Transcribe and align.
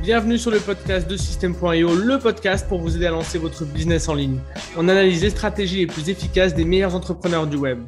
Bienvenue 0.00 0.38
sur 0.38 0.50
le 0.50 0.60
podcast 0.60 1.08
de 1.08 1.16
System.io, 1.16 1.94
le 1.94 2.18
podcast 2.18 2.68
pour 2.68 2.80
vous 2.80 2.96
aider 2.96 3.06
à 3.06 3.10
lancer 3.10 3.38
votre 3.38 3.64
business 3.64 4.08
en 4.08 4.14
ligne. 4.14 4.40
On 4.76 4.88
analyse 4.88 5.22
les 5.22 5.30
stratégies 5.30 5.78
les 5.78 5.86
plus 5.86 6.08
efficaces 6.08 6.54
des 6.54 6.64
meilleurs 6.64 6.94
entrepreneurs 6.94 7.46
du 7.46 7.56
web. 7.56 7.80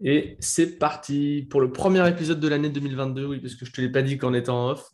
Et 0.00 0.36
c'est 0.40 0.78
parti 0.78 1.46
pour 1.50 1.60
le 1.60 1.72
premier 1.72 2.06
épisode 2.08 2.40
de 2.40 2.48
l'année 2.48 2.68
2022, 2.68 3.26
oui, 3.26 3.40
parce 3.40 3.54
que 3.54 3.64
je 3.64 3.70
ne 3.70 3.74
te 3.74 3.80
l'ai 3.80 3.90
pas 3.90 4.02
dit 4.02 4.18
qu'en 4.18 4.34
étant 4.34 4.68
off, 4.68 4.90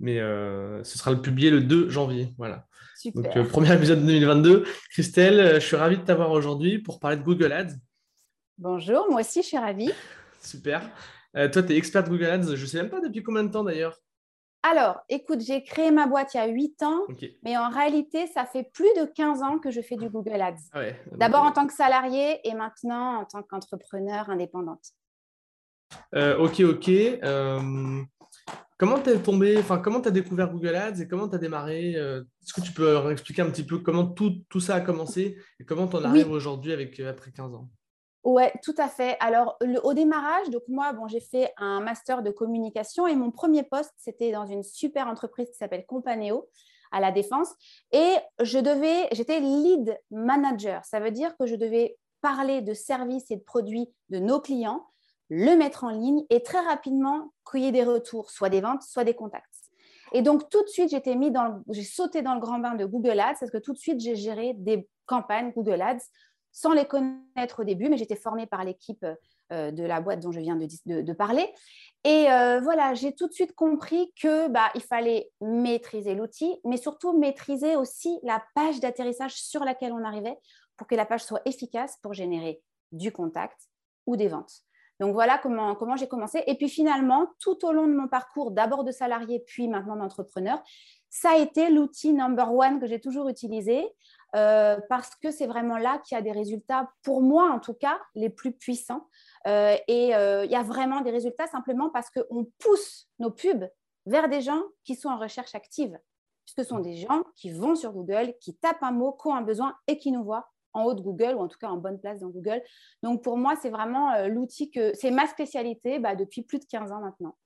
mais 0.00 0.20
euh, 0.20 0.82
ce 0.84 0.98
sera 0.98 1.10
le 1.10 1.20
publié 1.20 1.50
le 1.50 1.60
2 1.60 1.90
janvier. 1.90 2.32
Voilà. 2.38 2.66
Super. 2.96 3.22
Donc, 3.22 3.36
euh, 3.36 3.44
premier 3.44 3.74
épisode 3.74 4.00
de 4.00 4.06
2022. 4.06 4.64
Christelle, 4.90 5.40
euh, 5.40 5.54
je 5.54 5.66
suis 5.66 5.76
ravi 5.76 5.98
de 5.98 6.02
t'avoir 6.02 6.30
aujourd'hui 6.30 6.78
pour 6.78 7.00
parler 7.00 7.16
de 7.16 7.22
Google 7.22 7.52
Ads. 7.52 7.74
Bonjour, 8.58 9.06
moi 9.10 9.22
aussi 9.22 9.42
je 9.42 9.48
suis 9.48 9.58
ravie. 9.58 9.90
Super. 10.40 10.88
Euh, 11.36 11.48
toi, 11.48 11.62
tu 11.62 11.72
es 11.72 11.76
experte 11.76 12.08
Google 12.08 12.26
Ads. 12.26 12.54
Je 12.54 12.62
ne 12.62 12.66
sais 12.66 12.76
même 12.76 12.90
pas 12.90 13.00
depuis 13.00 13.22
combien 13.22 13.42
de 13.42 13.50
temps 13.50 13.64
d'ailleurs. 13.64 13.98
Alors, 14.62 15.00
écoute, 15.08 15.40
j'ai 15.40 15.64
créé 15.64 15.90
ma 15.90 16.06
boîte 16.06 16.34
il 16.34 16.36
y 16.36 16.40
a 16.40 16.46
8 16.46 16.82
ans, 16.84 17.00
mais 17.42 17.56
en 17.56 17.68
réalité, 17.68 18.28
ça 18.28 18.44
fait 18.46 18.62
plus 18.72 18.88
de 18.96 19.04
15 19.04 19.42
ans 19.42 19.58
que 19.58 19.70
je 19.70 19.80
fais 19.80 19.96
du 19.96 20.08
Google 20.08 20.40
Ads. 20.40 20.54
Ah 20.72 20.78
ouais. 20.80 21.00
D'abord 21.12 21.42
en 21.42 21.50
tant 21.50 21.66
que 21.66 21.72
salarié 21.74 22.40
et 22.48 22.54
maintenant 22.54 23.20
en 23.20 23.24
tant 23.24 23.42
qu'entrepreneur 23.42 24.30
indépendante. 24.30 24.92
Euh, 26.14 26.38
ok, 26.38 26.60
ok. 26.60 26.88
Euh, 26.88 28.02
comment 28.78 28.98
t'es 28.98 29.18
tombé, 29.18 29.58
enfin, 29.58 29.78
comment 29.78 30.00
tu 30.00 30.08
as 30.08 30.12
découvert 30.12 30.50
Google 30.50 30.76
Ads 30.76 31.00
et 31.02 31.08
comment 31.08 31.28
tu 31.28 31.34
as 31.34 31.38
démarré 31.38 31.96
euh, 31.96 32.22
Est-ce 32.42 32.52
que 32.52 32.60
tu 32.60 32.72
peux 32.72 33.10
expliquer 33.10 33.42
un 33.42 33.50
petit 33.50 33.64
peu 33.64 33.78
comment 33.78 34.06
tout, 34.06 34.42
tout 34.48 34.60
ça 34.60 34.76
a 34.76 34.80
commencé 34.80 35.36
et 35.58 35.64
comment 35.64 35.88
tu 35.88 35.96
en 35.96 36.00
Oui. 36.00 36.06
arrives 36.06 36.30
aujourd'hui 36.30 36.72
avec, 36.72 36.98
euh, 37.00 37.10
après 37.10 37.32
15 37.32 37.54
ans? 37.54 37.68
Ouais, 38.24 38.52
tout 38.62 38.74
à 38.78 38.88
fait. 38.88 39.16
Alors, 39.18 39.56
le- 39.60 39.84
au 39.84 39.94
démarrage, 39.94 40.48
donc 40.50 40.62
moi, 40.68 40.92
bon, 40.92 41.08
j'ai 41.08 41.20
fait 41.20 41.52
un 41.56 41.80
master 41.80 42.22
de 42.22 42.30
communication 42.30 43.06
et 43.08 43.16
mon 43.16 43.32
premier 43.32 43.64
poste, 43.64 43.92
c'était 43.96 44.30
dans 44.30 44.46
une 44.46 44.62
super 44.62 45.08
entreprise 45.08 45.48
qui 45.50 45.56
s'appelle 45.56 45.84
Companeo 45.86 46.48
à 46.92 47.00
la 47.00 47.10
Défense. 47.10 47.52
Et 47.90 48.14
je 48.40 48.58
devais, 48.58 49.08
j'étais 49.12 49.40
lead 49.40 49.98
manager. 50.12 50.84
Ça 50.84 51.00
veut 51.00 51.10
dire 51.10 51.36
que 51.36 51.46
je 51.46 51.56
devais 51.56 51.96
parler 52.20 52.60
de 52.62 52.74
services 52.74 53.28
et 53.30 53.36
de 53.36 53.42
produits 53.42 53.92
de 54.10 54.20
nos 54.20 54.40
clients, 54.40 54.86
le 55.28 55.56
mettre 55.56 55.82
en 55.82 55.90
ligne 55.90 56.24
et 56.30 56.42
très 56.44 56.60
rapidement 56.60 57.32
cueillir 57.44 57.72
des 57.72 57.82
retours, 57.82 58.30
soit 58.30 58.50
des 58.50 58.60
ventes, 58.60 58.82
soit 58.82 59.02
des 59.04 59.14
contacts. 59.14 59.48
Et 60.12 60.22
donc, 60.22 60.48
tout 60.50 60.62
de 60.62 60.68
suite, 60.68 60.90
j'étais 60.90 61.16
mis 61.16 61.30
dans, 61.32 61.62
j'ai 61.70 61.82
sauté 61.82 62.22
dans 62.22 62.34
le 62.34 62.40
grand 62.40 62.58
bain 62.60 62.74
de 62.74 62.84
Google 62.84 63.18
Ads 63.18 63.36
parce 63.40 63.50
que 63.50 63.58
tout 63.58 63.72
de 63.72 63.78
suite, 63.78 63.98
j'ai 63.98 64.14
géré 64.14 64.52
des 64.54 64.88
campagnes 65.06 65.50
Google 65.52 65.80
Ads 65.82 66.04
sans 66.52 66.72
les 66.72 66.84
connaître 66.84 67.60
au 67.60 67.64
début, 67.64 67.88
mais 67.88 67.96
j'étais 67.96 68.16
formée 68.16 68.46
par 68.46 68.64
l'équipe 68.64 69.04
euh, 69.52 69.70
de 69.70 69.82
la 69.82 70.00
boîte 70.00 70.20
dont 70.20 70.32
je 70.32 70.40
viens 70.40 70.56
de, 70.56 71.12
parler. 71.12 71.46
Et 72.04 72.30
euh, 72.30 72.60
voilà, 72.60 72.94
j'ai 72.94 73.14
tout 73.14 73.26
de 73.26 73.32
suite 73.32 73.54
compris 73.54 74.12
que 74.20 74.48
bah, 74.48 74.70
il 74.74 74.82
fallait 74.82 75.30
maîtriser 75.40 76.14
l'outil, 76.14 76.54
mais 76.64 76.76
surtout 76.76 77.18
maîtriser 77.18 77.76
aussi 77.76 78.18
la 78.22 78.42
page 78.54 78.80
d'atterrissage 78.80 79.34
sur 79.34 79.64
laquelle 79.64 79.92
on 79.92 80.04
arrivait 80.04 80.38
pour 80.76 80.86
que 80.86 80.94
la 80.94 81.06
page 81.06 81.24
soit 81.24 81.42
efficace 81.44 81.98
pour 82.02 82.12
générer 82.12 82.62
du 82.92 83.12
contact 83.12 83.68
ou 84.06 84.16
des 84.16 84.28
ventes. 84.28 84.62
Donc 85.00 85.14
voilà 85.14 85.38
comment, 85.38 85.74
comment 85.74 85.96
j'ai 85.96 86.08
commencé. 86.08 86.42
Et 86.46 86.56
puis 86.56 86.68
finalement, 86.68 87.26
tout 87.40 87.64
au 87.64 87.72
long 87.72 87.86
de 87.86 87.94
mon 87.94 88.08
parcours, 88.08 88.52
d'abord 88.52 88.84
de 88.84 88.92
salarié, 88.92 89.42
puis 89.46 89.68
maintenant 89.68 89.96
d'entrepreneur, 89.96 90.62
ça 91.10 91.32
a 91.32 91.38
été 91.38 91.70
l'outil 91.70 92.12
number 92.12 92.54
one 92.54 92.80
que 92.80 92.86
j'ai 92.86 93.00
toujours 93.00 93.28
utilisé 93.28 93.84
euh, 94.34 94.78
parce 94.88 95.14
que 95.16 95.30
c'est 95.30 95.46
vraiment 95.46 95.76
là 95.78 95.98
qu'il 95.98 96.14
y 96.16 96.18
a 96.18 96.22
des 96.22 96.32
résultats, 96.32 96.90
pour 97.02 97.22
moi 97.22 97.50
en 97.50 97.58
tout 97.60 97.74
cas, 97.74 98.00
les 98.14 98.30
plus 98.30 98.52
puissants. 98.52 99.08
Euh, 99.46 99.76
et 99.88 100.14
euh, 100.14 100.44
il 100.44 100.50
y 100.50 100.56
a 100.56 100.62
vraiment 100.62 101.00
des 101.02 101.10
résultats 101.10 101.46
simplement 101.46 101.90
parce 101.90 102.08
qu'on 102.10 102.44
pousse 102.58 103.08
nos 103.18 103.30
pubs 103.30 103.68
vers 104.06 104.28
des 104.28 104.40
gens 104.40 104.62
qui 104.84 104.94
sont 104.96 105.08
en 105.08 105.18
recherche 105.18 105.54
active, 105.54 105.98
puisque 106.44 106.62
ce 106.62 106.68
sont 106.68 106.80
des 106.80 106.96
gens 106.96 107.24
qui 107.36 107.50
vont 107.52 107.74
sur 107.74 107.92
Google, 107.92 108.34
qui 108.40 108.56
tapent 108.56 108.82
un 108.82 108.90
mot, 108.92 109.12
qui 109.12 109.28
ont 109.28 109.34
un 109.34 109.42
besoin 109.42 109.76
et 109.86 109.98
qui 109.98 110.10
nous 110.12 110.24
voient 110.24 110.48
en 110.74 110.84
haut 110.84 110.94
de 110.94 111.02
Google 111.02 111.34
ou 111.34 111.40
en 111.40 111.48
tout 111.48 111.58
cas 111.58 111.68
en 111.68 111.76
bonne 111.76 112.00
place 112.00 112.20
dans 112.20 112.28
Google. 112.30 112.62
Donc 113.02 113.22
pour 113.22 113.36
moi, 113.36 113.54
c'est 113.60 113.68
vraiment 113.70 114.26
l'outil 114.26 114.70
que 114.70 114.92
c'est 114.94 115.10
ma 115.10 115.26
spécialité 115.26 115.98
bah, 115.98 116.16
depuis 116.16 116.42
plus 116.42 116.58
de 116.58 116.64
15 116.64 116.90
ans 116.92 117.00
maintenant. 117.00 117.36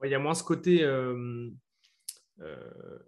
Ouais, 0.00 0.08
Il 0.08 0.12
y 0.12 0.14
a 0.14 0.18
moins 0.18 0.34
ce 0.34 0.44
côté. 0.44 0.82
euh, 0.84 1.48
euh, 2.40 2.98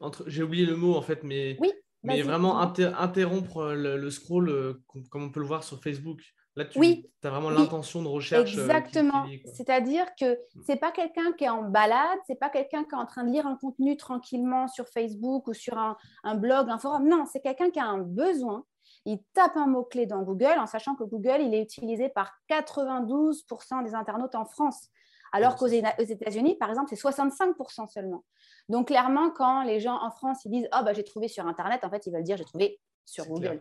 entre- 0.00 0.28
J'ai 0.28 0.42
oublié 0.42 0.66
le 0.66 0.76
mot 0.76 0.94
en 0.96 1.02
fait, 1.02 1.22
mais, 1.22 1.56
Oui, 1.60 1.72
mais 2.04 2.22
vraiment 2.22 2.60
inter- 2.60 2.92
interrompre 2.98 3.72
le, 3.72 3.96
le 3.96 4.10
scroll 4.10 4.48
euh, 4.48 4.82
com- 4.86 5.02
comme 5.10 5.24
on 5.24 5.30
peut 5.30 5.40
le 5.40 5.46
voir 5.46 5.64
sur 5.64 5.80
Facebook. 5.82 6.20
Là, 6.56 6.64
tu 6.64 6.78
Oui. 6.78 7.10
as 7.24 7.30
vraiment 7.30 7.48
Oui. 7.48 7.56
l'intention 7.56 8.00
de 8.02 8.06
recherche. 8.08 8.56
euh, 8.56 8.60
Exactement. 8.62 9.26
C'est-à-dire 9.54 10.06
que 10.18 10.34
Mm. 10.34 10.62
c'est 10.66 10.76
pas 10.76 10.92
quelqu'un 10.92 11.32
qui 11.32 11.44
est 11.44 11.48
en 11.48 11.62
balade, 11.64 12.18
c'est 12.28 12.38
pas 12.38 12.48
quelqu'un 12.48 12.84
qui 12.84 12.90
est 12.94 12.98
en 12.98 13.06
train 13.06 13.24
de 13.24 13.30
lire 13.32 13.46
un 13.46 13.56
contenu 13.56 13.96
tranquillement 13.96 14.68
sur 14.68 14.86
Facebook 14.88 15.48
ou 15.48 15.52
sur 15.54 15.76
un, 15.78 15.96
un 16.22 16.36
blog, 16.36 16.68
un 16.70 16.78
forum. 16.78 17.08
Non, 17.08 17.24
c'est 17.32 17.40
quelqu'un 17.40 17.70
qui 17.70 17.80
a 17.80 17.86
un 17.86 17.98
besoin. 17.98 18.64
Il 19.04 19.18
tape 19.32 19.56
un 19.56 19.66
mot-clé 19.66 20.06
dans 20.06 20.22
Google 20.22 20.54
en 20.58 20.66
sachant 20.66 20.94
que 20.94 21.02
Google, 21.04 21.38
il 21.40 21.54
est 21.54 21.62
utilisé 21.62 22.08
par 22.08 22.32
92% 22.48 23.82
des 23.84 23.94
internautes 23.94 24.34
en 24.34 24.44
France. 24.44 24.88
Alors 25.32 25.56
qu'aux 25.56 25.66
États-Unis, 25.66 26.54
par 26.60 26.68
exemple, 26.70 26.88
c'est 26.90 26.96
65% 27.00 27.88
seulement. 27.88 28.24
Donc, 28.68 28.88
clairement, 28.88 29.30
quand 29.30 29.62
les 29.62 29.80
gens 29.80 29.98
en 30.02 30.10
France, 30.10 30.44
ils 30.44 30.50
disent 30.50 30.68
Oh, 30.74 30.82
bah, 30.84 30.92
j'ai 30.92 31.04
trouvé 31.04 31.28
sur 31.28 31.46
Internet, 31.46 31.84
en 31.84 31.90
fait, 31.90 32.06
ils 32.06 32.12
veulent 32.12 32.22
dire 32.22 32.36
j'ai 32.36 32.44
trouvé 32.44 32.80
sur 33.04 33.26
Google. 33.26 33.48
clair. 33.48 33.60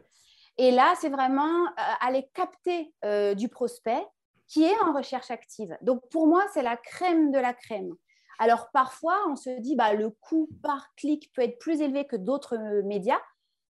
Et 0.58 0.72
là, 0.72 0.94
c'est 1.00 1.10
vraiment 1.10 1.66
euh, 1.66 1.82
aller 2.02 2.30
capter 2.34 2.94
euh, 3.06 3.34
du 3.34 3.50
prospect 3.50 4.06
qui 4.48 4.64
est 4.64 4.80
en 4.84 4.94
recherche 4.94 5.32
active. 5.32 5.76
Donc, 5.82 6.08
pour 6.10 6.28
moi, 6.28 6.44
c'est 6.54 6.62
la 6.62 6.78
crème 6.78 7.32
de 7.32 7.40
la 7.40 7.54
crème. 7.54 7.94
Alors, 8.40 8.70
parfois, 8.72 9.18
on 9.30 9.36
se 9.36 9.50
dit, 9.60 9.76
bah, 9.76 9.94
le 9.94 10.10
coût 10.10 10.50
par 10.62 10.94
clic 10.96 11.32
peut 11.34 11.42
être 11.42 11.58
plus 11.58 11.82
élevé 11.82 12.06
que 12.06 12.16
d'autres 12.16 12.56
euh, 12.56 12.84
médias. 12.84 13.20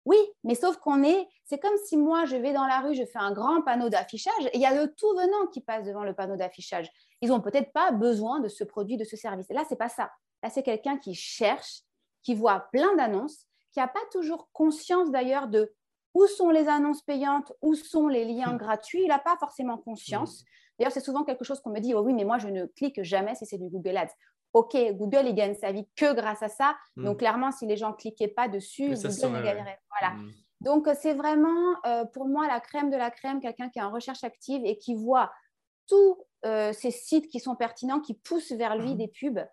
Oui, 0.05 0.17
mais 0.43 0.53
sauf 0.53 0.77
qu'on 0.77 1.03
est, 1.03 1.27
c'est 1.45 1.57
comme 1.57 1.75
si 1.85 1.97
moi, 1.97 2.25
je 2.25 2.35
vais 2.35 2.53
dans 2.53 2.67
la 2.67 2.79
rue, 2.79 2.93
je 2.93 3.05
fais 3.05 3.17
un 3.17 3.31
grand 3.31 3.63
panneau 3.63 3.89
d'affichage 3.89 4.45
et 4.53 4.55
il 4.55 4.61
y 4.61 4.65
a 4.65 4.73
le 4.75 4.93
tout 4.93 5.09
venant 5.15 5.47
qui 5.51 5.61
passe 5.61 5.83
devant 5.83 6.03
le 6.03 6.13
panneau 6.13 6.35
d'affichage. 6.35 6.87
Ils 7.21 7.29
n'ont 7.29 7.41
peut-être 7.41 7.73
pas 7.73 7.91
besoin 7.91 8.39
de 8.39 8.47
ce 8.47 8.63
produit, 8.63 8.97
de 8.97 9.03
ce 9.03 9.17
service. 9.17 9.47
Là, 9.49 9.63
c'est 9.67 9.77
pas 9.77 9.89
ça. 9.89 10.11
Là, 10.45 10.51
c'est 10.51 10.61
quelqu'un 10.61 10.99
qui 10.99 11.15
cherche, 11.15 11.81
qui 12.21 12.35
voit 12.35 12.67
plein 12.71 12.95
d'annonces, 12.97 13.47
qui 13.71 13.79
n'a 13.79 13.87
pas 13.87 13.99
toujours 14.11 14.47
conscience 14.53 15.09
d'ailleurs 15.09 15.47
de 15.47 15.73
où 16.13 16.27
sont 16.27 16.51
les 16.51 16.67
annonces 16.67 17.01
payantes, 17.01 17.51
où 17.63 17.73
sont 17.73 18.07
les 18.07 18.25
liens 18.25 18.53
Hmm. 18.53 18.57
gratuits. 18.57 19.01
Il 19.01 19.07
n'a 19.07 19.17
pas 19.17 19.37
forcément 19.37 19.79
conscience. 19.79 20.45
D'ailleurs, 20.77 20.91
c'est 20.91 21.03
souvent 21.03 21.23
quelque 21.23 21.43
chose 21.43 21.59
qu'on 21.61 21.71
me 21.71 21.79
dit, 21.79 21.95
oh 21.95 22.01
oui, 22.01 22.13
mais 22.13 22.25
moi, 22.25 22.37
je 22.37 22.47
ne 22.47 22.67
clique 22.67 23.01
jamais 23.01 23.33
si 23.33 23.47
c'est 23.47 23.57
du 23.57 23.69
Google 23.69 23.97
Ads. 23.97 24.13
OK, 24.53 24.77
Google, 24.91 25.23
il 25.25 25.33
gagne 25.33 25.55
sa 25.55 25.71
vie 25.71 25.87
que 25.95 26.13
grâce 26.13 26.43
à 26.43 26.47
ça. 26.47 26.77
Mm. 26.95 27.05
Donc, 27.05 27.17
clairement, 27.17 27.51
si 27.51 27.65
les 27.65 27.75
gens 27.75 27.89
ne 27.89 27.95
cliquaient 27.95 28.27
pas 28.27 28.47
dessus, 28.47 28.89
Google 28.93 29.37
ouais. 29.37 29.43
gagnerait. 29.43 29.79
Voilà. 29.99 30.13
Mm. 30.13 30.31
Donc, 30.61 30.87
euh, 30.87 30.93
c'est 31.01 31.15
vraiment 31.15 31.75
euh, 31.87 32.05
pour 32.05 32.27
moi 32.27 32.45
la 32.45 32.59
crème 32.59 32.91
de 32.91 32.97
la 32.97 33.09
crème, 33.09 33.39
quelqu'un 33.41 33.69
qui 33.69 33.79
est 33.79 33.83
en 33.83 33.91
recherche 33.91 34.23
active 34.23 34.61
et 34.63 34.77
qui 34.77 34.93
voit 34.93 35.31
tous 35.87 36.17
euh, 36.45 36.71
ces 36.71 36.91
sites 36.91 37.29
qui 37.29 37.39
sont 37.39 37.55
pertinents, 37.55 37.99
qui 37.99 38.13
poussent 38.13 38.51
vers 38.51 38.77
lui 38.77 38.93
des 38.93 39.07
pubs. 39.07 39.43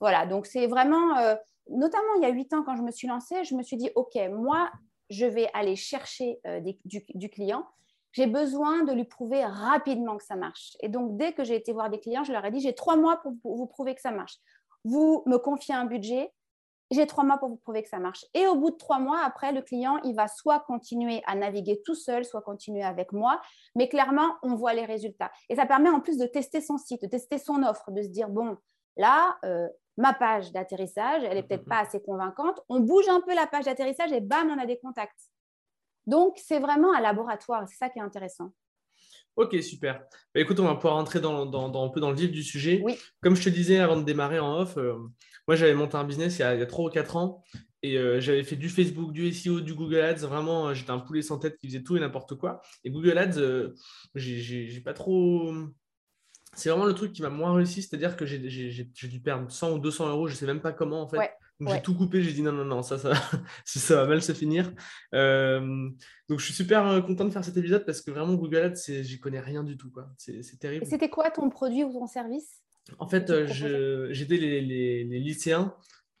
Voilà, 0.00 0.26
donc 0.26 0.46
c'est 0.46 0.66
vraiment, 0.66 1.16
euh, 1.18 1.34
notamment 1.68 2.14
il 2.16 2.22
y 2.22 2.26
a 2.26 2.30
huit 2.30 2.52
ans 2.52 2.62
quand 2.64 2.76
je 2.76 2.82
me 2.82 2.90
suis 2.90 3.06
lancée, 3.06 3.44
je 3.44 3.54
me 3.54 3.62
suis 3.62 3.76
dit, 3.76 3.90
OK, 3.94 4.16
moi, 4.32 4.70
je 5.10 5.26
vais 5.26 5.48
aller 5.54 5.76
chercher 5.76 6.40
euh, 6.46 6.60
du, 6.84 7.30
client. 7.30 7.66
J'ai 8.12 8.26
besoin 8.26 8.84
de 8.84 8.92
lui 8.92 9.04
prouver 9.04 9.44
rapidement 9.44 10.16
que 10.16 10.24
ça 10.24 10.36
marche. 10.36 10.76
Et 10.80 10.88
donc, 10.88 11.16
dès 11.16 11.32
que 11.32 11.44
j'ai 11.44 11.54
été 11.54 11.72
voir 11.72 11.90
des 11.90 12.00
clients, 12.00 12.24
je 12.24 12.32
leur 12.32 12.44
ai 12.44 12.50
dit, 12.50 12.60
j'ai 12.60 12.74
trois 12.74 12.96
mois 12.96 13.18
pour, 13.18 13.34
pour 13.42 13.56
vous 13.56 13.66
prouver 13.66 13.94
que 13.94 14.00
ça 14.00 14.10
marche. 14.10 14.36
Vous 14.84 15.22
me 15.26 15.36
confiez 15.36 15.74
un 15.74 15.84
budget, 15.84 16.32
j'ai 16.90 17.06
trois 17.06 17.22
mois 17.22 17.38
pour 17.38 17.50
vous 17.50 17.56
prouver 17.56 17.82
que 17.82 17.88
ça 17.88 17.98
marche. 17.98 18.24
Et 18.34 18.46
au 18.46 18.56
bout 18.56 18.70
de 18.70 18.76
trois 18.76 18.98
mois, 18.98 19.20
après, 19.24 19.52
le 19.52 19.62
client, 19.62 19.98
il 20.02 20.14
va 20.14 20.26
soit 20.26 20.60
continuer 20.60 21.22
à 21.26 21.36
naviguer 21.36 21.80
tout 21.84 21.94
seul, 21.94 22.24
soit 22.24 22.42
continuer 22.42 22.82
avec 22.82 23.12
moi. 23.12 23.40
Mais 23.76 23.88
clairement, 23.88 24.36
on 24.42 24.56
voit 24.56 24.74
les 24.74 24.84
résultats. 24.84 25.30
Et 25.48 25.56
ça 25.56 25.66
permet 25.66 25.88
en 25.88 26.00
plus 26.00 26.18
de 26.18 26.26
tester 26.26 26.60
son 26.60 26.78
site, 26.78 27.02
de 27.02 27.06
tester 27.06 27.38
son 27.38 27.62
offre, 27.62 27.90
de 27.92 28.02
se 28.02 28.08
dire, 28.08 28.28
bon, 28.28 28.56
là, 28.96 29.38
euh, 29.44 29.68
ma 30.00 30.14
page 30.14 30.50
d'atterrissage, 30.52 31.22
elle 31.24 31.36
est 31.38 31.42
peut-être 31.42 31.64
pas 31.66 31.80
assez 31.80 32.00
convaincante. 32.02 32.60
On 32.68 32.80
bouge 32.80 33.08
un 33.08 33.20
peu 33.20 33.34
la 33.34 33.46
page 33.46 33.64
d'atterrissage 33.66 34.12
et 34.12 34.20
bam, 34.20 34.48
on 34.50 34.58
a 34.58 34.66
des 34.66 34.78
contacts. 34.78 35.30
Donc, 36.06 36.36
c'est 36.42 36.58
vraiment 36.58 36.92
un 36.94 37.00
laboratoire. 37.00 37.68
C'est 37.68 37.76
ça 37.76 37.88
qui 37.90 37.98
est 37.98 38.02
intéressant. 38.02 38.52
Ok, 39.36 39.54
super. 39.62 40.00
Bah, 40.34 40.40
écoute, 40.40 40.58
on 40.58 40.64
va 40.64 40.74
pouvoir 40.74 40.94
rentrer 40.94 41.20
dans, 41.20 41.46
dans- 41.46 41.68
dans- 41.68 41.84
un 41.86 41.88
peu 41.90 42.00
dans 42.00 42.10
le 42.10 42.16
vif 42.16 42.30
du 42.32 42.42
sujet. 42.42 42.80
Oui. 42.84 42.96
Comme 43.22 43.36
je 43.36 43.44
te 43.44 43.48
disais 43.48 43.78
avant 43.78 43.96
de 43.96 44.02
démarrer 44.04 44.38
en 44.40 44.58
off, 44.58 44.76
euh, 44.76 44.94
moi 45.46 45.54
j'avais 45.56 45.74
monté 45.74 45.96
un 45.96 46.04
business 46.04 46.38
il 46.38 46.40
y 46.40 46.44
a, 46.44 46.54
il 46.54 46.60
y 46.60 46.62
a 46.62 46.66
3 46.66 46.86
ou 46.86 46.90
4 46.90 47.16
ans 47.16 47.42
et 47.82 47.96
euh, 47.96 48.20
j'avais 48.20 48.42
fait 48.42 48.56
du 48.56 48.68
Facebook, 48.68 49.12
du 49.12 49.32
SEO, 49.32 49.60
du 49.60 49.74
Google 49.74 50.00
Ads. 50.00 50.26
Vraiment, 50.26 50.68
euh, 50.68 50.74
j'étais 50.74 50.90
un 50.90 50.98
poulet 50.98 51.22
sans 51.22 51.38
tête 51.38 51.56
qui 51.58 51.68
faisait 51.68 51.82
tout 51.82 51.96
et 51.96 52.00
n'importe 52.00 52.34
quoi. 52.34 52.60
Et 52.84 52.90
Google 52.90 53.16
Ads, 53.18 53.40
j'ai 54.14 54.80
pas 54.84 54.94
trop. 54.94 55.52
C'est 56.56 56.68
vraiment 56.70 56.84
le 56.86 56.94
truc 56.94 57.12
qui 57.12 57.22
m'a 57.22 57.30
moins 57.30 57.54
réussi, 57.54 57.82
c'est-à-dire 57.82 58.16
que 58.16 58.26
j'ai 58.26 58.48
j'ai- 58.50 58.70
j'ai- 58.70 58.90
j'ai 58.92 59.08
dû 59.08 59.20
perdre 59.20 59.50
100 59.50 59.72
ou 59.72 59.78
200 59.78 60.08
euros, 60.08 60.26
je 60.28 60.34
sais 60.34 60.46
même 60.46 60.60
pas 60.60 60.72
comment 60.72 61.00
en 61.02 61.08
fait. 61.08 61.18
Ouais. 61.18 61.30
Donc 61.60 61.68
Ouais. 61.68 61.76
j'ai 61.76 61.82
tout 61.82 61.94
coupé, 61.94 62.22
j'ai 62.22 62.32
dit 62.32 62.42
non, 62.42 62.52
non, 62.52 62.64
non, 62.64 62.82
ça, 62.82 62.98
ça, 62.98 63.12
ça 63.64 63.96
va 63.96 64.06
mal 64.06 64.22
se 64.22 64.32
finir. 64.32 64.72
Euh, 65.14 65.60
donc 66.28 66.38
je 66.40 66.44
suis 66.44 66.54
super 66.54 66.86
euh, 66.86 67.00
content 67.02 67.24
de 67.24 67.30
faire 67.30 67.44
cet 67.44 67.56
épisode 67.56 67.84
parce 67.84 68.00
que 68.00 68.10
vraiment 68.10 68.34
Google 68.34 68.56
Ads, 68.62 69.02
j'y 69.02 69.20
connais 69.20 69.40
rien 69.40 69.62
du 69.62 69.76
tout. 69.76 69.90
quoi. 69.90 70.08
C'est 70.16 70.42
terrible. 70.58 70.86
c'était 70.86 71.08
quoi 71.10 71.30
ton 71.30 71.48
produit 71.50 71.84
ou 71.84 71.92
ton 71.92 72.06
service? 72.06 72.62
En 72.98 73.06
fait, 73.06 73.30
euh, 73.30 73.46
j'aidais 74.10 74.36
les, 74.38 74.60
les- 74.62 75.04
les 75.04 75.18
lycéens 75.20 75.74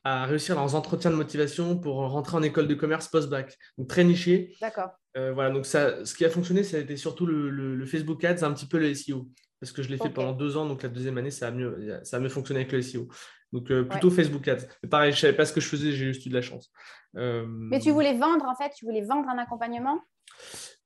à 0.04 0.24
réussir 0.26 0.54
leurs 0.54 0.74
entretiens 0.74 1.10
de 1.10 1.16
motivation 1.16 1.76
pour 1.78 1.96
rentrer 1.96 2.36
en 2.36 2.42
école 2.42 2.68
de 2.68 2.74
commerce 2.74 3.08
post-bac. 3.08 3.56
Donc 3.78 3.88
très 3.88 4.04
niché. 4.04 4.54
D'accord. 4.60 4.90
Euh, 5.16 5.32
voilà, 5.32 5.50
donc 5.52 5.66
ça, 5.66 6.04
ce 6.04 6.14
qui 6.14 6.24
a 6.24 6.30
fonctionné, 6.30 6.62
ça 6.62 6.76
a 6.76 6.80
été 6.80 6.96
surtout 6.96 7.26
le, 7.26 7.84
Facebook 7.86 8.22
Ads, 8.24 8.44
un 8.44 8.52
petit 8.52 8.66
peu 8.66 8.78
le 8.78 8.94
SEO. 8.94 9.28
Parce 9.60 9.72
que 9.72 9.82
je 9.82 9.90
l'ai 9.90 9.98
fait 9.98 10.08
pendant 10.08 10.32
deux 10.32 10.56
ans, 10.56 10.66
donc 10.66 10.82
la 10.82 10.88
deuxième 10.88 11.18
année, 11.18 11.30
ça 11.30 11.48
a 11.48 11.50
mieux, 11.50 12.00
ça 12.02 12.16
a 12.16 12.20
mieux 12.20 12.30
fonctionné 12.30 12.60
avec 12.60 12.72
le 12.72 12.80
SEO. 12.80 13.08
Donc 13.52 13.70
euh, 13.70 13.84
plutôt 13.84 14.10
Facebook 14.10 14.46
Ads. 14.48 14.66
Mais 14.82 14.88
pareil, 14.88 15.12
je 15.12 15.18
ne 15.18 15.20
savais 15.20 15.36
pas 15.36 15.44
ce 15.44 15.52
que 15.52 15.60
je 15.60 15.68
faisais, 15.68 15.92
j'ai 15.92 16.06
juste 16.06 16.24
eu 16.24 16.30
de 16.30 16.34
la 16.34 16.42
chance. 16.42 16.70
Euh, 17.16 17.44
Mais 17.46 17.80
tu 17.80 17.90
voulais 17.90 18.16
vendre, 18.16 18.44
en 18.46 18.54
fait, 18.54 18.70
tu 18.74 18.86
voulais 18.86 19.02
vendre 19.02 19.28
un 19.28 19.38
accompagnement? 19.38 20.00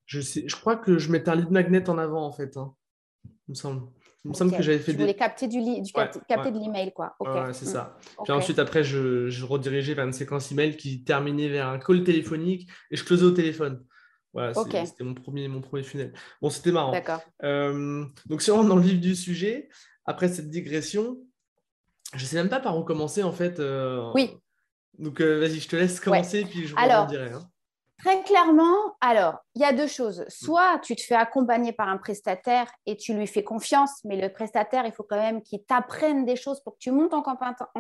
Je, 0.06 0.21
sais, 0.21 0.44
je 0.47 0.56
crois 0.56 0.76
que 0.76 0.99
je 0.99 1.11
mettais 1.11 1.31
un 1.31 1.37
lead 1.37 1.50
magnet 1.50 1.88
en 1.88 1.99
avant, 1.99 2.26
en 2.26 2.32
fait. 2.32 2.56
Hein, 2.56 2.75
il 3.25 3.50
me 3.50 3.55
semble. 3.55 3.82
Il 4.25 4.31
me 4.31 4.35
semble 4.35 4.56
que 4.56 4.62
j'avais 4.62 4.79
fait 4.79 4.93
tu 4.93 4.99
voulais 4.99 5.15
capter, 5.15 5.49
du, 5.49 5.61
du 5.61 5.93
capter 5.93 6.50
de 6.50 6.59
l'email, 6.59 6.94
quoi. 6.94 7.15
c'est 7.53 7.67
ça. 7.67 7.99
Mm. 8.19 8.23
Puis 8.25 8.32
ensuite, 8.32 8.59
après, 8.59 8.82
je, 8.82 9.29
je, 9.29 9.44
redirigeais 9.44 9.93
vers 9.93 10.06
une 10.06 10.15
séquence 10.15 10.50
email 10.50 10.79
qui 10.79 11.05
terminait 11.05 11.49
vers 11.49 11.69
un 11.69 11.79
call 11.79 12.03
téléphonique 12.05 12.71
et 12.91 12.97
je 12.97 13.05
closais 13.05 13.25
au 13.25 13.32
téléphone. 13.32 13.85
Voilà, 14.34 14.52
c'était 14.52 15.04
mon 15.04 15.14
premier, 15.14 15.46
mon 15.46 15.60
premier 15.60 15.84
funnel. 15.84 16.12
Bon, 16.42 16.50
c'était 16.50 16.72
marrant. 16.72 16.90
D'accord. 16.90 17.22
Euh, 17.44 18.04
donc, 18.26 18.42
si 18.42 18.50
on 18.50 18.56
rentre 18.56 18.69
dans 18.69 18.76
le 18.76 18.82
vif 18.82 19.00
du 19.00 19.14
sujet, 19.14 19.69
après 20.06 20.28
cette 20.28 20.50
digression, 20.50 21.16
je 22.14 22.22
ne 22.22 22.26
sais 22.26 22.36
même 22.36 22.48
pas 22.48 22.58
par 22.58 22.76
où 22.76 22.82
commencer, 22.82 23.22
en 23.22 23.32
fait. 23.32 23.60
Euh, 23.60 24.10
oui. 24.14 24.36
Donc, 24.98 25.20
euh, 25.20 25.38
vas-y, 25.38 25.60
je 25.60 25.69
te 25.69 25.76
laisse 25.76 26.00
commencer, 26.00 26.44
puis 26.44 26.66
je 26.66 26.75
Alors, 26.76 27.06
dirai. 27.06 27.31
Hein. 27.31 27.48
Très 28.04 28.22
clairement, 28.22 28.94
alors, 29.00 29.38
il 29.54 29.62
y 29.62 29.64
a 29.64 29.72
deux 29.72 29.86
choses. 29.86 30.26
Soit 30.28 30.78
tu 30.80 30.94
te 30.94 31.00
fais 31.00 31.14
accompagner 31.14 31.72
par 31.72 31.88
un 31.88 31.96
prestataire 31.96 32.70
et 32.84 32.98
tu 32.98 33.14
lui 33.14 33.26
fais 33.26 33.42
confiance, 33.42 34.04
mais 34.04 34.20
le 34.20 34.30
prestataire, 34.30 34.84
il 34.84 34.92
faut 34.92 35.04
quand 35.04 35.16
même 35.16 35.40
qu'il 35.40 35.64
t'apprenne 35.64 36.26
des 36.26 36.36
choses 36.36 36.60
pour 36.60 36.74
que 36.74 36.80
tu 36.80 36.90
montes 36.90 37.14
en, 37.14 37.22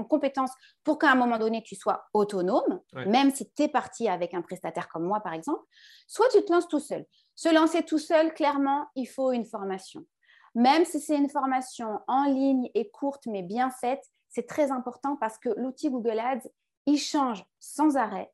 compétence 0.04 0.50
pour 0.82 0.98
qu'à 0.98 1.10
un 1.10 1.14
moment 1.14 1.36
donné, 1.36 1.62
tu 1.62 1.74
sois 1.74 2.06
autonome, 2.14 2.80
même 2.94 3.34
si 3.34 3.50
tu 3.52 3.64
es 3.64 3.68
parti 3.68 4.08
avec 4.08 4.32
un 4.32 4.40
prestataire 4.40 4.88
comme 4.88 5.04
moi, 5.04 5.20
par 5.20 5.34
exemple. 5.34 5.60
Soit 6.06 6.30
tu 6.30 6.42
te 6.42 6.50
lances 6.50 6.68
tout 6.68 6.80
seul. 6.80 7.04
Se 7.34 7.52
lancer 7.52 7.82
tout 7.82 7.98
seul, 7.98 8.32
clairement, 8.32 8.86
il 8.94 9.04
faut 9.04 9.30
une 9.30 9.44
formation. 9.44 10.06
Même 10.54 10.86
si 10.86 11.00
c'est 11.00 11.18
une 11.18 11.28
formation 11.28 12.00
en 12.08 12.24
ligne 12.24 12.70
et 12.72 12.90
courte, 12.90 13.26
mais 13.26 13.42
bien 13.42 13.68
faite, 13.68 14.02
c'est 14.30 14.46
très 14.46 14.70
important 14.70 15.16
parce 15.20 15.36
que 15.36 15.50
l'outil 15.58 15.90
Google 15.90 16.18
Ads, 16.18 16.48
il 16.86 16.96
change 16.96 17.44
sans 17.60 17.98
arrêt 17.98 18.30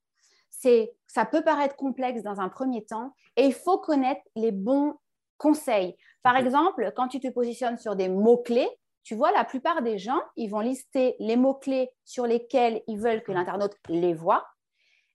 ça 0.51 1.25
peut 1.25 1.43
paraître 1.43 1.77
complexe 1.77 2.23
dans 2.23 2.41
un 2.41 2.49
premier 2.49 2.85
temps 2.85 3.15
et 3.37 3.45
il 3.45 3.55
faut 3.55 3.79
connaître 3.79 4.23
les 4.37 4.53
bons 4.53 4.95
conseils. 5.39 5.97
Par 6.23 6.37
exemple, 6.37 6.93
quand 6.95 7.09
tu 7.09 7.21
te 7.21 7.29
positionnes 7.29 7.79
sur 7.79 7.97
des 7.97 8.09
mots-clés, 8.09 8.69
tu 9.03 9.15
vois, 9.15 9.33
la 9.33 9.45
plupart 9.45 9.83
des 9.83 9.99
gens, 9.99 10.21
ils 10.37 10.49
vont 10.49 10.61
lister 10.61 11.17
les 11.19 11.37
mots-clés 11.37 11.91
sur 12.05 12.27
lesquels 12.27 12.83
ils 12.87 13.01
veulent 13.01 13.23
que 13.23 13.33
l'internaute 13.33 13.75
les 13.89 14.13
voit 14.13 14.47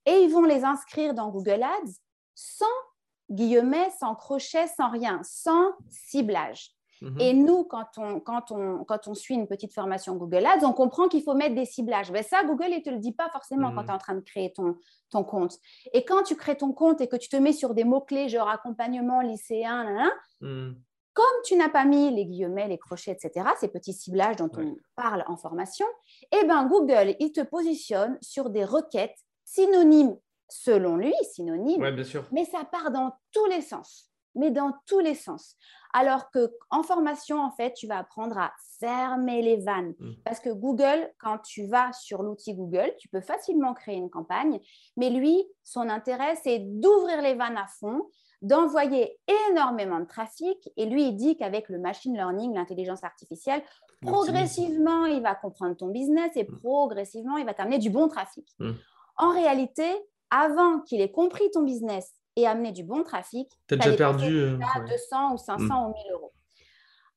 et 0.06 0.18
ils 0.20 0.32
vont 0.32 0.44
les 0.44 0.64
inscrire 0.64 1.14
dans 1.14 1.30
Google 1.30 1.64
Ads 1.64 1.94
sans 2.34 2.66
guillemets, 3.30 3.90
sans 4.00 4.16
crochet, 4.16 4.68
sans 4.68 4.90
rien, 4.90 5.20
sans 5.24 5.72
ciblage. 5.90 6.75
Mhm. 7.02 7.20
Et 7.20 7.34
nous, 7.34 7.64
quand 7.64 7.98
on, 7.98 8.20
quand, 8.20 8.52
on, 8.52 8.84
quand 8.84 9.08
on 9.08 9.14
suit 9.14 9.36
une 9.36 9.48
petite 9.48 9.74
formation 9.74 10.16
Google 10.16 10.46
Ads, 10.46 10.66
on 10.66 10.74
comprend 10.74 11.08
qu'il 11.08 11.24
faut 11.24 11.34
mettre 11.34 11.56
des 11.56 11.66
ciblages. 11.66 12.12
Mais 12.12 12.24
ça, 12.24 12.44
Google, 12.44 12.68
il 12.70 12.78
ne 12.78 12.84
te 12.84 12.90
le 12.90 13.00
dit 13.00 13.12
pas 13.12 13.30
forcément 13.30 13.72
quand 13.72 13.82
mhm. 13.82 13.86
tu 13.86 13.92
es 13.92 13.96
en 13.96 13.98
train 13.98 14.16
de 14.16 14.22
créer 14.22 14.54
ton, 14.54 14.78
ton 15.10 15.24
compte. 15.24 15.58
Et 15.94 16.06
quand 16.06 16.24
tu 16.24 16.36
crées 16.36 16.58
ton 16.58 16.72
compte 16.72 17.02
et 17.02 17.08
que 17.08 17.16
tu 17.16 17.30
te 17.30 17.38
mets 17.38 17.54
sur 17.54 17.74
des 17.74 17.84
mots-clés, 17.84 18.30
genre 18.30 18.50
accompagnement 18.50 19.22
lycéen, 19.22 20.12
mhm. 20.42 20.76
comme 21.14 21.26
tu 21.44 21.56
n'as 21.56 21.70
pas 21.70 21.86
mis 21.86 22.14
les 22.16 22.26
guillemets, 22.26 22.68
les 22.68 22.78
crochets, 22.78 23.12
etc., 23.12 23.48
ces 23.60 23.68
petits 23.68 23.94
ciblages 23.94 24.38
dont 24.38 24.52
on 24.58 24.78
parle 24.96 25.24
en 25.28 25.38
formation, 25.38 25.88
eh 26.32 26.46
ben, 26.46 26.66
Google, 26.68 27.16
il 27.20 27.32
te 27.32 27.42
positionne 27.42 28.18
sur 28.22 28.50
des 28.50 28.64
requêtes 28.64 29.18
synonymes 29.44 30.18
selon 30.48 30.96
lui, 30.98 31.14
synonymes, 31.34 31.82
mais 32.32 32.46
ça 32.46 32.64
part 32.66 32.92
dans 32.92 33.12
tous 33.32 33.46
les 33.48 33.62
sens 33.62 34.12
mais 34.36 34.52
dans 34.52 34.74
tous 34.86 35.00
les 35.00 35.16
sens. 35.16 35.56
Alors 35.94 36.30
que 36.30 36.52
en 36.70 36.84
formation, 36.84 37.40
en 37.40 37.52
fait, 37.52 37.74
tu 37.74 37.88
vas 37.88 38.00
apprendre 38.00 38.38
à 38.38 38.52
fermer 38.80 39.42
les 39.42 39.58
vannes. 39.58 39.94
Mm. 40.00 40.12
Parce 40.26 40.40
que 40.40 40.50
Google, 40.50 41.10
quand 41.20 41.38
tu 41.40 41.68
vas 41.68 41.94
sur 41.94 42.22
l'outil 42.22 42.54
Google, 42.54 42.92
tu 43.00 43.08
peux 43.08 43.22
facilement 43.22 43.74
créer 43.74 43.96
une 43.96 44.10
campagne, 44.10 44.60
mais 44.98 45.10
lui, 45.10 45.46
son 45.64 45.90
intérêt, 45.90 46.36
c'est 46.44 46.60
d'ouvrir 46.60 47.22
les 47.22 47.36
vannes 47.36 47.58
à 47.58 47.68
fond, 47.68 48.10
d'envoyer 48.42 49.18
énormément 49.50 50.00
de 50.00 50.06
trafic. 50.06 50.70
Et 50.76 50.86
lui, 50.86 51.08
il 51.08 51.16
dit 51.16 51.38
qu'avec 51.38 51.70
le 51.70 51.80
machine 51.80 52.14
learning, 52.14 52.54
l'intelligence 52.54 53.04
artificielle, 53.04 53.64
progressivement, 54.02 55.06
il 55.06 55.22
va 55.22 55.34
comprendre 55.34 55.78
ton 55.78 55.88
business 55.88 56.32
et 56.36 56.44
mm. 56.44 56.60
progressivement, 56.60 57.38
il 57.38 57.46
va 57.46 57.54
t'amener 57.54 57.80
du 57.80 57.90
bon 57.90 58.10
trafic. 58.10 58.46
Mm. 58.60 58.72
En 59.18 59.32
réalité, 59.32 59.86
avant 60.30 60.82
qu'il 60.82 61.00
ait 61.00 61.12
compris 61.12 61.50
ton 61.52 61.62
business 61.62 62.12
et 62.36 62.48
amener 62.48 62.72
du 62.72 62.84
bon 62.84 63.04
trafic, 63.04 63.50
tu 63.68 63.76
as 63.76 63.78
déjà 63.78 63.96
perdu 63.96 64.38
euh, 64.38 64.60
à 64.76 64.80
200 64.82 65.34
ou 65.34 65.38
500 65.38 65.64
mm. 65.66 65.72
ou 65.72 65.94
1000 65.94 66.12
euros. 66.14 66.34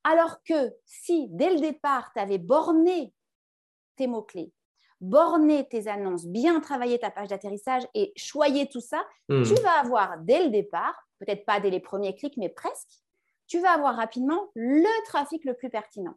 Alors 0.05 0.43
que 0.43 0.73
si 0.85 1.29
dès 1.31 1.53
le 1.53 1.61
départ, 1.61 2.13
tu 2.15 2.21
avais 2.21 2.39
borné 2.39 3.13
tes 3.97 4.07
mots-clés, 4.07 4.53
borné 5.01 5.69
tes 5.69 5.89
annonces, 5.89 6.27
bien 6.27 6.61
travaillé 6.61 6.99
ta 6.99 7.11
page 7.11 7.29
d'atterrissage 7.29 7.83
et 7.95 8.13
choyé 8.17 8.69
tout 8.69 8.81
ça, 8.81 9.05
mm. 9.29 9.43
tu 9.43 9.55
vas 9.63 9.81
avoir 9.81 10.19
dès 10.19 10.45
le 10.45 10.51
départ, 10.51 10.95
peut-être 11.19 11.45
pas 11.45 11.61
dès 11.61 11.71
les 11.71 11.81
premiers 11.81 12.15
clics, 12.15 12.37
mais 12.37 12.49
presque, 12.49 13.03
tu 13.47 13.61
vas 13.61 13.73
avoir 13.73 13.97
rapidement 13.97 14.51
le 14.55 15.05
trafic 15.07 15.45
le 15.45 15.55
plus 15.55 15.71
pertinent. 15.71 16.15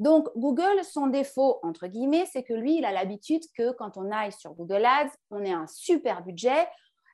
Donc, 0.00 0.28
Google, 0.34 0.82
son 0.82 1.08
défaut, 1.08 1.60
entre 1.62 1.86
guillemets, 1.86 2.24
c'est 2.32 2.42
que 2.42 2.54
lui, 2.54 2.78
il 2.78 2.86
a 2.86 2.92
l'habitude 2.92 3.42
que 3.54 3.72
quand 3.72 3.98
on 3.98 4.10
aille 4.10 4.32
sur 4.32 4.54
Google 4.54 4.84
Ads, 4.84 5.12
on 5.30 5.44
ait 5.44 5.52
un 5.52 5.66
super 5.66 6.22
budget, 6.24 6.66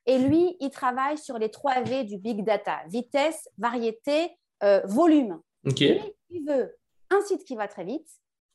et 0.06 0.18
lui, 0.18 0.56
il 0.60 0.70
travaille 0.70 1.18
sur 1.18 1.38
les 1.38 1.50
trois 1.50 1.80
V 1.82 2.04
du 2.04 2.18
big 2.18 2.44
data 2.44 2.78
vitesse, 2.88 3.48
variété, 3.58 4.30
euh, 4.62 4.80
volume. 4.84 5.40
il 6.30 6.44
veut 6.46 6.76
un 7.10 7.20
site 7.22 7.44
qui 7.44 7.56
va 7.56 7.68
très 7.68 7.84
vite, 7.84 8.08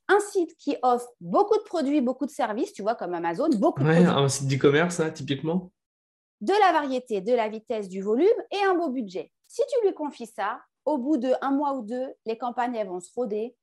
un 0.07 0.19
site 0.19 0.56
qui 0.57 0.75
offre 0.81 1.07
beaucoup 1.19 1.57
de 1.57 1.63
produits, 1.63 2.01
beaucoup 2.01 2.25
de 2.25 2.31
services, 2.31 2.74
tu 2.74 2.81
vois, 2.81 2.95
comme 2.95 3.13
Amazon, 3.13 3.50
beaucoup 3.50 3.83
de 3.83 3.88
ouais, 3.88 4.06
Un 4.06 4.27
site 4.27 4.48
d'e-commerce, 4.48 5.00
hein, 5.00 5.12
typiquement. 5.12 5.71
De 6.42 6.53
la 6.53 6.74
variété, 6.74 7.21
de 7.21 7.33
la 7.33 7.50
vitesse, 7.50 7.88
du 7.88 8.01
volume 8.01 8.27
et 8.51 8.63
un 8.65 8.74
beau 8.75 8.89
budget. 8.89 9.31
Si 9.48 9.62
tu 9.69 9.88
lui 9.88 9.94
confies 9.94 10.27
ça, 10.27 10.59
au 10.86 10.98
bout 10.98 11.18
d'un 11.18 11.51
mois 11.51 11.74
ou 11.75 11.83
deux, 11.83 12.07
les 12.25 12.38
campagnes 12.38 12.75
elles 12.75 12.88
vont 12.88 13.00
se 13.00 13.12
roder. 13.13 13.56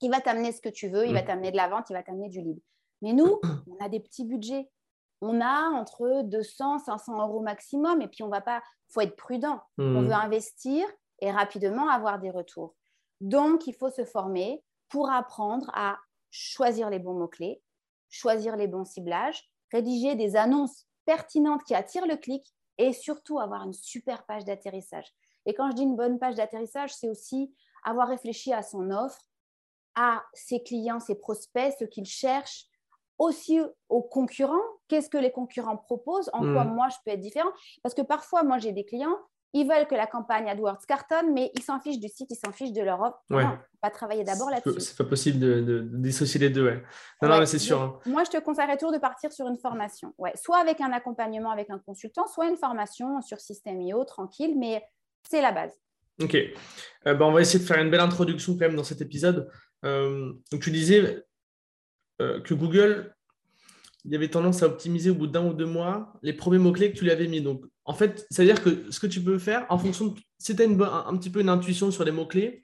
Il 0.00 0.10
va 0.10 0.20
t'amener 0.20 0.52
ce 0.52 0.60
que 0.60 0.68
tu 0.68 0.88
veux, 0.88 1.06
il 1.06 1.12
va 1.12 1.22
mm. 1.22 1.26
t'amener 1.26 1.50
de 1.50 1.56
la 1.56 1.68
vente, 1.68 1.90
il 1.90 1.94
va 1.94 2.02
t'amener 2.02 2.28
du 2.28 2.40
lead. 2.40 2.60
Mais 3.02 3.12
nous, 3.12 3.40
on 3.70 3.84
a 3.84 3.88
des 3.88 4.00
petits 4.00 4.24
budgets 4.24 4.70
on 5.20 5.40
a 5.40 5.68
entre 5.70 6.22
200, 6.22 6.80
500 6.80 7.20
euros 7.20 7.40
maximum. 7.40 8.00
Et 8.02 8.08
puis, 8.08 8.22
on 8.22 8.28
va 8.28 8.40
pas, 8.40 8.62
faut 8.88 9.00
être 9.00 9.16
prudent. 9.16 9.60
On 9.78 10.02
hmm. 10.02 10.06
veut 10.06 10.12
investir 10.12 10.86
et 11.20 11.30
rapidement 11.30 11.88
avoir 11.88 12.18
des 12.18 12.30
retours. 12.30 12.74
Donc, 13.20 13.66
il 13.66 13.74
faut 13.74 13.90
se 13.90 14.04
former 14.04 14.62
pour 14.88 15.10
apprendre 15.10 15.70
à 15.74 15.98
choisir 16.30 16.90
les 16.90 16.98
bons 16.98 17.14
mots-clés, 17.14 17.62
choisir 18.08 18.56
les 18.56 18.66
bons 18.66 18.84
ciblages, 18.84 19.50
rédiger 19.72 20.14
des 20.14 20.36
annonces 20.36 20.86
pertinentes 21.04 21.64
qui 21.64 21.74
attirent 21.74 22.06
le 22.06 22.16
clic 22.16 22.44
et 22.78 22.92
surtout 22.92 23.38
avoir 23.38 23.64
une 23.64 23.72
super 23.72 24.24
page 24.24 24.44
d'atterrissage. 24.44 25.06
Et 25.46 25.54
quand 25.54 25.70
je 25.70 25.76
dis 25.76 25.82
une 25.82 25.96
bonne 25.96 26.18
page 26.18 26.36
d'atterrissage, 26.36 26.94
c'est 26.94 27.08
aussi 27.08 27.54
avoir 27.84 28.08
réfléchi 28.08 28.52
à 28.52 28.62
son 28.62 28.90
offre, 28.90 29.20
à 29.94 30.22
ses 30.32 30.62
clients, 30.62 31.00
ses 31.00 31.14
prospects, 31.14 31.74
ce 31.78 31.84
qu'ils 31.84 32.06
cherchent, 32.06 32.66
aussi 33.20 33.60
aux 33.88 34.02
concurrents. 34.02 34.54
Qu'est-ce 34.88 35.10
que 35.10 35.18
les 35.18 35.30
concurrents 35.30 35.76
proposent 35.76 36.30
En 36.32 36.40
quoi 36.40 36.64
hmm. 36.64 36.74
moi 36.74 36.88
je 36.88 36.96
peux 37.04 37.12
être 37.12 37.20
différent 37.20 37.50
Parce 37.82 37.94
que 37.94 38.02
parfois, 38.02 38.42
moi 38.42 38.58
j'ai 38.58 38.72
des 38.72 38.84
clients, 38.84 39.16
ils 39.52 39.68
veulent 39.68 39.86
que 39.86 39.94
la 39.94 40.06
campagne 40.06 40.48
AdWords 40.48 40.86
cartonne, 40.86 41.32
mais 41.32 41.50
ils 41.54 41.62
s'en 41.62 41.80
fichent 41.80 41.98
du 41.98 42.08
site, 42.08 42.30
ils 42.30 42.36
s'en 42.36 42.52
fichent 42.52 42.72
de 42.72 42.82
l'Europe. 42.82 43.16
Ouais. 43.30 43.44
On 43.44 43.86
va 43.86 43.90
travailler 43.90 44.24
d'abord 44.24 44.48
là-dessus. 44.48 44.80
C'est 44.80 44.96
pas 44.96 45.04
possible 45.04 45.38
de, 45.38 45.88
dissocier 45.92 46.40
les 46.40 46.50
deux. 46.50 46.64
Ouais. 46.64 46.82
Non, 47.20 47.28
non, 47.28 47.38
mais 47.40 47.46
c'est 47.46 47.58
sûr. 47.58 47.80
Hein. 47.80 47.98
Moi, 48.06 48.24
je 48.24 48.30
te 48.30 48.38
conseillerais 48.38 48.76
toujours 48.76 48.92
de 48.92 48.98
partir 48.98 49.32
sur 49.32 49.48
une 49.48 49.58
formation. 49.58 50.14
Ouais. 50.18 50.32
Soit 50.36 50.58
avec 50.58 50.80
un 50.80 50.92
accompagnement 50.92 51.50
avec 51.50 51.68
un 51.70 51.78
consultant, 51.78 52.26
soit 52.26 52.48
une 52.48 52.56
formation 52.56 53.20
sur 53.22 53.40
System.io, 53.40 54.04
tranquille, 54.04 54.56
mais 54.56 54.84
c'est 55.28 55.42
la 55.42 55.52
base. 55.52 55.72
Ok. 56.22 56.34
Euh, 56.34 57.14
ben, 57.14 57.22
on 57.22 57.32
va 57.32 57.40
essayer 57.40 57.58
de 57.58 57.64
faire 57.64 57.82
une 57.82 57.90
belle 57.90 58.00
introduction 58.00 58.52
quand 58.52 58.66
même 58.66 58.76
dans 58.76 58.84
cet 58.84 59.00
épisode. 59.00 59.50
Euh, 59.84 60.32
donc, 60.52 60.60
tu 60.60 60.70
disais, 60.70 61.24
euh, 62.20 62.40
que 62.40 62.54
Google, 62.54 63.14
il 64.04 64.14
avait 64.14 64.28
tendance 64.28 64.62
à 64.62 64.66
optimiser 64.66 65.10
au 65.10 65.14
bout 65.14 65.26
d'un 65.26 65.46
ou 65.46 65.52
deux 65.52 65.66
mois 65.66 66.14
les 66.22 66.32
premiers 66.32 66.58
mots-clés 66.58 66.92
que 66.92 66.96
tu 66.96 67.04
lui 67.04 67.10
avais 67.10 67.26
mis. 67.26 67.40
Donc, 67.40 67.64
en 67.84 67.94
fait, 67.94 68.26
c'est-à-dire 68.30 68.62
que 68.62 68.90
ce 68.90 69.00
que 69.00 69.06
tu 69.06 69.20
peux 69.20 69.38
faire, 69.38 69.66
en 69.68 69.78
fonction 69.78 70.06
de 70.06 70.20
si 70.38 70.54
tu 70.54 70.62
as 70.62 70.64
une, 70.64 70.80
un, 70.82 71.16
petit 71.16 71.30
peu 71.30 71.40
une 71.40 71.48
intuition 71.48 71.90
sur 71.90 72.04
les 72.04 72.12
mots-clés, 72.12 72.62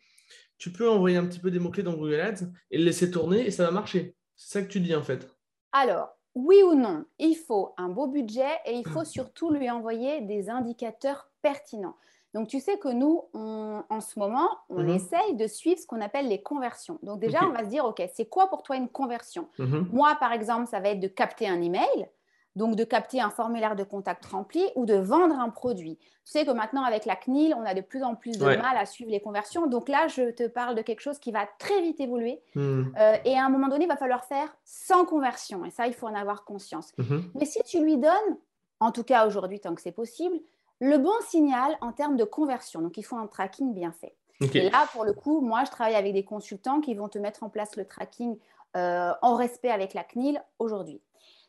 tu 0.59 0.73
peux 0.73 0.89
envoyer 0.89 1.17
un 1.17 1.27
petit 1.27 1.39
peu 1.39 1.51
des 1.51 1.59
mots-clés 1.59 1.83
dans 1.83 1.95
Google 1.95 2.21
Ads 2.21 2.47
et 2.71 2.79
le 2.79 2.85
laisser 2.85 3.11
tourner 3.11 3.47
et 3.47 3.51
ça 3.51 3.65
va 3.65 3.71
marcher. 3.71 4.15
C'est 4.37 4.59
ça 4.59 4.63
que 4.63 4.71
tu 4.71 4.81
dis 4.81 4.95
en 4.95 5.03
fait. 5.03 5.29
Alors, 5.73 6.09
oui 6.35 6.63
ou 6.63 6.75
non, 6.75 7.05
il 7.19 7.35
faut 7.35 7.75
un 7.77 7.89
beau 7.89 8.07
budget 8.07 8.53
et 8.67 8.73
il 8.73 8.87
faut 8.87 9.05
surtout 9.05 9.51
lui 9.51 9.71
envoyer 9.71 10.23
des 10.23 10.49
indicateurs 10.51 11.31
pertinents. 11.43 11.97
Donc, 12.37 12.49
tu 12.49 12.61
sais 12.61 12.77
que 12.77 12.89
nous, 12.89 13.23
en 13.33 14.01
ce 14.03 14.19
moment, 14.19 14.51
on 14.69 14.83
mhm. 14.83 14.91
essaye 14.91 15.37
de 15.37 15.47
suivre 15.47 15.81
ce 15.81 15.87
qu'on 15.87 16.03
appelle 16.03 16.29
les 16.29 16.43
conversions. 16.43 16.99
Donc, 17.03 17.19
déjà, 17.19 17.43
on 17.47 17.51
va 17.51 17.65
se 17.65 17.71
dire, 17.71 17.87
OK, 17.87 18.03
c'est 18.13 18.27
quoi 18.27 18.51
pour 18.51 18.63
toi 18.63 18.77
une 18.77 18.91
conversion? 18.91 19.49
Mhm. 19.59 19.89
Moi, 19.91 20.15
par 20.21 20.33
exemple, 20.33 20.67
ça 20.67 20.79
va 20.79 20.91
être 20.91 21.01
de 21.01 21.09
capter 21.09 21.49
un 21.49 21.63
email, 21.63 22.11
donc 22.55 22.77
de 22.77 22.85
capter 22.85 23.23
un 23.23 23.31
formulaire 23.31 23.75
de 23.75 23.85
contact 23.85 24.27
rempli 24.27 24.63
ou 24.75 24.85
de 24.85 24.97
vendre 24.97 25.41
un 25.41 25.49
produit. 25.49 25.97
Tu 25.97 26.33
sais 26.33 26.45
que 26.45 26.51
maintenant, 26.51 26.85
avec 26.85 27.07
la 27.07 27.17
CNIL, 27.17 27.55
on 27.57 27.65
a 27.65 27.73
de 27.73 27.81
plus 27.81 28.03
en 28.03 28.15
plus 28.15 28.37
de 28.37 28.45
mal 28.45 28.77
à 28.77 28.85
suivre 28.85 29.11
les 29.11 29.21
conversions. 29.21 29.67
Donc 29.67 29.89
là, 29.89 30.07
je 30.07 30.31
te 30.31 30.47
parle 30.47 30.75
de 30.75 30.83
quelque 30.83 31.01
chose 31.01 31.19
qui 31.19 31.33
va 31.33 31.49
très 31.59 31.81
vite 31.81 32.01
évoluer. 32.01 32.43
Mhm. 32.55 32.93
Euh, 33.01 33.17
et 33.25 33.35
à 33.39 33.47
un 33.47 33.49
moment 33.49 33.69
donné, 33.69 33.87
il 33.87 33.89
va 33.89 33.97
falloir 33.97 34.27
faire 34.27 34.55
sans 34.63 35.07
conversion. 35.07 35.65
Et 35.65 35.71
ça, 35.71 35.87
il 35.87 35.95
faut 35.95 36.07
en 36.07 36.15
avoir 36.15 36.45
conscience. 36.45 36.93
Mais 37.35 37.47
si 37.47 37.63
tu 37.63 37.83
lui 37.83 37.97
donnes, 37.97 38.37
en 38.79 38.93
tout 38.93 39.05
cas 39.05 39.27
aujourd'hui, 39.27 39.59
tant 39.59 39.75
que 39.75 39.81
c'est 39.81 39.91
possible, 39.91 40.37
le 40.81 40.99
bon 40.99 41.15
signal 41.29 41.77
en 41.81 41.93
termes 41.93 42.17
de 42.17 42.25
conversion. 42.25 42.81
Donc, 42.83 42.97
il 42.97 43.03
faut 43.03 43.17
un 43.17 43.27
tracking 43.27 43.73
bien 43.73 43.93
fait. 43.93 44.15
Et 44.55 44.69
là, 44.69 44.87
pour 44.93 45.05
le 45.05 45.15
coup, 45.15 45.41
moi, 45.41 45.65
je 45.65 45.71
travaille 45.71 45.95
avec 45.95 46.13
des 46.13 46.25
consultants 46.25 46.81
qui 46.81 46.95
vont 46.95 47.09
te 47.09 47.19
mettre 47.19 47.43
en 47.43 47.49
place 47.49 47.77
le 47.77 47.87
tracking 47.87 48.37
euh, 48.77 49.13
en 49.23 49.35
respect 49.37 49.71
avec 49.71 49.95
la 49.95 50.05
CNIL 50.05 50.43
aujourd'hui. 50.59 51.01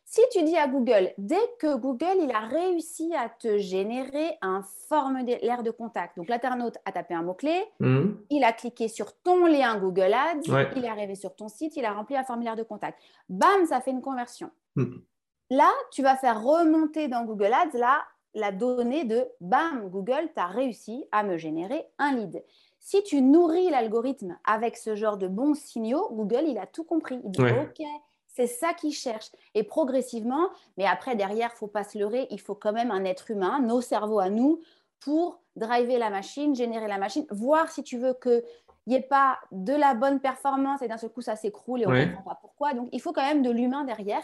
Si 0.10 0.22
tu 0.32 0.42
dis 0.44 0.56
à 0.56 0.70
Google, 0.70 1.12
dès 1.18 1.36
que 1.60 1.76
Google 1.76 2.16
il 2.22 2.32
a 2.32 2.40
réussi 2.40 3.14
à 3.14 3.28
te 3.28 3.58
générer 3.58 4.38
un 4.42 4.62
formulaire 4.88 5.64
de 5.64 5.72
contact, 5.72 6.16
donc 6.16 6.30
l'internaute 6.30 6.78
a 6.86 6.94
tapé 6.94 7.14
un 7.14 7.24
mot-clé, 7.24 7.66
mhm. 7.82 8.18
il 8.30 8.46
a 8.46 8.54
cliqué 8.54 8.88
sur 8.88 9.12
ton 9.22 9.48
lien 9.48 9.78
Google 9.78 10.14
Ads, 10.14 10.44
il 10.78 10.86
est 10.86 10.88
arrivé 10.88 11.16
sur 11.16 11.36
ton 11.36 11.50
site, 11.50 11.76
il 11.76 11.84
a 11.84 11.92
rempli 11.92 12.16
un 12.16 12.24
formulaire 12.24 12.56
de 12.56 12.64
contact. 12.64 12.98
Bam, 13.28 13.66
ça 13.66 13.82
fait 13.82 13.92
une 13.92 14.02
conversion. 14.02 14.50
Mhm. 14.78 15.04
Là, 15.50 15.70
tu 15.92 16.04
vas 16.04 16.16
faire 16.16 16.42
remonter 16.42 17.10
dans 17.10 17.26
Google 17.26 17.52
Ads 17.52 17.78
là, 17.78 18.02
la 18.38 18.52
donnée 18.52 19.04
de 19.04 19.28
bam, 19.42 19.90
Google, 19.90 20.30
tu 20.34 20.40
as 20.40 20.48
réussi 20.48 21.06
à 21.12 21.24
me 21.24 21.38
générer 21.38 21.88
un 21.98 22.16
lead. 22.16 22.44
Si 22.80 23.02
tu 23.04 23.22
nourris 23.22 23.70
l'algorithme 23.70 24.38
avec 24.46 24.78
ce 24.78 24.96
genre 24.96 25.18
de 25.18 25.28
bons 25.28 25.56
signaux, 25.56 26.08
Google, 26.12 26.44
il 26.48 26.60
a 26.60 26.68
tout 26.68 26.84
compris. 26.84 27.20
Il 27.26 27.32
dit 27.32 27.42
OK, 27.42 27.86
c'est 28.28 28.48
ça 28.48 28.74
qu'il 28.74 28.94
cherche. 28.94 29.32
Et 29.56 29.64
progressivement, 29.64 30.50
mais 30.78 30.86
après, 30.86 31.16
derrière, 31.16 31.54
faut 31.54 31.68
pas 31.68 31.84
se 31.84 31.98
leurrer, 31.98 32.28
il 32.30 32.40
faut 32.40 32.54
quand 32.54 32.74
même 32.74 32.92
un 32.92 33.04
être 33.06 33.32
humain, 33.32 33.60
nos 33.60 33.82
cerveaux 33.82 34.20
à 34.20 34.30
nous, 34.30 34.62
pour 35.00 35.42
driver 35.56 35.98
la 35.98 36.12
machine, 36.12 36.56
générer 36.56 36.88
la 36.88 37.00
machine, 37.00 37.26
voir 37.32 37.70
si 37.70 37.84
tu 37.84 37.98
veux 37.98 38.14
qu'il 38.14 38.44
n'y 38.86 38.96
ait 38.96 39.02
pas 39.02 39.40
de 39.52 39.74
la 39.74 39.96
bonne 39.96 40.20
performance 40.20 40.84
et 40.84 40.88
d'un 40.88 40.98
seul 40.98 41.10
coup, 41.10 41.22
ça 41.22 41.36
s'écroule 41.36 41.82
et 41.82 41.88
on 41.88 41.92
ne 41.92 42.06
comprend 42.06 42.30
pas 42.30 42.38
pourquoi. 42.40 42.74
Donc, 42.76 42.90
il 42.92 43.02
faut 43.02 43.14
quand 43.14 43.26
même 43.26 43.42
de 43.42 43.50
l'humain 43.50 43.84
derrière. 43.84 44.24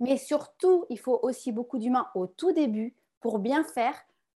Mais 0.00 0.16
surtout, 0.16 0.86
il 0.88 0.98
faut 0.98 1.20
aussi 1.22 1.52
beaucoup 1.52 1.78
d'humains 1.78 2.08
au 2.14 2.26
tout 2.26 2.52
début 2.52 2.94
pour 3.20 3.38
bien 3.38 3.64
faire, 3.64 3.94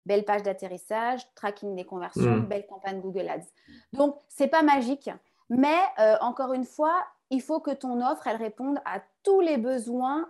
belle 0.05 0.25
page 0.25 0.43
d'atterrissage, 0.43 1.21
tracking 1.35 1.75
des 1.75 1.85
conversions, 1.85 2.37
mm. 2.37 2.45
belle 2.45 2.65
campagne 2.65 3.01
Google 3.01 3.29
Ads. 3.29 3.47
Donc, 3.93 4.15
c'est 4.27 4.47
pas 4.47 4.63
magique, 4.63 5.09
mais 5.49 5.77
euh, 5.99 6.15
encore 6.21 6.53
une 6.53 6.65
fois, 6.65 7.05
il 7.29 7.41
faut 7.41 7.59
que 7.59 7.71
ton 7.71 8.01
offre, 8.05 8.27
elle 8.27 8.37
réponde 8.37 8.79
à 8.85 9.01
tous 9.23 9.41
les 9.41 9.57
besoins 9.57 10.29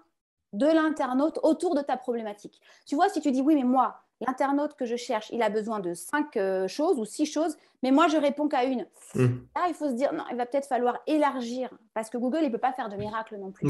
de 0.53 0.65
l'internaute 0.65 1.39
autour 1.43 1.75
de 1.75 1.81
ta 1.81 1.97
problématique. 1.97 2.59
Tu 2.85 2.95
vois, 2.95 3.09
si 3.09 3.21
tu 3.21 3.31
dis 3.31 3.41
oui, 3.41 3.55
mais 3.55 3.63
moi, 3.63 4.01
l'internaute 4.19 4.75
que 4.75 4.85
je 4.85 4.95
cherche, 4.95 5.29
il 5.31 5.41
a 5.41 5.49
besoin 5.49 5.79
de 5.79 5.93
cinq 5.93 6.37
euh, 6.37 6.67
choses 6.67 6.99
ou 6.99 7.05
six 7.05 7.25
choses, 7.25 7.57
mais 7.83 7.91
moi, 7.91 8.07
je 8.07 8.17
réponds 8.17 8.47
qu'à 8.47 8.65
une. 8.65 8.85
Mm. 9.15 9.27
Là, 9.55 9.65
il 9.69 9.73
faut 9.73 9.87
se 9.87 9.93
dire, 9.93 10.13
non, 10.13 10.23
il 10.29 10.37
va 10.37 10.45
peut-être 10.45 10.67
falloir 10.67 10.99
élargir 11.07 11.69
parce 11.93 12.09
que 12.09 12.17
Google, 12.17 12.39
il 12.41 12.47
ne 12.47 12.51
peut 12.51 12.57
pas 12.57 12.73
faire 12.73 12.89
de 12.89 12.97
miracle 12.97 13.37
non 13.37 13.51
plus. 13.51 13.67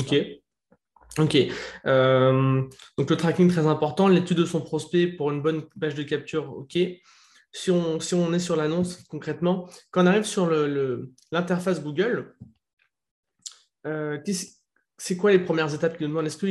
Ok. 1.18 1.38
Euh, 1.86 2.62
donc 2.98 3.10
le 3.10 3.18
tracking 3.18 3.50
très 3.50 3.68
important, 3.68 4.08
l'étude 4.08 4.38
de 4.38 4.46
son 4.46 4.62
prospect 4.62 5.08
pour 5.08 5.32
une 5.32 5.42
bonne 5.42 5.64
page 5.80 5.96
de 5.96 6.04
capture, 6.04 6.56
ok. 6.56 6.78
Si 7.54 7.70
on, 7.70 8.00
si 8.00 8.16
on 8.16 8.32
est 8.32 8.40
sur 8.40 8.56
l'annonce 8.56 9.04
concrètement, 9.10 9.68
quand 9.92 10.04
on 10.04 10.08
arrive 10.08 10.24
sur 10.24 10.50
l'interface 11.32 11.80
le, 11.80 11.84
Google, 11.84 12.36
euh, 13.86 14.18
c'est 14.98 15.18
quoi 15.18 15.32
les 15.32 15.40
premières 15.40 15.74
étapes 15.74 15.98
qu'il 15.98 16.08
nous 16.08 16.14
demande? 16.14 16.28
Est-ce 16.28 16.38
que 16.38 16.48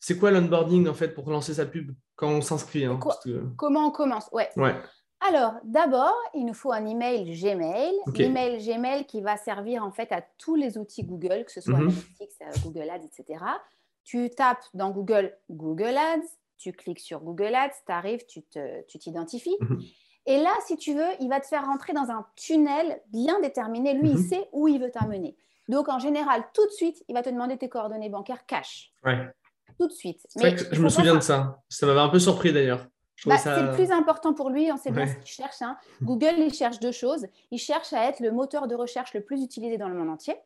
c'est 0.00 0.18
quoi 0.18 0.32
l'onboarding 0.32 0.88
en 0.88 0.94
fait 0.94 1.14
pour 1.14 1.30
lancer 1.30 1.54
sa 1.54 1.66
pub 1.66 1.92
quand 2.16 2.30
on 2.30 2.40
s'inscrit 2.40 2.84
hein, 2.84 2.98
Comment 3.56 3.88
on 3.88 3.90
commence? 3.92 4.28
Ouais. 4.32 4.48
ouais. 4.56 4.74
Alors, 5.20 5.54
d'abord, 5.64 6.14
il 6.34 6.46
nous 6.46 6.54
faut 6.54 6.72
un 6.72 6.86
email 6.86 7.24
Gmail. 7.24 7.94
Email 8.18 8.64
Gmail 8.64 9.04
qui 9.06 9.20
va 9.20 9.36
servir 9.36 9.84
en 9.84 9.90
fait 9.90 10.12
à 10.12 10.22
tous 10.38 10.54
les 10.54 10.78
outils 10.78 11.02
Google, 11.02 11.44
que 11.44 11.52
ce 11.52 11.60
soit. 11.60 11.76
Analytics, 11.76 12.30
euh, 12.42 12.50
Google 12.64 12.90
Ads, 12.90 13.04
etc. 13.04 13.44
Tu 14.04 14.30
tapes 14.30 14.64
dans 14.74 14.90
Google 14.90 15.36
Google 15.50 15.96
Ads, 15.96 16.26
tu 16.56 16.72
cliques 16.72 17.00
sur 17.00 17.20
Google 17.20 17.54
Ads, 17.54 17.74
tu 17.84 17.92
arrives, 17.92 18.24
tu 18.26 18.98
t'identifies. 18.98 19.56
Mhm. 19.60 19.80
Et 20.26 20.38
là, 20.38 20.52
si 20.66 20.76
tu 20.76 20.94
veux, 20.94 21.08
il 21.20 21.28
va 21.28 21.40
te 21.40 21.46
faire 21.46 21.64
rentrer 21.64 21.94
dans 21.94 22.10
un 22.10 22.24
tunnel 22.36 23.00
bien 23.08 23.40
déterminé. 23.40 23.94
Lui, 23.94 24.10
il 24.10 24.18
mhm. 24.18 24.28
sait 24.28 24.48
où 24.52 24.68
il 24.68 24.80
veut 24.80 24.90
t'amener. 24.90 25.36
Donc, 25.68 25.88
en 25.88 25.98
général, 25.98 26.44
tout 26.54 26.64
de 26.66 26.72
suite, 26.72 27.02
il 27.08 27.14
va 27.14 27.22
te 27.22 27.30
demander 27.30 27.56
tes 27.58 27.68
coordonnées 27.68 28.08
bancaires 28.08 28.46
cash. 28.46 28.92
Ouais. 29.04 29.28
Tout 29.78 29.88
de 29.88 29.92
suite. 29.92 30.26
je 30.36 30.80
me 30.80 30.88
souviens 30.88 31.14
de 31.14 31.20
ça. 31.20 31.62
Ça 31.68 31.86
m'avait 31.86 32.00
un 32.00 32.08
peu 32.08 32.18
surpris 32.18 32.52
d'ailleurs. 32.52 32.86
Bah, 33.26 33.38
c'est 33.38 33.62
le 33.62 33.72
plus 33.72 33.90
important 33.90 34.32
pour 34.32 34.50
lui, 34.50 34.70
on 34.70 34.76
sait 34.76 34.90
bien 34.92 35.06
ce 35.06 35.14
qu'il 35.14 35.26
cherche. 35.26 35.60
Hein. 35.60 35.76
Google, 36.02 36.34
il 36.38 36.54
cherche 36.54 36.78
deux 36.78 36.92
choses. 36.92 37.26
Il 37.50 37.58
cherche 37.58 37.92
à 37.92 38.04
être 38.04 38.20
le 38.20 38.30
moteur 38.30 38.68
de 38.68 38.74
recherche 38.74 39.12
le 39.14 39.22
plus 39.22 39.42
utilisé 39.42 39.76
dans 39.76 39.88
le 39.88 39.94
monde 39.94 40.10
entier. 40.10 40.36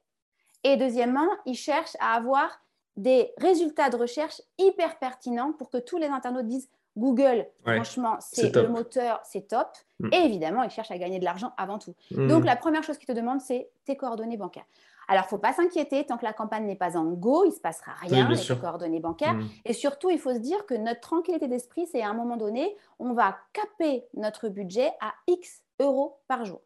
Et 0.64 0.76
deuxièmement, 0.76 1.28
il 1.44 1.54
cherche 1.54 1.96
à 2.00 2.14
avoir 2.14 2.62
des 2.96 3.32
résultats 3.38 3.90
de 3.90 3.96
recherche 3.96 4.40
hyper 4.58 4.98
pertinents 4.98 5.52
pour 5.52 5.70
que 5.70 5.78
tous 5.78 5.98
les 5.98 6.06
internautes 6.06 6.46
disent 6.46 6.68
Google, 6.96 7.46
franchement, 7.64 8.16
c'est 8.20 8.54
le 8.54 8.68
moteur, 8.68 9.20
c'est 9.24 9.48
top. 9.48 9.68
Mm. 10.00 10.08
Et 10.12 10.16
évidemment, 10.24 10.62
il 10.62 10.70
cherche 10.70 10.90
à 10.90 10.98
gagner 10.98 11.18
de 11.18 11.24
l'argent 11.24 11.52
avant 11.56 11.78
tout. 11.78 11.94
Mm. 12.10 12.28
Donc, 12.28 12.44
la 12.44 12.56
première 12.56 12.82
chose 12.82 12.98
qu'il 12.98 13.06
te 13.06 13.12
demande, 13.12 13.40
c'est 13.40 13.70
tes 13.84 13.96
coordonnées 13.96 14.36
bancaires. 14.36 14.66
Alors, 15.08 15.24
il 15.24 15.26
ne 15.26 15.30
faut 15.30 15.38
pas 15.38 15.52
s'inquiéter, 15.52 16.04
tant 16.04 16.16
que 16.16 16.24
la 16.24 16.32
campagne 16.32 16.66
n'est 16.66 16.76
pas 16.76 16.96
en 16.96 17.04
go, 17.04 17.44
il 17.44 17.48
ne 17.48 17.54
se 17.54 17.60
passera 17.60 17.92
rien 18.00 18.26
avec 18.26 18.46
les 18.46 18.56
coordonnées 18.56 19.00
bancaires. 19.00 19.34
Mm. 19.34 19.48
Et 19.64 19.72
surtout, 19.72 20.10
il 20.10 20.18
faut 20.18 20.34
se 20.34 20.38
dire 20.38 20.66
que 20.66 20.74
notre 20.74 21.00
tranquillité 21.00 21.48
d'esprit, 21.48 21.86
c'est 21.86 22.02
à 22.02 22.08
un 22.08 22.14
moment 22.14 22.36
donné, 22.36 22.76
on 22.98 23.14
va 23.14 23.36
caper 23.52 24.06
notre 24.14 24.48
budget 24.48 24.92
à 25.00 25.14
X 25.26 25.62
euros 25.80 26.20
par 26.28 26.44
jour. 26.44 26.60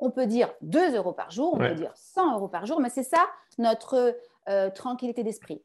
On 0.00 0.10
peut 0.10 0.26
dire 0.26 0.52
2 0.62 0.96
euros 0.96 1.12
par 1.12 1.30
jour, 1.30 1.54
on 1.54 1.58
peut 1.58 1.74
dire 1.74 1.90
100 1.94 2.36
euros 2.36 2.48
par 2.48 2.66
jour, 2.66 2.80
mais 2.80 2.88
c'est 2.88 3.02
ça 3.02 3.26
notre 3.58 4.16
euh, 4.48 4.70
tranquillité 4.70 5.24
d'esprit. 5.24 5.60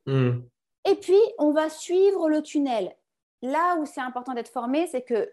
Et 0.86 0.96
puis, 0.96 1.20
on 1.38 1.52
va 1.52 1.70
suivre 1.70 2.30
le 2.30 2.42
tunnel. 2.42 2.96
Là 3.44 3.78
où 3.78 3.86
c'est 3.86 4.02
important 4.02 4.34
d'être 4.34 4.50
formé, 4.50 4.88
c'est 4.88 5.04
que 5.04 5.30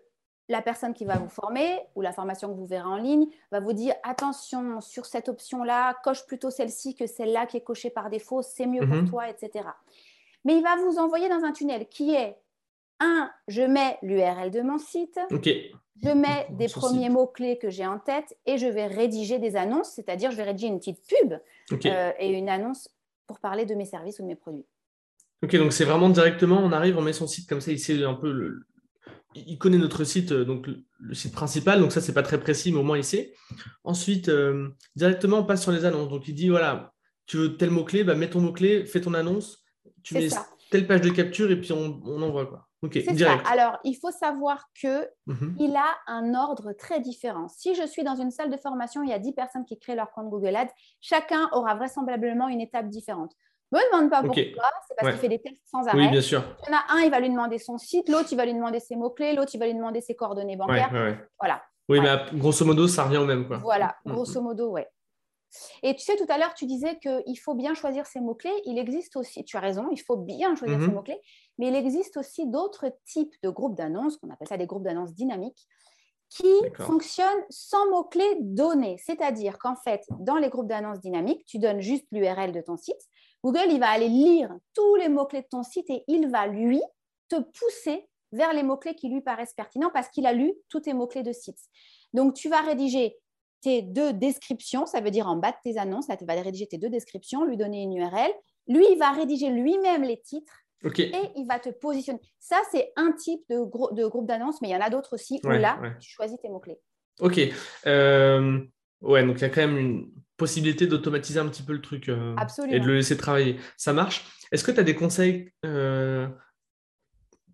la 0.49 0.61
personne 0.63 0.93
qui 0.93 1.05
va 1.05 1.17
vous 1.17 1.29
former 1.29 1.79
ou 1.95 2.01
la 2.01 2.13
formation 2.13 2.49
que 2.49 2.59
vous 2.59 2.67
verrez 2.67 2.89
en 2.89 2.97
ligne 2.97 3.29
va 3.53 3.61
vous 3.61 3.73
dire 3.73 3.95
attention 4.03 4.81
sur 4.81 5.07
cette 5.07 5.29
option-là, 5.29 5.97
coche 6.03 6.27
plutôt 6.27 6.51
celle-ci 6.51 6.97
que 6.97 7.07
celle-là 7.07 7.47
qui 7.47 7.57
est 7.57 7.63
cochée 7.63 7.89
par 7.89 8.11
défaut, 8.11 8.43
c'est 8.43 8.67
mieux 8.67 8.85
pour 8.85 8.97
mhm. 8.97 9.09
toi, 9.09 9.31
etc. 9.31 9.65
Mais 10.45 10.57
il 10.57 10.63
va 10.63 10.75
vous 10.77 10.99
envoyer 10.99 11.29
dans 11.29 11.45
un 11.45 11.53
tunnel 11.53 11.87
qui 11.89 12.17
est 12.17 12.37
un, 12.99 13.31
je 13.47 13.63
mets 13.63 13.97
l'URL 14.03 14.51
de 14.51 14.61
mon 14.61 14.79
site, 14.79 15.19
je 16.03 16.11
mets 16.11 16.49
des 16.51 16.67
premiers 16.67 17.11
mots-clés 17.11 17.59
que 17.59 17.71
j'ai 17.71 17.87
en 17.87 18.01
tête 18.01 18.37
et 18.45 18.59
je 18.59 18.67
vais 18.67 18.87
rédiger 18.87 19.39
des 19.39 19.55
annonces, 19.55 19.91
c'est-à-dire 19.91 20.33
je 20.33 20.37
vais 20.37 20.43
rédiger 20.43 20.67
une 20.67 20.79
petite 20.79 21.01
pub 21.07 21.39
euh, 21.87 22.13
et 22.19 22.33
une 22.33 22.49
annonce 22.49 22.89
pour 23.29 23.39
parler 23.39 23.67
de 23.67 23.77
mes 23.77 23.85
services 23.85 24.19
ou 24.19 24.23
de 24.23 24.27
mes 24.27 24.35
produits. 24.35 24.67
Ok, 25.43 25.57
donc 25.57 25.73
c'est 25.73 25.85
vraiment 25.85 26.11
directement, 26.11 26.59
on 26.63 26.73
arrive, 26.73 26.99
on 26.99 27.03
met 27.03 27.13
son 27.13 27.27
site 27.27 27.49
comme 27.49 27.61
ça, 27.61 27.73
il 27.73 27.79
sait 27.79 28.05
un 28.05 28.15
peu 28.15 28.31
le, 28.31 28.67
il 29.35 29.59
connaît 29.59 29.79
notre 29.79 30.05
site, 30.05 30.33
euh, 30.33 30.45
donc 30.45 30.67
le 30.99 31.15
site 31.15 31.33
principal, 31.33 31.81
donc 31.81 31.93
ça, 31.93 32.01
c'est 32.01 32.13
pas 32.13 32.23
très 32.23 32.41
précis, 32.41 32.73
mais 32.73 32.79
au 32.79 32.83
moins 32.83 32.99
il 32.99 33.05
sait. 33.05 33.33
Ensuite, 33.85 34.29
euh, 34.29 34.69
directement, 34.97 35.39
on 35.39 35.45
passe 35.45 35.63
sur 35.63 35.73
les 35.73 35.85
annonces. 35.85 36.09
Donc 36.11 36.27
il 36.29 36.35
dit 36.35 36.49
voilà, 36.49 36.93
tu 37.27 37.37
veux 37.37 37.57
tel 37.57 37.71
mot-clé, 37.71 38.05
bah, 38.05 38.15
mets 38.15 38.31
ton 38.31 38.41
mot-clé, 38.41 38.85
fais 38.85 39.01
ton 39.01 39.15
annonce, 39.15 39.65
tu 40.03 40.15
mets 40.15 40.29
telle 40.71 40.87
page 40.87 41.01
de 41.01 41.11
capture 41.11 41.51
et 41.51 41.61
puis 41.61 41.73
on, 41.73 42.23
envoie 42.23 42.47
quoi. 42.47 42.67
Ok, 42.83 42.93
direct. 42.93 43.45
Ça. 43.45 43.53
Alors, 43.53 43.77
il 43.85 43.95
faut 43.95 44.11
savoir 44.11 44.67
que 44.81 45.07
mhm. 45.27 45.55
il 45.59 45.77
a 45.77 45.97
un 46.07 46.35
ordre 46.35 46.73
très 46.73 47.01
différent. 47.01 47.47
Si 47.49 47.75
je 47.75 47.87
suis 47.87 48.03
dans 48.03 48.17
une 48.17 48.31
salle 48.31 48.51
de 48.51 48.57
formation, 48.57 49.03
il 49.03 49.11
y 49.11 49.13
a 49.13 49.19
10 49.19 49.33
personnes 49.33 49.65
qui 49.67 49.79
créent 49.79 49.97
leur 49.97 50.11
compte 50.13 50.31
Google 50.31 50.57
Ads, 50.57 50.73
chacun 51.01 51.49
aura 51.53 51.75
vraisemblablement 51.75 52.49
une 52.49 52.61
étape 52.61 52.89
différente. 52.89 53.35
Ne 53.73 53.79
me 53.79 53.93
demande 53.93 54.11
pas 54.11 54.23
pourquoi, 54.23 54.71
c'est 54.89 54.97
parce 54.97 55.13
qu'il 55.13 55.21
fait 55.21 55.29
des 55.29 55.41
tests 55.41 55.63
sans 55.71 55.87
arrêt. 55.87 55.99
Oui, 55.99 56.09
bien 56.09 56.21
sûr. 56.21 56.43
Il 56.67 56.73
y 56.73 56.75
en 56.75 56.79
a 56.79 56.99
un, 56.99 57.05
il 57.05 57.11
va 57.11 57.21
lui 57.21 57.31
demander 57.31 57.59
son 57.59 57.79
site, 57.79 58.09
l'autre, 58.09 58.29
il 58.33 58.37
va 58.37 58.45
lui 58.45 58.55
demander 58.55 58.81
ses 58.81 58.97
mots-clés, 58.97 59.35
l'autre, 59.35 59.53
il 59.55 59.59
va 59.59 59.67
lui 59.67 59.75
demander 59.75 60.01
ses 60.01 60.15
coordonnées 60.15 60.57
bancaires. 60.57 61.19
voilà. 61.39 61.63
Oui, 61.89 62.01
mais 62.01 62.17
grosso 62.35 62.65
modo, 62.65 62.87
ça 62.87 63.03
revient 63.03 63.17
au 63.17 63.27
même. 63.27 63.49
Quoi. 63.49 63.59
Voilà, 63.59 63.97
mm, 64.05 64.11
mm. 64.11 64.15
grosso 64.15 64.41
modo, 64.41 64.71
ouais. 64.71 64.89
Et 65.83 65.97
tu 65.97 66.05
sais, 66.05 66.17
tout 66.17 66.27
à 66.29 66.39
l'heure, 66.39 66.55
tu 66.55 66.65
disais 66.67 67.01
qu'il 67.01 67.39
faut 67.39 67.55
bien 67.55 67.75
choisir 67.75 68.07
ses 68.07 68.21
mots-clés. 68.21 68.55
Il 68.65 68.79
existe 68.79 69.17
aussi, 69.17 69.45
tu 69.45 69.57
as 69.57 69.61
raison, 69.61 69.89
il 69.91 69.99
faut 69.99 70.17
bien 70.17 70.55
choisir 70.55 70.81
ses 70.81 70.93
mots-clés, 70.93 71.21
mais 71.59 71.69
il 71.69 71.75
existe 71.75 72.17
aussi 72.17 72.47
d'autres 72.47 72.93
types 73.07 73.35
de 73.43 73.51
groupes 73.51 73.77
d'annonces, 73.77 74.17
qu'on 74.19 74.31
appelle 74.31 74.47
ça 74.47 74.57
des 74.57 74.67
groupes 74.67 74.85
d'annonces 74.85 75.15
dynamiques, 75.15 75.67
qui 76.29 76.53
fonctionnent 76.77 77.45
sans 77.49 77.91
mots-clés 77.91 78.37
donnés. 78.41 78.97
C'est-à-dire 79.05 79.59
qu'en 79.59 79.75
fait, 79.75 80.05
dans 80.21 80.37
les 80.37 80.49
groupes 80.49 80.69
d'annonces 80.69 81.01
dynamiques, 81.01 81.45
tu 81.47 81.59
donnes 81.59 81.81
juste 81.81 82.07
l'URL 82.13 82.53
de 82.53 82.61
ton 82.61 82.77
site 82.77 83.01
Google, 83.43 83.71
il 83.71 83.81
va 83.81 83.89
aller 83.89 84.09
lire 84.09 84.51
tous 84.75 84.97
les 84.97 85.09
mots-clés 85.09 85.43
de 85.43 85.49
ton 85.51 85.63
site 85.63 85.89
et 85.91 86.05
il 86.09 86.29
va, 86.29 86.47
lui, 86.47 86.81
te 87.29 87.37
pousser 87.37 88.09
vers 88.33 88.53
les 88.53 88.63
mots-clés 88.63 88.95
qui 88.95 89.09
lui 89.09 89.21
paraissent 89.21 89.55
pertinents 89.55 89.91
parce 89.93 90.09
qu'il 90.09 90.27
a 90.27 90.33
lu 90.33 90.53
tous 90.69 90.81
tes 90.81 90.93
mots-clés 90.93 91.23
de 91.23 91.33
site. 91.33 91.59
Donc, 92.13 92.35
tu 92.35 92.49
vas 92.49 92.61
rédiger 92.61 93.17
tes 93.61 93.83
deux 93.83 94.13
descriptions, 94.13 94.87
ça 94.87 95.01
veut 95.01 95.11
dire 95.11 95.27
en 95.27 95.37
bas 95.37 95.53
de 95.53 95.57
tes 95.63 95.79
annonces, 95.79 96.09
là, 96.09 96.17
tu 96.17 96.25
vas 96.25 96.35
rédiger 96.41 96.67
tes 96.67 96.79
deux 96.79 96.89
descriptions, 96.89 97.45
lui 97.45 97.57
donner 97.57 97.83
une 97.83 97.97
URL. 97.97 98.33
Lui, 98.69 98.87
il 98.91 98.99
va 98.99 99.11
rédiger 99.11 99.51
lui-même 99.51 100.03
les 100.03 100.21
titres 100.21 100.61
et 100.85 101.31
il 101.37 101.47
va 101.47 101.59
te 101.59 101.69
positionner. 101.69 102.21
Ça, 102.39 102.57
c'est 102.71 102.93
un 102.97 103.13
type 103.13 103.43
de, 103.51 103.57
de 103.57 104.07
groupe 104.07 104.27
d'annonces, 104.27 104.63
mais 104.63 104.69
il 104.69 104.73
y 104.73 104.77
en 104.77 104.81
a 104.81 104.91
d'autres 104.91 105.15
aussi 105.15 105.41
où 105.45 105.49
là, 105.49 105.79
tu 106.01 106.11
choisis 106.11 106.39
tes 106.41 106.49
mots-clés. 106.49 106.81
Ok. 107.21 107.39
Euh, 107.87 108.61
ouais, 109.03 109.25
donc 109.27 109.37
il 109.39 109.43
y 109.43 109.45
a 109.45 109.51
quand 109.51 109.61
même 109.61 109.77
une 109.77 110.11
possibilité 110.41 110.87
d'automatiser 110.87 111.39
un 111.39 111.47
petit 111.47 111.63
peu 111.63 111.73
le 111.73 111.81
truc 111.81 112.09
euh, 112.09 112.35
et 112.69 112.81
de 112.81 112.87
le 112.87 112.97
laisser 112.97 113.17
travailler. 113.17 113.57
Ça 113.77 113.93
marche. 113.93 114.25
Est-ce 114.51 114.65
que 114.65 114.73
tu 114.73 114.81
as 114.81 114.83
des 114.83 114.97
conseils, 114.97 115.53
euh, 115.65 116.27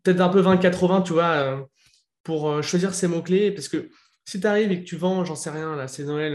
peut-être 0.02 0.20
un 0.20 0.30
peu 0.30 0.40
20-80, 0.40 1.02
tu 1.04 1.12
vois, 1.12 1.68
pour 2.22 2.62
choisir 2.62 2.94
ces 2.94 3.08
mots-clés? 3.08 3.50
Parce 3.50 3.68
que 3.68 3.90
si 4.24 4.40
tu 4.40 4.46
arrives 4.46 4.72
et 4.72 4.80
que 4.80 4.88
tu 4.88 4.96
vends, 4.96 5.24
j'en 5.24 5.36
sais 5.36 5.50
rien, 5.50 5.76
là, 5.76 5.88
c'est 5.88 6.04
Noël, 6.04 6.32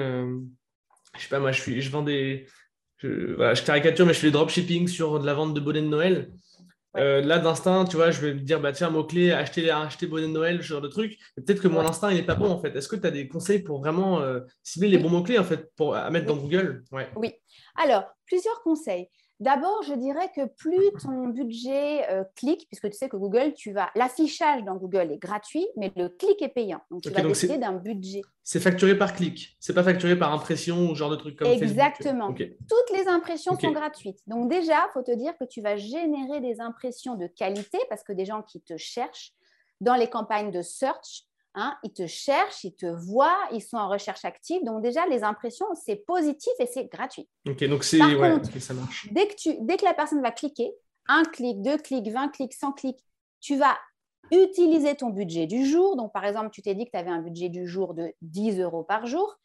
je 1.17 1.23
sais 1.23 1.29
pas, 1.29 1.39
moi, 1.39 1.51
je, 1.51 1.61
suis, 1.61 1.81
je 1.81 1.89
vends 1.89 2.03
des. 2.03 2.45
Je, 2.97 3.33
voilà, 3.33 3.55
je 3.55 3.63
caricature, 3.63 4.05
mais 4.05 4.13
je 4.13 4.19
fais 4.19 4.27
du 4.27 4.33
dropshipping 4.33 4.87
sur 4.87 5.19
de 5.19 5.25
la 5.25 5.33
vente 5.33 5.53
de 5.53 5.59
bonnets 5.59 5.81
de 5.81 5.87
Noël. 5.87 6.31
Euh, 6.97 7.21
là, 7.21 7.39
d'instinct, 7.39 7.85
tu 7.85 7.95
vois, 7.95 8.11
je 8.11 8.19
vais 8.21 8.33
me 8.33 8.41
dire, 8.41 8.59
bah, 8.59 8.73
tiens, 8.73 8.89
mot-clé, 8.89 9.31
acheter, 9.31 9.69
acheter 9.71 10.07
bonnet 10.07 10.27
de 10.27 10.33
Noël, 10.33 10.57
ce 10.57 10.67
genre 10.67 10.81
de 10.81 10.89
truc. 10.89 11.17
Peut-être 11.35 11.61
que 11.61 11.67
mon 11.67 11.79
instinct, 11.79 12.11
il 12.11 12.17
n'est 12.17 12.25
pas 12.25 12.35
bon, 12.35 12.49
en 12.49 12.59
fait. 12.59 12.75
Est-ce 12.75 12.87
que 12.87 12.97
tu 12.97 13.07
as 13.07 13.11
des 13.11 13.27
conseils 13.27 13.59
pour 13.59 13.79
vraiment 13.79 14.21
euh, 14.21 14.41
cibler 14.61 14.89
les 14.89 14.97
bons 14.97 15.09
mots-clés, 15.09 15.39
en 15.39 15.43
fait, 15.43 15.71
pour, 15.75 15.95
à 15.95 16.09
mettre 16.09 16.25
dans 16.25 16.35
Google? 16.35 16.83
Oui. 16.91 17.31
Alors, 17.75 18.03
plusieurs 18.25 18.61
conseils. 18.61 19.07
D'abord, 19.41 19.81
je 19.81 19.95
dirais 19.95 20.29
que 20.35 20.45
plus 20.45 20.91
ton 21.01 21.29
budget 21.29 22.07
euh, 22.11 22.23
clique, 22.35 22.67
puisque 22.67 22.91
tu 22.91 22.95
sais 22.95 23.09
que 23.09 23.17
Google, 23.17 23.55
tu 23.55 23.71
vas 23.71 23.89
l'affichage 23.95 24.63
dans 24.63 24.75
Google 24.75 25.11
est 25.11 25.17
gratuit, 25.17 25.65
mais 25.75 25.91
le 25.95 26.09
clic 26.09 26.39
est 26.43 26.53
payant. 26.53 26.79
Donc, 26.91 27.01
tu 27.01 27.09
vas 27.09 27.23
décider 27.23 27.57
d'un 27.57 27.73
budget. 27.73 28.21
C'est 28.43 28.59
facturé 28.59 28.95
par 28.95 29.15
clic. 29.15 29.57
C'est 29.59 29.73
pas 29.73 29.81
facturé 29.81 30.15
par 30.15 30.31
impression 30.31 30.91
ou 30.91 30.95
genre 30.95 31.09
de 31.09 31.15
truc 31.15 31.37
comme 31.37 31.47
Exactement. 31.47 32.31
Toutes 32.31 32.97
les 32.97 33.07
impressions 33.07 33.57
sont 33.57 33.71
gratuites. 33.71 34.19
Donc 34.27 34.47
déjà, 34.47 34.75
il 34.75 34.91
faut 34.93 35.01
te 35.01 35.15
dire 35.15 35.35
que 35.39 35.45
tu 35.45 35.59
vas 35.61 35.75
générer 35.75 36.39
des 36.39 36.61
impressions 36.61 37.15
de 37.15 37.25
qualité 37.25 37.79
parce 37.89 38.03
que 38.03 38.13
des 38.13 38.25
gens 38.25 38.43
qui 38.43 38.61
te 38.61 38.77
cherchent 38.77 39.33
dans 39.79 39.95
les 39.95 40.07
campagnes 40.07 40.51
de 40.51 40.61
search 40.61 41.25
Hein, 41.53 41.75
ils 41.83 41.91
te 41.91 42.07
cherchent, 42.07 42.63
ils 42.63 42.75
te 42.75 42.85
voient, 42.85 43.37
ils 43.51 43.61
sont 43.61 43.75
en 43.75 43.89
recherche 43.89 44.23
active. 44.23 44.63
Donc 44.63 44.81
déjà, 44.81 45.05
les 45.07 45.23
impressions, 45.23 45.65
c'est 45.75 45.97
positif 45.97 46.53
et 46.59 46.65
c'est 46.65 46.85
gratuit. 46.85 47.27
Ok, 47.47 47.63
donc 47.65 47.83
c'est 47.83 48.01
ouais, 48.01 48.41
ça 48.59 48.73
marche. 48.73 49.09
Dès 49.11 49.27
que, 49.27 49.35
tu, 49.35 49.57
dès 49.59 49.75
que 49.75 49.83
la 49.83 49.93
personne 49.93 50.21
va 50.21 50.31
cliquer, 50.31 50.71
un 51.07 51.23
clic, 51.23 51.61
deux 51.61 51.77
clics, 51.77 52.07
20 52.07 52.29
clics, 52.29 52.53
100 52.53 52.71
clics, 52.71 53.03
tu 53.41 53.57
vas 53.57 53.77
utiliser 54.31 54.95
ton 54.95 55.09
budget 55.09 55.45
du 55.45 55.65
jour. 55.65 55.97
Donc 55.97 56.13
par 56.13 56.23
exemple, 56.23 56.51
tu 56.51 56.61
t'es 56.61 56.73
dit 56.73 56.85
que 56.85 56.91
tu 56.91 56.97
avais 56.97 57.09
un 57.09 57.21
budget 57.21 57.49
du 57.49 57.67
jour 57.67 57.93
de 57.93 58.13
10 58.21 58.61
euros 58.61 58.83
par 58.83 59.05
jour. 59.05 59.35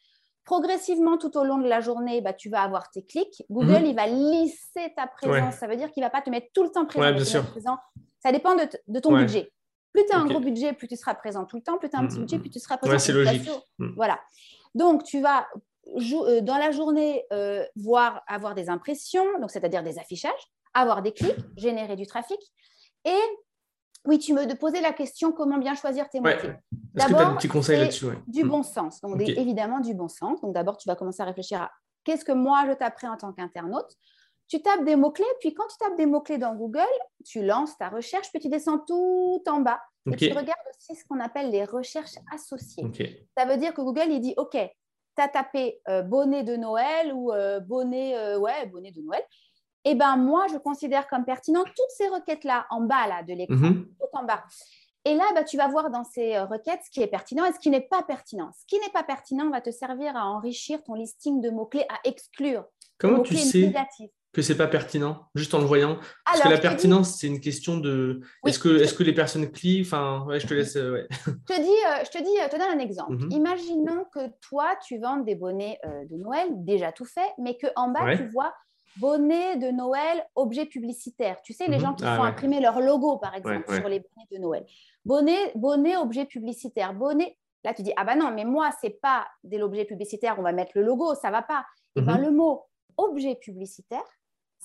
Progressivement, 0.45 1.17
tout 1.17 1.37
au 1.37 1.43
long 1.43 1.57
de 1.57 1.67
la 1.67 1.81
journée, 1.81 2.21
bah, 2.21 2.31
tu 2.31 2.49
vas 2.49 2.61
avoir 2.61 2.89
tes 2.89 3.03
clics. 3.03 3.43
Google, 3.49 3.81
mhm. 3.81 3.85
il 3.85 3.95
va 3.95 4.07
lisser 4.07 4.93
ta 4.95 5.07
présence. 5.07 5.55
Ça 5.55 5.67
veut 5.67 5.75
dire 5.75 5.91
qu'il 5.91 6.03
ne 6.03 6.05
va 6.05 6.09
pas 6.09 6.21
te 6.21 6.29
mettre 6.29 6.47
tout 6.53 6.63
le 6.63 6.71
temps 6.71 6.85
présent. 6.85 7.13
bien 7.13 7.25
sûr. 7.25 7.43
Ça 8.23 8.31
dépend 8.31 8.55
de, 8.55 8.61
de 8.87 8.99
ton 9.01 9.17
budget. 9.17 9.51
Plus 9.97 10.05
tu 10.05 10.15
as 10.15 10.19
un 10.19 10.25
gros 10.25 10.39
budget, 10.39 10.73
plus 10.73 10.87
tu 10.87 10.95
seras 10.95 11.15
présent 11.15 11.43
tout 11.45 11.55
le 11.55 11.63
temps. 11.63 11.79
Plus 11.79 11.89
tu 11.89 11.95
as 11.95 11.99
un 11.99 12.05
petit 12.05 12.17
mm, 12.17 12.21
budget, 12.21 12.37
mm, 12.37 12.41
plus 12.41 12.49
tu 12.51 12.59
seras 12.59 12.77
présent. 12.77 12.93
Ouais, 12.93 12.99
c'est 12.99 13.13
logique. 13.13 13.49
Mm. 13.79 13.93
Voilà. 13.95 14.19
Donc, 14.75 15.03
tu 15.03 15.21
vas 15.21 15.47
euh, 15.87 16.41
dans 16.41 16.57
la 16.57 16.69
journée 16.69 17.23
euh, 17.33 17.65
voir 17.75 18.21
avoir 18.27 18.53
des 18.53 18.69
impressions, 18.69 19.25
donc 19.39 19.49
c'est-à-dire 19.49 19.81
des 19.81 19.97
affichages, 19.97 20.39
avoir 20.75 21.01
des 21.01 21.13
clics, 21.13 21.35
générer 21.55 21.95
du 21.95 22.05
trafic. 22.05 22.37
Et 23.05 23.19
oui, 24.05 24.19
tu 24.19 24.33
me 24.33 24.53
poser 24.53 24.81
la 24.81 24.93
question 24.93 25.31
comment 25.31 25.57
bien 25.57 25.73
choisir 25.73 26.07
tes 26.09 26.19
mots-clés. 26.19 26.53
D'abord, 26.93 27.39
du 28.27 28.43
bon 28.43 28.61
sens. 28.61 29.01
Donc, 29.01 29.19
évidemment, 29.19 29.79
du 29.79 29.95
bon 29.95 30.09
sens. 30.09 30.39
Donc, 30.41 30.53
d'abord, 30.53 30.77
tu 30.77 30.87
vas 30.87 30.95
commencer 30.95 31.23
à 31.23 31.25
réfléchir 31.25 31.59
à 31.63 31.71
qu'est-ce 32.03 32.23
que 32.23 32.33
moi 32.33 32.65
je 32.67 32.73
t'apprends 32.73 33.13
en 33.13 33.17
tant 33.17 33.33
qu'internaute 33.33 33.97
tu 34.47 34.61
tapes 34.61 34.85
des 34.85 34.95
mots-clés, 34.95 35.25
puis 35.39 35.53
quand 35.53 35.67
tu 35.67 35.77
tapes 35.77 35.97
des 35.97 36.05
mots-clés 36.05 36.37
dans 36.37 36.55
Google, 36.55 36.85
tu 37.25 37.43
lances 37.43 37.77
ta 37.77 37.89
recherche, 37.89 38.29
puis 38.31 38.39
tu 38.39 38.49
descends 38.49 38.79
tout 38.79 39.43
en 39.47 39.59
bas. 39.59 39.81
Et 40.05 40.15
tu 40.15 40.29
regardes 40.29 40.59
aussi 40.77 40.95
ce 40.95 41.05
qu'on 41.05 41.19
appelle 41.19 41.49
les 41.49 41.65
recherches 41.65 42.15
associées. 42.33 42.85
Ça 43.37 43.45
veut 43.45 43.57
dire 43.57 43.73
que 43.73 43.81
Google, 43.81 44.07
il 44.09 44.21
dit, 44.21 44.33
OK, 44.37 44.53
tu 44.53 45.21
as 45.21 45.27
tapé 45.27 45.81
euh, 45.89 46.01
bonnet 46.01 46.43
de 46.43 46.55
Noël 46.55 47.11
ou 47.13 47.33
euh, 47.33 47.59
bonnet, 47.59 48.15
euh, 48.17 48.37
ouais, 48.37 48.65
bonnet 48.67 48.91
de 48.91 49.01
Noël. 49.01 49.23
Eh 49.83 49.95
bien, 49.95 50.15
moi, 50.15 50.45
je 50.51 50.57
considère 50.57 51.07
comme 51.07 51.25
pertinent 51.25 51.63
toutes 51.63 51.91
ces 51.97 52.07
requêtes-là 52.07 52.67
en 52.69 52.81
bas 52.81 53.07
là, 53.07 53.23
de 53.23 53.33
l'écran, 53.33 53.55
mhm. 53.55 53.87
tout 53.99 54.17
en 54.17 54.23
bas. 54.23 54.43
Et 55.05 55.15
là, 55.15 55.23
bah, 55.33 55.43
tu 55.43 55.57
vas 55.57 55.67
voir 55.67 55.89
dans 55.89 56.03
ces 56.03 56.39
requêtes 56.39 56.81
ce 56.85 56.91
qui 56.91 57.01
est 57.01 57.07
pertinent 57.07 57.45
et 57.45 57.53
ce 57.53 57.59
qui 57.59 57.69
n'est 57.69 57.81
pas 57.81 58.03
pertinent. 58.03 58.51
Ce 58.57 58.65
qui 58.65 58.79
n'est 58.79 58.91
pas 58.91 59.03
pertinent 59.03 59.49
va 59.49 59.61
te 59.61 59.71
servir 59.71 60.15
à 60.15 60.25
enrichir 60.25 60.83
ton 60.83 60.95
listing 60.95 61.41
de 61.41 61.49
mots-clés, 61.49 61.85
à 61.89 61.99
exclure. 62.03 62.65
Comment 62.97 63.21
tu 63.21 63.37
sais 63.37 63.73
que 64.37 64.43
c'est 64.43 64.55
pas 64.55 64.67
pertinent, 64.67 65.25
juste 65.33 65.55
en 65.55 65.57
le 65.57 65.65
voyant 65.65 65.97
Parce 66.23 66.41
que 66.41 66.47
la 66.47 66.59
pertinence, 66.59 67.17
c'est 67.17 67.25
une 67.25 67.39
question 67.39 67.77
de 67.77 68.21
est-ce 68.45 68.59
que, 68.59 68.83
est 68.83 68.95
que 68.95 69.01
les 69.01 69.11
personnes 69.11 69.51
client 69.51 69.81
Enfin, 69.81 70.23
ouais, 70.27 70.39
je 70.39 70.45
te 70.45 70.53
laisse. 70.53 70.75
Euh, 70.75 71.07
je 71.25 71.31
te 71.31 71.59
dis, 71.59 71.67
euh, 71.67 72.03
je 72.05 72.11
te 72.11 72.23
dis, 72.23 72.39
euh, 72.39 72.47
te 72.47 72.55
donne 72.55 72.77
un 72.77 72.77
exemple. 72.77 73.13
Mhm. 73.13 73.31
Imaginons 73.31 74.05
que 74.13 74.29
toi, 74.47 74.75
tu 74.85 74.99
vends 74.99 75.17
des 75.17 75.33
bonnets 75.33 75.79
de 75.83 76.17
Noël, 76.17 76.49
déjà 76.51 76.91
tout 76.91 77.05
fait, 77.05 77.33
mais 77.39 77.57
que 77.57 77.65
en 77.75 77.89
bas, 77.89 78.15
tu 78.15 78.27
vois 78.27 78.53
bonnet 78.97 79.57
de 79.57 79.71
Noël, 79.71 80.23
objet 80.35 80.67
publicitaire. 80.67 81.41
Tu 81.41 81.53
sais, 81.53 81.65
les 81.65 81.77
mhm. 81.77 81.81
gens 81.81 81.93
qui 81.95 82.05
ah 82.05 82.15
font 82.15 82.23
imprimer 82.23 82.59
leur 82.59 82.79
logo, 82.79 83.17
par 83.17 83.33
exemple, 83.33 83.65
sur 83.73 83.89
les 83.89 84.01
bonnets 84.01 84.27
de 84.31 84.37
Noël. 84.37 84.65
Bonnet, 85.03 85.51
bonnet, 85.55 85.97
objet 85.97 86.25
publicitaire. 86.25 86.93
Bonnet. 86.93 87.35
Là, 87.63 87.73
tu 87.73 87.81
dis, 87.81 87.93
ah 87.95 88.03
bah 88.03 88.15
non, 88.15 88.31
mais 88.31 88.45
moi, 88.45 88.69
c'est 88.81 88.99
pas 89.01 89.27
de 89.43 89.57
l'objet 89.57 89.85
publicitaire, 89.85 90.35
on 90.37 90.43
va 90.43 90.51
mettre 90.51 90.73
le 90.75 90.83
logo, 90.83 91.15
ça 91.15 91.31
va 91.31 91.41
pas. 91.41 91.65
Et 91.95 91.99
eh 91.99 92.01
ben, 92.03 92.17
mhm. 92.17 92.21
le 92.21 92.31
mot 92.31 92.67
objet 92.97 93.35
publicitaire, 93.35 94.03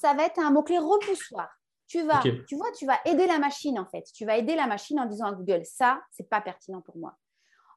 ça 0.02 0.14
va 0.14 0.24
être 0.26 0.40
un 0.40 0.50
mot-clé 0.50 0.78
repoussoir. 0.78 1.48
Tu 1.86 2.02
vas, 2.02 2.20
tu 2.48 2.56
vois, 2.56 2.72
tu 2.76 2.86
vas 2.86 2.98
aider 3.04 3.26
la 3.26 3.38
machine 3.38 3.78
en 3.78 3.86
fait. 3.86 4.04
Tu 4.14 4.24
vas 4.24 4.36
aider 4.36 4.56
la 4.56 4.66
machine 4.66 4.98
en 4.98 5.06
disant 5.06 5.26
à 5.26 5.32
Google, 5.32 5.64
ça, 5.64 6.00
c'est 6.10 6.28
pas 6.28 6.40
pertinent 6.40 6.80
pour 6.80 6.96
moi. 6.96 7.16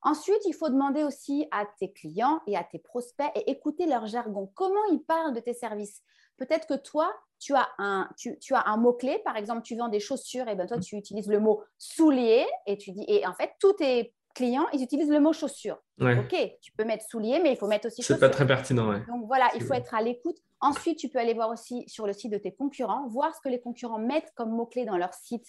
Ensuite, 0.02 0.42
il 0.46 0.54
faut 0.54 0.70
demander 0.70 1.04
aussi 1.04 1.48
à 1.52 1.66
tes 1.80 1.92
clients 1.92 2.40
et 2.48 2.58
à 2.58 2.64
tes 2.64 2.80
prospects 2.80 3.30
et 3.36 3.52
écouter 3.52 3.86
leur 3.86 4.08
jargon. 4.08 4.52
Comment 4.56 4.84
ils 4.92 5.04
parlent 5.04 5.34
de 5.34 5.40
tes 5.40 5.54
services? 5.54 6.02
Peut-être 6.38 6.68
que 6.68 6.76
toi, 6.76 7.14
tu 7.40 7.54
as 7.54 7.68
un, 7.78 8.10
tu, 8.18 8.54
as 8.54 8.70
un 8.70 8.78
mot-clé, 8.78 9.20
par 9.24 9.38
exemple, 9.38 9.62
tu 9.62 9.76
vends 9.76 9.88
des 9.88 10.00
chaussures, 10.00 10.48
et 10.48 10.56
ben 10.56 10.66
toi, 10.66 10.80
tu 10.80 10.96
utilises 10.96 11.28
le 11.28 11.40
mot 11.40 11.64
soulier 11.78 12.46
et 12.66 12.78
tu 12.78 12.92
dis, 12.92 13.06
et 13.08 13.26
en 13.28 13.34
fait, 13.34 13.52
tous 13.60 13.74
tes 13.74 14.14
clients, 14.34 14.68
ils 14.74 14.82
utilisent 14.84 15.12
le 15.12 15.20
mot 15.20 15.34
chaussure. 15.34 15.78
Ok, 16.00 16.36
tu 16.62 16.72
peux 16.74 16.86
mettre 16.86 17.06
soulier, 17.06 17.40
mais 17.40 17.52
il 17.52 17.58
faut 17.58 17.68
mettre 17.68 17.88
aussi 17.88 18.02
chaussure. 18.02 18.16
C'est 18.16 18.20
pas 18.20 18.30
très 18.30 18.48
pertinent, 18.48 18.90
ouais. 18.90 19.02
Donc 19.08 19.26
voilà, 19.28 19.50
il 19.56 19.64
faut 19.64 19.74
être 19.74 19.94
à 19.94 20.02
l'écoute. 20.02 20.38
Ensuite, 20.65 20.97
tu 20.97 21.10
peux 21.10 21.19
aller 21.19 21.36
voir 21.36 21.49
aussi 21.49 21.84
sur 21.88 22.08
le 22.08 22.13
site 22.13 22.32
de 22.32 22.39
tes 22.39 22.51
concurrents, 22.51 23.08
voir 23.08 23.36
ce 23.36 23.41
que 23.41 23.49
les 23.49 23.60
concurrents 23.60 23.99
mettent 23.99 24.32
comme 24.36 24.49
mots-clés 24.49 24.86
dans 24.86 24.97
leur 24.97 25.13
site, 25.13 25.45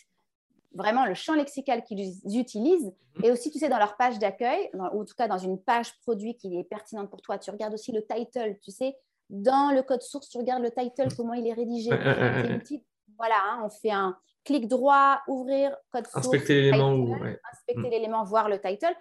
vraiment 0.74 1.06
le 1.06 1.14
champ 1.14 1.34
lexical 1.34 1.82
qu'ils 1.84 2.20
utilisent. 2.38 2.92
Mhm. 3.16 3.24
Et 3.24 3.30
aussi, 3.30 3.50
tu 3.50 3.58
sais, 3.58 3.70
dans 3.70 3.78
leur 3.78 3.96
page 3.96 4.18
d'accueil, 4.18 4.68
ou 4.74 4.82
en 4.82 5.04
tout 5.04 5.14
cas 5.16 5.26
dans 5.26 5.38
une 5.38 5.58
page 5.58 5.98
produit 6.00 6.36
qui 6.36 6.58
est 6.58 6.64
pertinente 6.64 7.08
pour 7.08 7.22
toi, 7.22 7.38
tu 7.38 7.50
regardes 7.50 7.72
aussi 7.72 7.92
le 7.92 8.04
title, 8.04 8.58
tu 8.62 8.70
sais, 8.70 8.94
dans 9.30 9.74
le 9.74 9.82
code 9.82 10.02
source, 10.02 10.28
tu 10.28 10.36
regardes 10.36 10.62
le 10.62 10.70
title, 10.70 11.08
comment 11.16 11.32
il 11.32 11.46
est 11.46 11.54
rédigé. 11.54 11.90
voilà, 13.16 13.36
hein, 13.44 13.62
on 13.64 13.70
fait 13.70 13.90
un 13.90 14.16
clic 14.44 14.68
droit, 14.68 15.20
ouvrir, 15.28 15.74
code 15.90 16.06
source. 16.06 16.26
Inspecter 16.26 16.60
l'élément. 16.60 17.16
Inspecter 17.52 17.90
l'élément, 17.90 18.24
voir 18.24 18.48
le 18.48 18.60
title. 18.60 18.94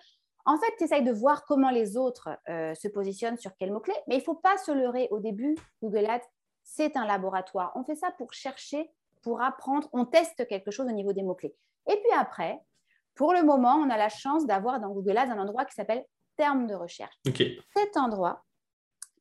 En 0.46 0.58
fait, 0.58 0.74
tu 0.78 0.84
essayes 0.84 1.04
de 1.04 1.12
voir 1.12 1.46
comment 1.46 1.72
les 1.72 1.98
autres 1.98 2.30
euh, 2.50 2.74
se 2.76 2.88
positionnent 2.88 3.38
sur 3.38 3.52
quel 3.58 3.72
mot-clé, 3.72 3.96
mais 4.08 4.16
il 4.16 4.20
ne 4.20 4.24
faut 4.24 4.36
pas 4.36 4.58
se 4.58 4.72
leurrer 4.72 5.08
au 5.12 5.20
début. 5.20 5.56
Google 5.82 6.06
Ads, 6.06 6.28
c'est 6.64 6.96
un 6.98 7.06
laboratoire. 7.06 7.72
On 7.76 7.84
fait 7.84 7.96
ça 7.96 8.12
pour 8.12 8.32
chercher, 8.34 8.92
pour 9.24 9.42
apprendre. 9.42 9.90
On 9.92 10.06
teste 10.06 10.48
quelque 10.48 10.70
chose 10.72 10.88
au 10.88 10.92
niveau 10.92 11.14
des 11.14 11.24
mots-clés. 11.24 11.56
Et 11.88 11.96
puis 11.98 12.12
après, 12.16 12.60
pour 13.16 13.34
le 13.34 13.44
moment, 13.44 13.76
on 13.76 13.90
a 13.90 13.98
la 13.98 14.10
chance 14.10 14.46
d'avoir 14.46 14.80
dans 14.80 14.90
Google 14.90 15.18
Ads 15.18 15.32
un 15.32 15.40
endroit 15.40 15.66
qui 15.66 15.74
s'appelle 15.74 16.06
terme 16.38 16.68
de 16.68 16.76
recherche. 16.76 17.16
Cet 17.76 17.98
endroit, 17.98 18.44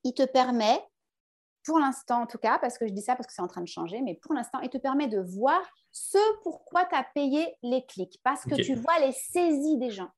il 0.03 0.13
te 0.13 0.25
permet, 0.25 0.79
pour 1.65 1.79
l'instant 1.79 2.23
en 2.23 2.27
tout 2.27 2.39
cas, 2.39 2.59
parce 2.59 2.77
que 2.77 2.87
je 2.87 2.93
dis 2.93 3.03
ça 3.03 3.17
parce 3.17 3.27
que 3.27 3.33
c'est 3.33 3.43
en 3.43 3.49
train 3.49 3.63
de 3.63 3.69
changer, 3.69 4.03
mais 4.03 4.15
pour 4.15 4.35
l'instant, 4.35 4.61
il 4.61 4.69
te 4.69 4.79
permet 4.79 5.07
de 5.07 5.21
voir 5.21 5.61
ce 5.93 6.19
pourquoi 6.43 6.85
tu 6.85 6.95
as 6.95 7.07
payé 7.15 7.57
les 7.63 7.87
clics, 7.87 8.21
parce 8.23 8.45
que 8.45 8.57
tu 8.57 8.75
vois 8.75 8.99
les 8.99 9.13
saisies 9.13 9.79
des 9.79 9.91
gens. 9.91 10.11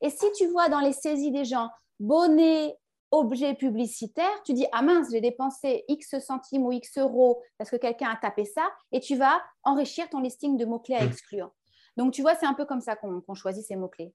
Et 0.00 0.10
si 0.10 0.26
tu 0.36 0.46
vois 0.48 0.68
dans 0.68 0.80
les 0.80 0.92
saisies 0.92 1.32
des 1.32 1.44
gens 1.44 1.70
bonnet, 1.98 2.76
objet 3.10 3.54
publicitaire, 3.54 4.30
tu 4.44 4.52
dis 4.52 4.66
Ah 4.72 4.82
mince, 4.82 5.08
j'ai 5.10 5.20
dépensé 5.20 5.84
X 5.88 6.18
centimes 6.20 6.64
ou 6.64 6.72
X 6.72 6.98
euros 6.98 7.42
parce 7.58 7.70
que 7.70 7.76
quelqu'un 7.76 8.10
a 8.10 8.16
tapé 8.16 8.44
ça, 8.44 8.70
et 8.92 9.00
tu 9.00 9.16
vas 9.16 9.42
enrichir 9.64 10.08
ton 10.08 10.20
listing 10.20 10.56
de 10.56 10.64
mots-clés 10.64 10.96
à 10.96 11.04
hmm. 11.04 11.08
exclure. 11.08 11.50
Donc, 11.96 12.12
tu 12.12 12.22
vois, 12.22 12.34
c'est 12.34 12.46
un 12.46 12.54
peu 12.54 12.64
comme 12.64 12.80
ça 12.80 12.96
qu'on 12.96 13.34
choisit 13.34 13.64
ces 13.64 13.76
mots-clés. 13.76 14.12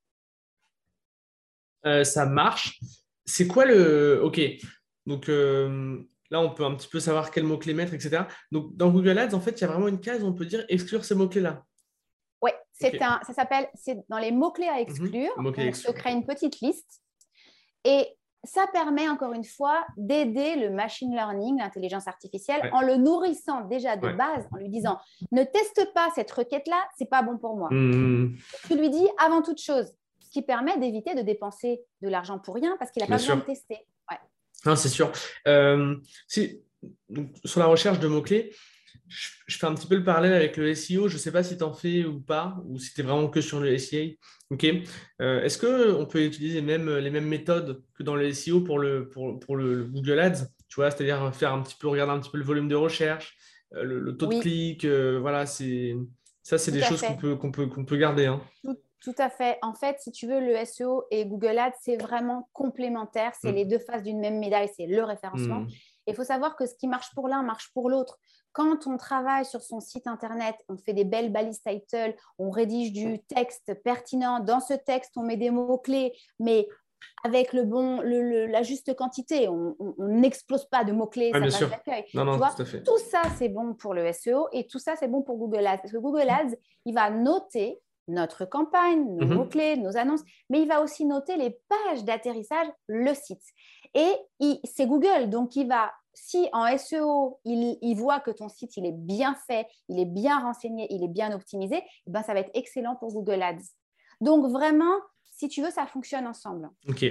Euh, 1.86 2.04
ça 2.04 2.26
marche. 2.26 2.80
C'est 3.26 3.48
quoi 3.48 3.66
le. 3.66 4.22
Ok. 4.24 4.40
Donc, 5.06 5.30
euh, 5.30 6.02
là, 6.32 6.42
on 6.42 6.52
peut 6.52 6.66
un 6.66 6.74
petit 6.74 6.88
peu 6.88 7.00
savoir 7.00 7.32
quels 7.32 7.44
mots-clés 7.44 7.74
mettre, 7.74 7.94
etc. 7.94 8.24
Donc, 8.52 8.76
dans 8.76 8.90
Google 8.90 9.20
Ads, 9.20 9.36
en 9.36 9.42
fait, 9.42 9.52
il 9.60 9.62
y 9.62 9.64
a 9.66 9.68
vraiment 9.68 9.88
une 9.88 10.00
case 10.00 10.24
où 10.24 10.28
on 10.28 10.34
peut 10.34 10.46
dire 10.46 10.66
exclure 10.70 11.06
ces 11.06 11.16
mots-clés-là. 11.16 11.64
C'est 12.78 13.02
un, 13.02 13.20
ça 13.26 13.34
s'appelle, 13.34 13.68
c'est 13.74 13.98
dans 14.10 14.18
les 14.18 14.32
mots-clés 14.32 14.68
à 14.68 14.80
exclure. 14.82 15.32
Mhm. 15.38 15.48
À 15.48 15.50
on 15.50 15.54
exclure. 15.54 15.92
se 15.94 15.96
crée 15.98 16.12
une 16.12 16.26
petite 16.26 16.60
liste. 16.60 17.02
Et 17.86 18.06
ça 18.44 18.68
permet 18.72 19.08
encore 19.10 19.34
une 19.34 19.44
fois 19.46 19.86
d'aider 19.98 20.56
le 20.58 20.70
machine 20.70 21.12
learning, 21.14 21.58
l'intelligence 21.60 22.08
artificielle, 22.08 22.62
Ouais. 22.64 22.72
en 22.74 22.82
le 22.82 22.98
nourrissant 22.98 23.62
déjà 23.62 23.96
de 23.96 24.06
Ouais. 24.08 24.14
base, 24.14 24.46
en 24.52 24.58
lui 24.58 24.70
disant 24.70 25.00
ne 25.32 25.44
teste 25.44 25.94
pas 25.94 26.10
cette 26.14 26.30
requête-là, 26.32 26.78
c'est 26.98 27.10
pas 27.10 27.22
bon 27.24 27.38
pour 27.38 27.56
moi. 27.58 27.70
Mhm. 27.72 28.38
Tu 28.68 28.78
lui 28.78 28.90
dis 28.90 29.08
avant 29.18 29.42
toute 29.42 29.60
chose, 29.62 29.88
ce 30.20 30.30
qui 30.32 30.42
permet 30.42 30.78
d'éviter 30.78 31.16
de 31.16 31.22
dépenser 31.22 31.82
de 32.02 32.10
l'argent 32.10 32.38
pour 32.40 32.56
rien 32.56 32.76
parce 32.78 32.92
qu'il 32.92 33.02
n'a 33.02 33.08
pas 33.08 33.16
besoin 33.18 33.38
de 33.38 33.42
tester. 33.42 33.78
Ouais. 34.12 34.18
Non, 34.66 34.76
c'est 34.76 34.90
sûr. 34.90 35.12
Euh, 35.48 35.96
si- 36.28 36.62
donc, 37.10 37.30
sur 37.46 37.60
la 37.62 37.66
recherche 37.68 38.00
de 38.00 38.08
mots-clés, 38.08 38.54
je, 39.08 39.30
je 39.48 39.58
fais 39.58 39.66
un 39.68 39.74
petit 39.76 39.88
peu 39.88 39.96
le 39.96 40.04
parallèle 40.04 40.34
avec 40.34 40.58
le 40.58 40.74
SEO. 40.74 41.08
Je 41.08 41.14
ne 41.16 41.20
sais 41.20 41.32
pas 41.32 41.44
si 41.44 41.58
tu 41.58 41.64
en 41.64 41.74
fais 41.74 42.06
ou 42.06 42.20
pas, 42.20 42.58
ou 42.66 42.78
si 42.80 42.94
tu 42.94 43.02
es 43.02 43.04
vraiment 43.04 43.28
que 43.30 43.42
sur 43.42 43.60
le 43.60 43.78
SEA. 43.78 44.18
Ok. 44.52 44.66
Euh, 45.22 45.42
Est-ce 45.42 45.58
qu'on 45.58 46.06
peut 46.06 46.24
utiliser 46.26 46.56
les 46.56 46.66
mêmes, 46.66 46.90
les 46.98 47.10
mêmes 47.10 47.28
méthodes 47.28 47.84
que 47.96 48.04
dans 48.04 48.16
le 48.16 48.32
SEO 48.34 48.62
pour 48.62 48.80
le, 48.80 49.10
pour, 49.10 49.40
pour 49.40 49.56
le, 49.56 49.74
le 49.76 49.84
Google 49.86 50.20
Ads 50.20 50.48
Tu 50.68 50.76
vois, 50.76 50.92
c'est-à-dire 50.92 51.34
faire 51.36 51.54
un 51.54 51.62
petit 51.62 51.76
peu, 51.80 51.88
regarder 51.88 52.14
un 52.14 52.20
petit 52.20 52.30
peu 52.32 52.38
le 52.38 52.44
volume 52.44 52.68
de 52.68 52.76
recherche, 52.76 53.36
euh, 53.76 53.84
le, 53.84 54.00
le 54.00 54.16
taux 54.18 54.28
Oui. 54.28 54.38
de 54.38 54.42
clic. 54.42 54.86
euh, 54.86 55.18
voilà, 55.20 55.46
c'est 55.46 55.96
ça, 56.44 56.58
c'est 56.60 56.72
des 56.72 56.82
choses 56.82 57.02
qu'on 57.02 57.16
peut, 57.18 57.36
qu'on 57.36 57.52
peut, 57.52 57.66
qu'on 57.68 57.86
peut 57.86 57.98
garder. 57.98 58.28
hein. 58.28 58.40
Tout, 58.64 58.78
tout 59.02 59.16
à 59.18 59.32
fait. 59.32 59.58
En 59.64 59.74
fait, 59.74 59.96
si 60.00 60.12
tu 60.12 60.28
veux, 60.28 60.40
le 60.40 60.64
SEO 60.64 61.06
et 61.10 61.26
Google 61.26 61.58
Ads, 61.58 61.74
c'est 61.82 61.98
vraiment 61.98 62.50
complémentaire. 62.54 63.32
C'est 63.42 63.52
Mm. 63.52 63.56
les 63.56 63.66
deux 63.66 63.80
faces 63.80 64.04
d'une 64.04 64.20
même 64.20 64.38
médaille. 64.38 64.70
C'est 64.78 64.86
le 64.86 65.04
référencement. 65.04 65.62
Hmm. 65.62 65.68
Il 66.08 66.16
faut 66.16 66.24
savoir 66.24 66.56
que 66.56 66.66
ce 66.66 66.76
qui 66.76 66.88
marche 66.88 67.14
pour 67.16 67.28
l'un 67.28 67.42
marche 67.44 67.72
pour 67.74 67.90
l'autre. 67.90 68.20
Quand 68.54 68.88
on 68.88 68.98
travaille 68.98 69.46
sur 69.46 69.62
son 69.62 69.80
site 69.80 70.08
internet, 70.08 70.56
on 70.70 70.78
fait 70.78 70.94
des 70.94 71.04
belles 71.04 71.32
balises 71.32 71.62
title, 71.62 72.16
on 72.40 72.50
rédige 72.50 72.94
du 72.94 73.20
texte 73.24 73.74
pertinent. 73.84 74.40
Dans 74.40 74.60
ce 74.60 74.74
texte, 74.74 75.12
on 75.18 75.24
met 75.24 75.36
des 75.38 75.50
mots-clés, 75.50 76.14
mais 76.40 76.68
avec 77.24 77.54
le 77.54 77.64
bon, 77.64 78.02
le- 78.02 78.22
le- 78.22 78.46
la 78.48 78.64
juste 78.64 78.96
quantité. 78.96 79.48
On 79.50 79.76
n'explose 80.00 80.66
pas 80.66 80.84
de 80.84 80.92
mots-clés, 80.92 81.32
ça 81.52 81.66
d'accueil. 81.68 82.06
Non, 82.14 82.22
Tu 82.24 82.28
non, 82.28 82.38
vois, 82.38 82.52
tout 82.56 82.62
à 82.62 82.66
fait. 82.66 82.82
tout 82.84 82.98
ça, 82.98 83.22
c'est 83.38 83.50
bon 83.50 83.74
pour 83.74 83.94
le 83.94 84.06
SEO 84.14 84.48
et 84.54 84.68
tout 84.68 84.80
ça, 84.80 84.96
c'est 84.96 85.08
bon 85.08 85.22
pour 85.22 85.38
Google 85.38 85.68
Ads. 85.68 85.80
Parce 85.80 85.92
que 85.92 85.98
Google 85.98 86.30
Ads, 86.30 86.56
il 86.86 86.94
va 86.96 87.10
noter 87.10 87.80
notre 88.08 88.46
campagne, 88.46 89.04
nos 89.18 89.26
Mhm. 89.26 89.34
mots-clés, 89.34 89.78
nos 89.78 89.98
annonces, 89.98 90.22
mais 90.50 90.62
il 90.62 90.68
va 90.68 90.82
aussi 90.82 91.06
noter 91.06 91.38
les 91.38 91.60
pages 91.68 92.04
d'atterrissage, 92.06 92.68
le 92.88 93.14
site. 93.16 93.42
Et 93.96 94.60
c'est 94.66 94.86
Google, 94.88 95.30
donc 95.30 95.56
il 95.56 95.68
va, 95.68 95.92
si 96.14 96.48
en 96.54 96.66
SEO, 96.78 97.40
il, 97.46 97.78
il 97.82 97.96
voit 97.96 98.20
que 98.20 98.30
ton 98.32 98.50
site, 98.50 98.76
il 98.78 98.86
est 98.86 98.92
bien 98.96 99.36
fait, 99.48 99.66
il 99.90 100.00
est 100.00 100.06
bien 100.06 100.40
renseigné, 100.42 100.86
il 100.90 101.04
est 101.04 101.08
bien 101.08 101.34
optimisé, 101.34 101.82
eh 102.06 102.12
ben, 102.12 102.22
ça 102.22 102.34
va 102.34 102.42
être 102.42 102.52
excellent 102.54 102.96
pour 102.98 103.12
Google 103.14 103.42
Ads. 103.42 103.64
Donc 104.22 104.52
vraiment, 104.52 104.94
si 105.24 105.48
tu 105.48 105.62
veux, 105.64 105.72
ça 105.72 105.86
fonctionne 105.88 106.28
ensemble. 106.28 106.70
Ok. 106.88 107.06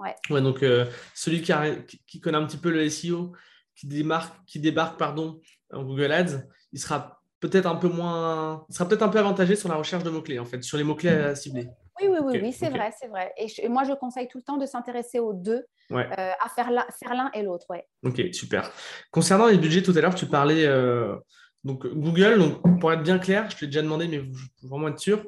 Ouais. 0.00 0.40
donc 0.40 0.64
euh, 0.64 0.86
celui 1.14 1.40
qui, 1.40 1.52
a- 1.52 1.76
qui- 1.76 2.02
qui 2.04 2.20
connaît 2.20 2.38
un 2.38 2.46
petit 2.46 2.56
peu 2.56 2.70
le 2.70 2.88
SEO, 2.90 3.30
qui 3.76 3.86
démarque, 3.86 4.34
qui 4.44 4.58
débarque 4.58 4.98
pardon, 4.98 5.40
en 5.72 5.84
Google 5.84 6.10
Ads, 6.10 6.42
il 6.72 6.80
sera 6.80 7.20
peut-être 7.38 7.66
un 7.66 7.76
peu 7.76 7.88
moins, 7.88 8.64
il 8.68 8.74
sera 8.74 8.88
peut-être 8.88 9.02
un 9.02 9.08
peu 9.08 9.18
avantagé 9.20 9.54
sur 9.54 9.68
la 9.68 9.76
recherche 9.76 10.02
de 10.02 10.10
mots-clés, 10.10 10.40
en 10.40 10.44
fait, 10.44 10.62
sur 10.64 10.78
les 10.78 10.82
mots-clés 10.84 11.10
à 11.10 11.34
cibler. 11.36 11.68
Oui, 12.08 12.18
oui, 12.22 12.38
oui, 12.42 12.52
c'est 12.52 12.68
vrai, 12.70 12.90
c'est 12.98 13.08
vrai. 13.08 13.32
Et, 13.36 13.48
je- 13.48 13.62
et 13.62 13.68
moi, 13.68 13.84
je 13.84 13.92
conseille 13.92 14.28
tout 14.28 14.38
le 14.38 14.44
temps 14.44 14.56
de 14.56 14.66
s'intéresser 14.66 15.18
aux 15.18 15.32
deux, 15.32 15.64
Ouais. 15.90 16.06
euh, 16.18 16.30
à 16.40 16.48
faire 16.48 16.70
l'un 16.70 16.86
faire 16.98 17.14
l'un 17.14 17.30
et 17.34 17.42
l'autre. 17.42 17.66
Ouais. 17.70 17.86
Ok, 18.04 18.20
super. 18.32 18.70
Concernant 19.10 19.46
les 19.46 19.58
budgets, 19.58 19.82
tout 19.82 19.92
à 19.96 20.00
l'heure, 20.00 20.14
tu 20.14 20.26
parlais 20.26 20.64
euh, 20.66 21.16
donc 21.64 21.86
Google. 21.86 22.38
Donc, 22.38 22.80
pour 22.80 22.92
être 22.92 23.02
bien 23.02 23.18
clair, 23.18 23.48
je 23.50 23.56
te 23.56 23.60
l'ai 23.62 23.66
déjà 23.68 23.82
demandé, 23.82 24.08
mais 24.08 24.20
pour 24.60 24.68
vraiment 24.70 24.88
être 24.88 24.98
sûr, 24.98 25.24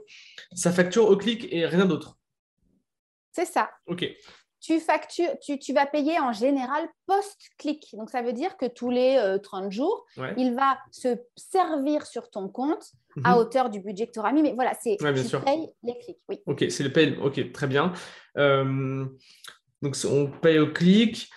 ça 0.54 0.72
facture 0.72 1.08
au 1.08 1.16
clic 1.16 1.46
et 1.50 1.66
rien 1.66 1.84
d'autre. 1.86 2.16
C'est 3.32 3.44
ça. 3.46 3.70
Ok. 3.86 4.06
Tu, 4.66 4.80
factures, 4.80 5.30
tu, 5.40 5.58
tu 5.60 5.72
vas 5.72 5.86
payer 5.86 6.18
en 6.18 6.32
général 6.32 6.88
post-clic. 7.06 7.86
Donc, 7.92 8.10
ça 8.10 8.20
veut 8.22 8.32
dire 8.32 8.56
que 8.56 8.66
tous 8.66 8.90
les 8.90 9.16
euh, 9.16 9.38
30 9.38 9.70
jours, 9.70 10.04
Ouais. 10.16 10.34
il 10.36 10.54
va 10.54 10.78
se 10.90 11.16
servir 11.36 12.04
sur 12.06 12.30
ton 12.30 12.48
compte 12.48 12.84
à 13.22 13.32
Mhm. 13.34 13.38
hauteur 13.38 13.70
du 13.70 13.80
budget 13.80 14.06
que 14.08 14.12
tu 14.12 14.18
auras 14.18 14.32
mis. 14.32 14.42
Mais 14.42 14.54
voilà, 14.54 14.72
c'est 14.82 15.00
Ouais, 15.02 15.14
tu 15.14 15.22
sûr. 15.22 15.44
payes 15.44 15.68
les 15.84 15.96
clics. 15.98 16.18
Oui. 16.28 16.40
Ok, 16.46 16.64
c'est 16.68 16.82
le 16.82 16.92
paye. 16.92 17.16
Ok, 17.22 17.52
très 17.52 17.66
bien. 17.68 17.92
Euh, 18.38 19.04
donc, 19.82 19.96
on 20.10 20.26
paye 20.42 20.58
au 20.58 20.72
clic. 20.72 21.28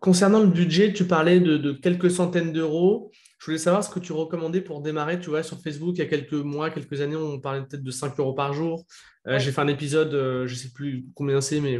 Concernant 0.00 0.40
le 0.40 0.46
budget, 0.48 0.92
tu 0.92 1.04
parlais 1.06 1.38
de, 1.40 1.56
de 1.58 1.72
quelques 1.72 2.10
centaines 2.10 2.52
d'euros. 2.52 3.10
Je 3.38 3.46
voulais 3.46 3.58
savoir 3.58 3.84
ce 3.84 3.90
que 3.90 4.00
tu 4.00 4.12
recommandais 4.12 4.60
pour 4.60 4.80
démarrer. 4.80 5.20
Tu 5.20 5.30
vois, 5.30 5.42
sur 5.42 5.60
Facebook, 5.60 5.94
il 5.96 5.98
y 5.98 6.02
a 6.02 6.06
quelques 6.06 6.32
mois, 6.32 6.70
quelques 6.70 7.00
années, 7.00 7.16
on 7.16 7.38
parlait 7.38 7.60
peut-être 7.62 7.82
de 7.84 7.90
5 7.90 8.18
euros 8.18 8.32
par 8.34 8.52
jour. 8.52 8.84
Euh, 9.28 9.32
Ouais. 9.32 9.40
J'ai 9.40 9.52
fait 9.52 9.60
un 9.60 9.68
épisode, 9.68 10.12
euh, 10.14 10.46
je 10.48 10.54
ne 10.54 10.58
sais 10.58 10.70
plus 10.74 11.04
combien 11.14 11.40
c'est, 11.40 11.60
mais 11.60 11.78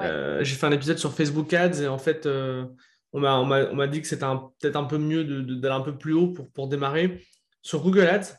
euh, 0.00 0.44
j'ai 0.44 0.54
fait 0.56 0.66
un 0.66 0.72
épisode 0.72 0.98
sur 0.98 1.12
Facebook 1.12 1.52
Ads 1.52 1.80
et 1.82 1.88
en 1.88 1.98
fait, 1.98 2.26
euh, 2.26 2.66
on 3.12 3.20
m'a 3.20 3.86
dit 3.86 4.02
que 4.02 4.06
c'était 4.08 4.26
peut-être 4.60 4.76
un 4.76 4.84
peu 4.84 4.98
mieux 4.98 5.24
d'aller 5.24 5.74
un 5.74 5.80
peu 5.80 5.96
plus 5.96 6.12
haut 6.12 6.28
pour, 6.28 6.50
pour 6.50 6.68
démarrer. 6.68 7.24
Sur 7.62 7.82
Google 7.82 8.06
Ads, 8.06 8.36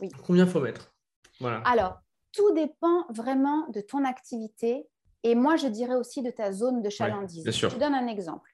Oui. 0.00 0.08
combien 0.26 0.46
faut 0.46 0.60
mettre? 0.60 0.92
Voilà. 1.40 1.58
Alors, 1.64 1.98
tout 2.32 2.52
dépend 2.54 3.06
vraiment 3.10 3.66
de 3.68 3.80
ton 3.80 4.04
activité 4.04 4.86
et 5.22 5.34
moi, 5.34 5.56
je 5.56 5.66
dirais 5.68 5.94
aussi 5.96 6.22
de 6.22 6.30
ta 6.30 6.52
zone 6.52 6.82
de 6.82 6.90
chalandise. 6.90 7.42
bien 7.44 7.52
sûr. 7.52 7.70
Je 7.70 7.76
te 7.76 7.80
donne 7.80 7.94
un 7.94 8.06
exemple. 8.06 8.50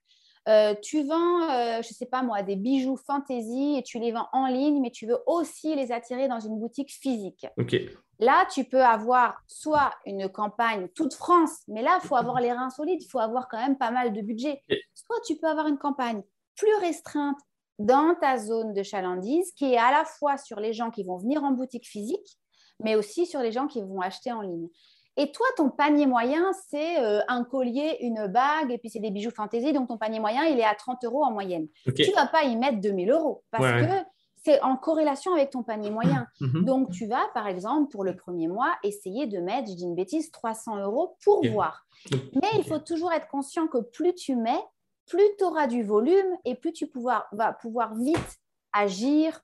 Euh, 0.47 0.75
tu 0.83 1.03
vends, 1.05 1.43
euh, 1.51 1.81
je 1.83 1.89
ne 1.89 1.95
sais 1.95 2.07
pas 2.07 2.23
moi, 2.23 2.43
des 2.43 2.57
bijoux 2.57 2.97
fantasy 2.97 3.77
et 3.79 3.83
tu 3.83 3.99
les 3.99 4.13
vends 4.13 4.29
en 4.33 4.47
ligne, 4.47 4.81
mais 4.83 4.91
tu 4.91 5.07
veux 5.07 5.19
aussi 5.27 5.75
les 5.75 5.91
attirer 5.91 6.29
dans 6.29 6.41
une 6.41 6.59
boutique 6.59 6.93
physique. 6.93 7.47
Ok. 7.57 7.75
Là, 8.19 8.47
tu 8.53 8.65
peux 8.65 8.83
avoir 8.83 9.43
soit 9.47 9.93
une 10.07 10.29
campagne 10.29 10.89
toute 10.95 11.15
France, 11.15 11.63
mais 11.69 11.83
là, 11.83 11.99
il 12.03 12.07
faut 12.07 12.17
avoir 12.17 12.41
les 12.41 12.53
reins 12.53 12.71
solides, 12.71 13.03
il 13.03 13.09
faut 13.09 13.19
avoir 13.19 13.49
quand 13.49 13.59
même 13.59 13.77
pas 13.77 13.91
mal 13.91 14.13
de 14.13 14.21
budget. 14.21 14.61
Et- 14.69 14.81
Soit 14.95 15.21
tu 15.27 15.37
peux 15.37 15.49
avoir 15.49 15.67
une 15.67 15.79
campagne 15.79 16.23
plus 16.57 16.75
restreinte 16.81 17.39
dans 17.79 18.15
ta 18.21 18.39
zone 18.39 18.73
de 18.73 18.83
chalandise 18.83 19.53
qui 19.53 19.75
est 19.75 19.79
à 19.79 19.91
la 19.91 20.05
fois 20.05 20.39
sur 20.39 20.61
les 20.61 20.73
gens 20.73 20.91
qui 20.91 21.03
vont 21.03 21.19
venir 21.19 21.43
en 21.43 21.51
boutique 21.51 21.87
physique, 21.87 22.39
mais 22.81 22.95
aussi 22.95 23.27
sur 23.27 23.41
les 23.41 23.53
gens 23.53 23.67
qui 23.67 23.83
vont 23.83 24.01
acheter 24.01 24.33
en 24.33 24.41
ligne. 24.41 24.69
Et 25.17 25.31
toi, 25.31 25.47
ton 25.57 25.71
panier 25.71 26.07
moyen, 26.07 26.51
c'est 26.69 27.01
euh, 27.01 27.21
un 27.29 27.45
collier, 27.45 27.99
une 28.01 28.27
bague, 28.27 28.73
et 28.73 28.79
puis 28.79 28.91
c'est 28.91 28.99
des 28.99 29.13
bijoux 29.13 29.31
fantaisie. 29.31 29.73
Donc, 29.73 29.89
ton 29.89 29.97
panier 29.97 30.19
moyen, 30.19 30.45
il 30.45 30.59
est 30.59 30.65
à 30.65 30.75
30 30.75 31.05
euros 31.05 31.25
en 31.25 31.31
moyenne. 31.31 31.69
Tu 31.97 32.11
ne 32.11 32.15
vas 32.17 32.27
pas 32.27 32.43
y 32.43 32.57
mettre 32.57 32.81
2000 32.81 33.11
euros 33.11 33.45
parce 33.53 33.63
ouais. 33.63 33.87
que 33.87 34.09
c'est 34.45 34.61
en 34.61 34.77
corrélation 34.77 35.33
avec 35.33 35.51
ton 35.51 35.63
panier 35.63 35.91
moyen. 35.91 36.27
Mhm. 36.41 36.65
Donc, 36.65 36.91
tu 36.91 37.07
vas, 37.07 37.25
par 37.35 37.47
exemple, 37.47 37.91
pour 37.91 38.05
le 38.05 38.15
premier 38.17 38.49
mois, 38.49 38.75
essayer 38.83 39.27
de 39.27 39.39
mettre, 39.39 39.69
je 39.71 39.75
dis 39.75 39.85
une 39.85 39.95
bêtise, 39.95 40.31
300 40.31 40.77
euros 40.79 41.17
pour 41.25 41.45
voir. 41.49 41.87
Mais 42.35 42.49
il 42.59 42.65
faut 42.65 42.79
toujours 42.79 43.13
être 43.13 43.29
conscient 43.29 43.67
que 43.67 43.79
plus 43.79 44.15
tu 44.15 44.37
mets, 44.37 44.63
plus 45.07 45.23
tu 45.39 45.45
auras 45.45 45.67
du 45.67 45.83
volume 45.83 46.27
et 46.45 46.55
plus 46.55 46.73
tu 46.73 46.87
pouvoir- 46.87 47.27
vas 47.33 47.53
pouvoir 47.53 47.95
vite 47.95 48.39
agir, 48.73 49.41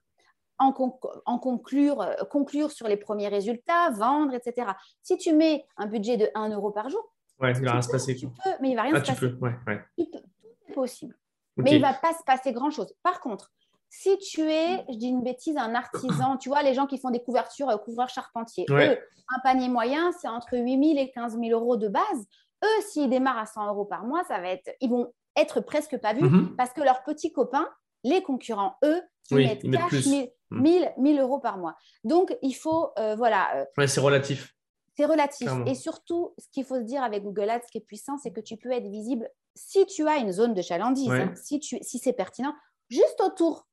en, 0.59 0.71
con- 0.71 0.99
en 1.25 1.39
conclure, 1.39 2.01
euh, 2.01 2.13
conclure 2.29 2.69
sur 2.71 2.87
les 2.87 2.97
premiers 2.97 3.29
résultats, 3.29 3.89
vendre, 3.91 4.33
etc. 4.35 4.71
Si 5.01 5.17
tu 5.17 5.33
mets 5.33 5.65
un 5.77 5.87
budget 5.87 6.17
de 6.17 6.29
1 6.35 6.49
euro 6.49 6.69
par 6.71 6.89
jour, 6.89 7.13
Ouais, 7.39 7.51
il 7.53 7.65
va 7.65 7.71
rien 7.71 7.81
se 7.81 7.89
passer. 7.89 8.15
tu 8.15 8.27
peux, 8.27 8.49
mais 8.61 8.69
il 8.69 8.75
va 8.75 8.83
rien 8.83 8.93
Ah, 8.95 8.99
se 8.99 9.05
tu 9.05 9.11
passer. 9.13 9.29
peux, 9.29 9.37
ouais, 9.45 9.55
ouais. 9.65 9.81
Tu 9.97 10.05
peux- 10.11 10.19
tout 10.19 10.27
est 10.69 10.73
possible. 10.73 11.17
Mais 11.57 11.71
il 11.71 11.77
ne 11.77 11.81
va 11.81 11.93
pas 11.95 12.13
se 12.13 12.23
passer 12.23 12.53
grand-chose. 12.53 12.93
Par 13.01 13.19
contre, 13.21 13.51
si 13.93 14.17
tu 14.19 14.49
es, 14.49 14.85
je 14.89 14.95
dis 14.95 15.09
une 15.09 15.21
bêtise, 15.21 15.57
un 15.57 15.75
artisan, 15.75 16.37
tu 16.37 16.47
vois, 16.47 16.63
les 16.63 16.73
gens 16.73 16.87
qui 16.87 16.97
font 16.97 17.09
des 17.11 17.21
couvertures, 17.21 17.69
euh, 17.69 17.77
couvreurs 17.77 18.07
charpentiers, 18.09 18.65
Ouais. 18.69 18.95
eux, 18.95 18.99
un 19.35 19.39
panier 19.43 19.67
moyen, 19.67 20.11
c'est 20.13 20.29
entre 20.29 20.57
8 20.57 20.95
000 20.95 20.97
et 21.05 21.11
15 21.11 21.37
000 21.37 21.51
euros 21.51 21.75
de 21.75 21.89
base. 21.89 22.25
Eux, 22.63 22.81
s'ils 22.87 23.09
démarrent 23.09 23.37
à 23.39 23.45
100 23.45 23.67
euros 23.67 23.83
par 23.85 24.05
mois, 24.05 24.23
ça 24.23 24.39
va 24.39 24.47
être, 24.47 24.71
ils 24.79 24.89
vont 24.89 25.11
être 25.35 25.59
presque 25.59 25.97
pas 25.97 26.13
vus 26.13 26.23
Mhm. 26.23 26.55
parce 26.55 26.71
que 26.71 26.81
leurs 26.81 27.03
petits 27.03 27.33
copains, 27.33 27.67
les 28.05 28.23
concurrents, 28.23 28.75
eux, 28.85 29.01
ils 29.29 29.35
Oui, 29.37 29.45
mettent 29.45 29.63
ils 29.63 29.69
mettent 29.69 29.81
cash 29.81 29.89
plus. 29.89 30.07
1000, 30.09 30.31
Mhm. 30.51 30.61
1000, 30.61 30.93
1000 30.97 31.19
euros 31.19 31.39
par 31.39 31.57
mois. 31.57 31.75
Donc, 32.05 32.35
il 32.41 32.53
faut, 32.53 32.91
euh, 32.97 33.15
voilà, 33.15 33.55
euh, 33.57 33.65
Ouais, 33.77 33.87
c'est 33.87 33.99
relatif. 34.01 34.55
c'est 34.95 35.05
relatif. 35.05 35.47
Clairement. 35.47 35.65
Et 35.65 35.75
surtout, 35.75 36.33
ce 36.37 36.47
qu'il 36.49 36.63
faut 36.63 36.75
se 36.77 36.83
dire 36.83 37.03
avec 37.03 37.23
Google 37.23 37.49
Ads, 37.49 37.63
ce 37.67 37.71
qui 37.71 37.77
est 37.79 37.81
puissant, 37.85 38.17
c'est 38.17 38.31
que 38.31 38.39
tu 38.41 38.55
peux 38.57 38.71
être 38.71 38.87
visible 38.87 39.29
si 39.55 39.85
tu 39.85 40.07
as 40.07 40.15
une 40.17 40.31
zone 40.31 40.53
de 40.53 40.61
chalandise, 40.61 41.09
Ouais. 41.09 41.21
hein, 41.23 41.33
si, 41.35 41.59
tu, 41.59 41.77
si 41.81 41.99
c'est 41.99 42.13
pertinent, 42.13 42.53
juste 42.89 43.19
autour, 43.21 43.67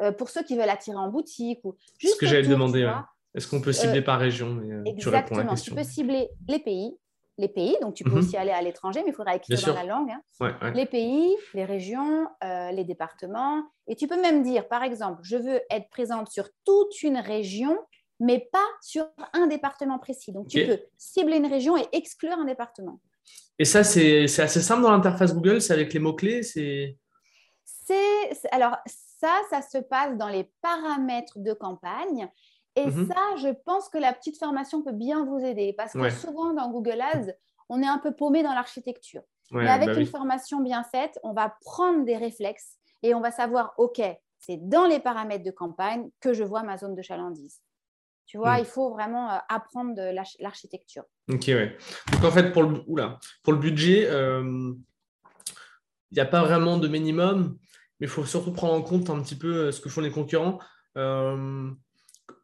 euh, 0.00 0.12
pour 0.12 0.28
ceux 0.30 0.42
qui 0.42 0.56
veulent 0.56 0.68
attirer 0.68 0.96
en 0.96 1.08
boutique. 1.08 1.60
Ou 1.64 1.76
juste 1.98 2.14
ce 2.14 2.18
que 2.20 2.26
j'allais 2.26 2.48
demander. 2.48 2.84
ouais. 2.84 2.92
Est-ce 3.34 3.48
qu'on 3.48 3.60
peut 3.60 3.72
cibler 3.72 4.00
par 4.02 4.20
région 4.20 4.50
mais, 4.54 4.72
euh, 4.72 4.82
Tu 4.98 5.08
réponds 5.08 5.08
à 5.08 5.10
la 5.10 5.18
Exactement. 5.18 5.42
Tu 5.50 5.54
question. 5.56 5.74
peux 5.74 5.82
cibler 5.84 6.30
les 6.48 6.60
pays, 6.60 6.96
les 7.36 7.48
pays, 7.48 7.76
donc 7.82 7.94
tu 7.94 8.04
peux 8.04 8.10
Mhm. 8.10 8.18
aussi 8.18 8.36
aller 8.36 8.52
à 8.52 8.62
l'étranger, 8.62 9.00
mais 9.04 9.10
il 9.10 9.14
faudra 9.14 9.34
écrire 9.34 9.56
Bien 9.58 9.66
dans 9.66 9.72
sûr. 9.74 9.82
la 9.82 9.88
langue. 9.94 10.10
hein. 10.10 10.20
Ouais, 10.40 10.52
ouais. 10.62 10.74
Les 10.74 10.86
pays, 10.86 11.34
les 11.52 11.64
régions, 11.64 12.28
euh, 12.44 12.70
les 12.70 12.84
départements. 12.84 13.64
Et 13.88 13.96
tu 13.96 14.06
peux 14.06 14.20
même 14.20 14.44
dire, 14.44 14.68
par 14.68 14.84
exemple, 14.84 15.18
je 15.24 15.36
veux 15.36 15.60
être 15.70 15.88
présente 15.90 16.30
sur 16.30 16.48
toute 16.64 17.02
une 17.02 17.16
région, 17.18 17.76
mais 18.20 18.48
pas 18.52 18.64
sur 18.80 19.06
un 19.32 19.48
département 19.48 19.98
précis. 19.98 20.30
Donc, 20.30 20.46
tu 20.46 20.64
peux 20.64 20.78
cibler 20.96 21.38
une 21.38 21.46
région 21.46 21.76
et 21.76 21.86
exclure 21.92 22.34
un 22.38 22.44
département. 22.44 23.00
Et 23.58 23.64
ça, 23.64 23.82
c'est 23.82 24.28
c'est 24.28 24.42
assez 24.42 24.60
simple 24.60 24.82
dans 24.82 24.92
l'interface 24.92 25.34
Google, 25.34 25.60
c'est 25.60 25.72
avec 25.72 25.92
les 25.92 25.98
mots-clés. 25.98 26.42
C'est 26.44 26.96
C'est 27.86 28.30
alors 28.50 28.76
ça, 28.86 29.32
ça 29.50 29.62
se 29.62 29.78
passe 29.78 30.16
dans 30.16 30.28
les 30.28 30.50
paramètres 30.62 31.38
de 31.38 31.52
campagne 31.52 32.28
Et 32.76 32.86
Mhm. 32.86 33.06
ça, 33.06 33.36
je 33.36 33.48
pense 33.66 33.88
que 33.88 33.98
la 33.98 34.12
petite 34.12 34.36
formation 34.36 34.82
peut 34.82 34.90
bien 34.92 35.24
vous 35.24 35.38
aider 35.38 35.72
parce 35.76 35.92
que 35.92 35.98
Ouais. 35.98 36.10
souvent 36.10 36.52
dans 36.54 36.70
Google 36.72 37.00
Ads, 37.00 37.32
on 37.68 37.80
est 37.80 37.86
un 37.86 37.98
peu 37.98 38.12
paumé 38.16 38.42
dans 38.42 38.52
l'architecture. 38.52 39.22
Ouais, 39.52 39.62
Mais 39.64 39.70
avec 39.70 39.88
bah 39.90 39.94
une 39.94 40.00
oui. 40.00 40.06
formation 40.06 40.60
bien 40.60 40.82
faite, 40.82 41.16
on 41.22 41.32
va 41.34 41.54
prendre 41.60 42.04
des 42.04 42.16
réflexes 42.16 42.76
et 43.04 43.14
on 43.14 43.20
va 43.20 43.30
savoir, 43.30 43.74
OK, 43.78 44.00
c'est 44.40 44.56
dans 44.68 44.86
les 44.86 44.98
paramètres 44.98 45.44
de 45.44 45.52
campagne 45.52 46.10
que 46.18 46.32
je 46.34 46.42
vois 46.42 46.64
ma 46.64 46.76
zone 46.76 46.96
de 46.96 47.02
chalandise. 47.02 47.60
Tu 48.26 48.38
vois, 48.38 48.56
Mm. 48.56 48.60
il 48.60 48.64
faut 48.66 48.90
vraiment 48.90 49.30
euh, 49.30 49.38
apprendre 49.48 49.94
l'architecture. 50.40 51.04
Ok, 51.30 51.44
ouais. 51.48 51.76
Donc 52.12 52.24
en 52.24 52.30
fait, 52.32 52.50
pour 52.52 52.64
le, 52.64 52.82
oula, 52.88 53.18
pour 53.44 53.52
le 53.52 53.60
budget, 53.60 54.06
euh, 54.10 54.72
il 56.10 56.14
n'y 56.14 56.20
a 56.20 56.26
pas 56.26 56.42
vraiment 56.42 56.76
de 56.78 56.88
minimum, 56.88 57.56
mais 58.04 58.08
il 58.08 58.10
faut 58.10 58.26
surtout 58.26 58.52
prendre 58.52 58.74
en 58.74 58.82
compte 58.82 59.08
un 59.08 59.18
petit 59.22 59.34
peu 59.34 59.54
euh, 59.54 59.72
ce 59.72 59.80
que 59.80 59.88
font 59.88 60.02
les 60.02 60.10
concurrents. 60.10 60.58
Euh, 60.98 61.70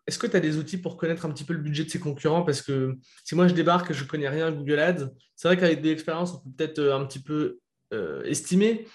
Est-ce 0.06 0.18
que 0.18 0.26
tu 0.26 0.34
as 0.34 0.40
des 0.40 0.56
outils 0.56 0.78
pour 0.78 0.96
connaître 0.96 1.26
un 1.26 1.30
petit 1.30 1.44
peu 1.44 1.52
le 1.52 1.58
budget 1.60 1.84
de 1.84 1.90
ces 1.90 2.00
concurrents? 2.00 2.42
Parce 2.44 2.62
que 2.62 2.96
si 3.24 3.34
moi 3.34 3.46
je 3.46 3.52
débarque 3.54 3.92
je 3.92 4.02
ne 4.02 4.08
connais 4.08 4.28
rien 4.30 4.46
à 4.46 4.52
Google 4.52 4.78
Ads, 4.78 5.10
c'est 5.36 5.48
vrai 5.48 5.58
qu'avec 5.58 5.82
des 5.82 5.90
expériences, 5.90 6.32
on 6.34 6.38
peut 6.38 6.50
peut-être 6.56 6.78
euh, 6.78 6.96
un 6.96 7.04
petit 7.04 7.22
peu 7.22 7.58
euh, 7.92 8.22
estimer. 8.24 8.86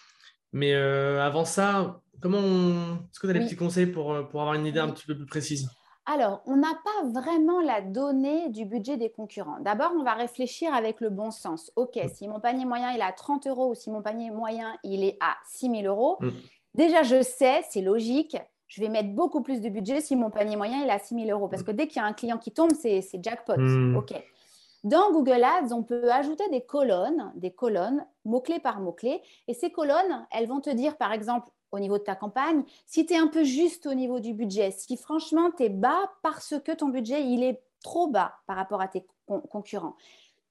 Mais 0.53 0.73
euh, 0.73 1.21
avant 1.23 1.45
ça, 1.45 2.01
comment 2.19 2.39
on- 2.39 2.95
est-ce 3.11 3.19
que 3.19 3.27
tu 3.27 3.31
as 3.31 3.33
des 3.33 3.39
Oui. 3.41 3.45
petits 3.45 3.55
conseils 3.57 3.85
pour, 3.87 4.27
pour 4.29 4.41
avoir 4.41 4.55
une 4.55 4.65
idée 4.65 4.79
un 4.79 4.89
petit 4.89 5.05
peu 5.05 5.15
plus 5.15 5.27
précise? 5.27 5.69
Alors, 6.07 6.43
on 6.45 6.55
n'a 6.57 6.73
pas 6.83 7.19
vraiment 7.19 7.61
la 7.61 7.81
donnée 7.81 8.49
du 8.49 8.63
budget 8.65 8.95
des 8.95 9.09
concurrents. 9.09 9.59
D'abord, 9.61 9.91
on 9.97 10.03
va 10.03 10.13
réfléchir 10.13 10.71
avec 10.73 11.01
le 11.01 11.09
bon 11.09 11.31
sens. 11.31 11.71
OK, 11.75 11.95
Mm. 11.95 12.09
si 12.13 12.27
mon 12.27 12.39
panier 12.39 12.63
moyen 12.65 12.91
il 12.91 12.99
est 12.99 13.03
à 13.03 13.11
30 13.11 13.47
euros 13.47 13.71
ou 13.71 13.75
si 13.75 13.89
mon 13.89 14.01
panier 14.03 14.29
moyen 14.31 14.75
il 14.83 15.03
est 15.03 15.17
à 15.19 15.35
6 15.49 15.69
000 15.69 15.83
euros, 15.87 16.17
Mm. 16.21 16.29
Déjà 16.75 17.03
je 17.03 17.21
sais, 17.23 17.63
c'est 17.69 17.81
logique, 17.81 18.37
je 18.67 18.81
vais 18.81 18.89
mettre 18.89 19.09
beaucoup 19.09 19.41
plus 19.41 19.61
de 19.61 19.69
budget 19.69 20.01
si 20.01 20.15
mon 20.15 20.29
panier 20.29 20.55
moyen 20.55 20.81
il 20.83 20.87
est 20.87 20.91
à 20.91 20.99
6 20.99 21.15
000 21.15 21.27
euros. 21.29 21.47
Parce 21.47 21.63
que 21.63 21.71
dès 21.71 21.87
qu'il 21.87 22.01
y 22.01 22.05
a 22.05 22.07
un 22.07 22.13
client 22.13 22.37
qui 22.37 22.51
tombe, 22.51 22.71
c'est 22.73 23.01
jackpot. 23.21 23.57
Mm. 23.57 23.95
OK. 23.97 24.13
Dans 24.83 25.11
Google 25.11 25.43
Ads, 25.43 25.73
on 25.73 25.81
peut 25.81 26.11
ajouter 26.11 26.47
des 26.49 26.61
colonnes, 26.61 27.31
des 27.35 27.51
colonnes, 27.51 28.05
mot-clé 28.23 28.59
par 28.59 28.79
mot-clé. 28.79 29.21
Et 29.47 29.55
ces 29.55 29.71
colonnes, 29.71 30.27
elles 30.31 30.47
vont 30.47 30.61
te 30.61 30.69
dire, 30.69 30.95
par 30.97 31.11
exemple, 31.11 31.49
au 31.71 31.79
niveau 31.79 31.97
de 31.97 32.03
ta 32.03 32.15
campagne, 32.15 32.63
si 32.85 33.05
tu 33.05 33.13
es 33.13 33.17
un 33.17 33.27
peu 33.27 33.43
juste 33.43 33.87
au 33.87 33.95
niveau 33.95 34.19
du 34.19 34.33
budget, 34.33 34.69
si 34.71 34.95
franchement 34.95 35.49
tu 35.57 35.63
es 35.63 35.69
bas 35.69 36.11
parce 36.21 36.53
que 36.63 36.71
ton 36.71 36.89
budget, 36.89 37.23
il 37.23 37.43
est 37.43 37.61
trop 37.83 38.07
bas 38.07 38.35
par 38.45 38.55
rapport 38.57 38.79
à 38.79 38.87
tes 38.87 39.05
con- 39.27 39.41
concurrents. 39.41 39.95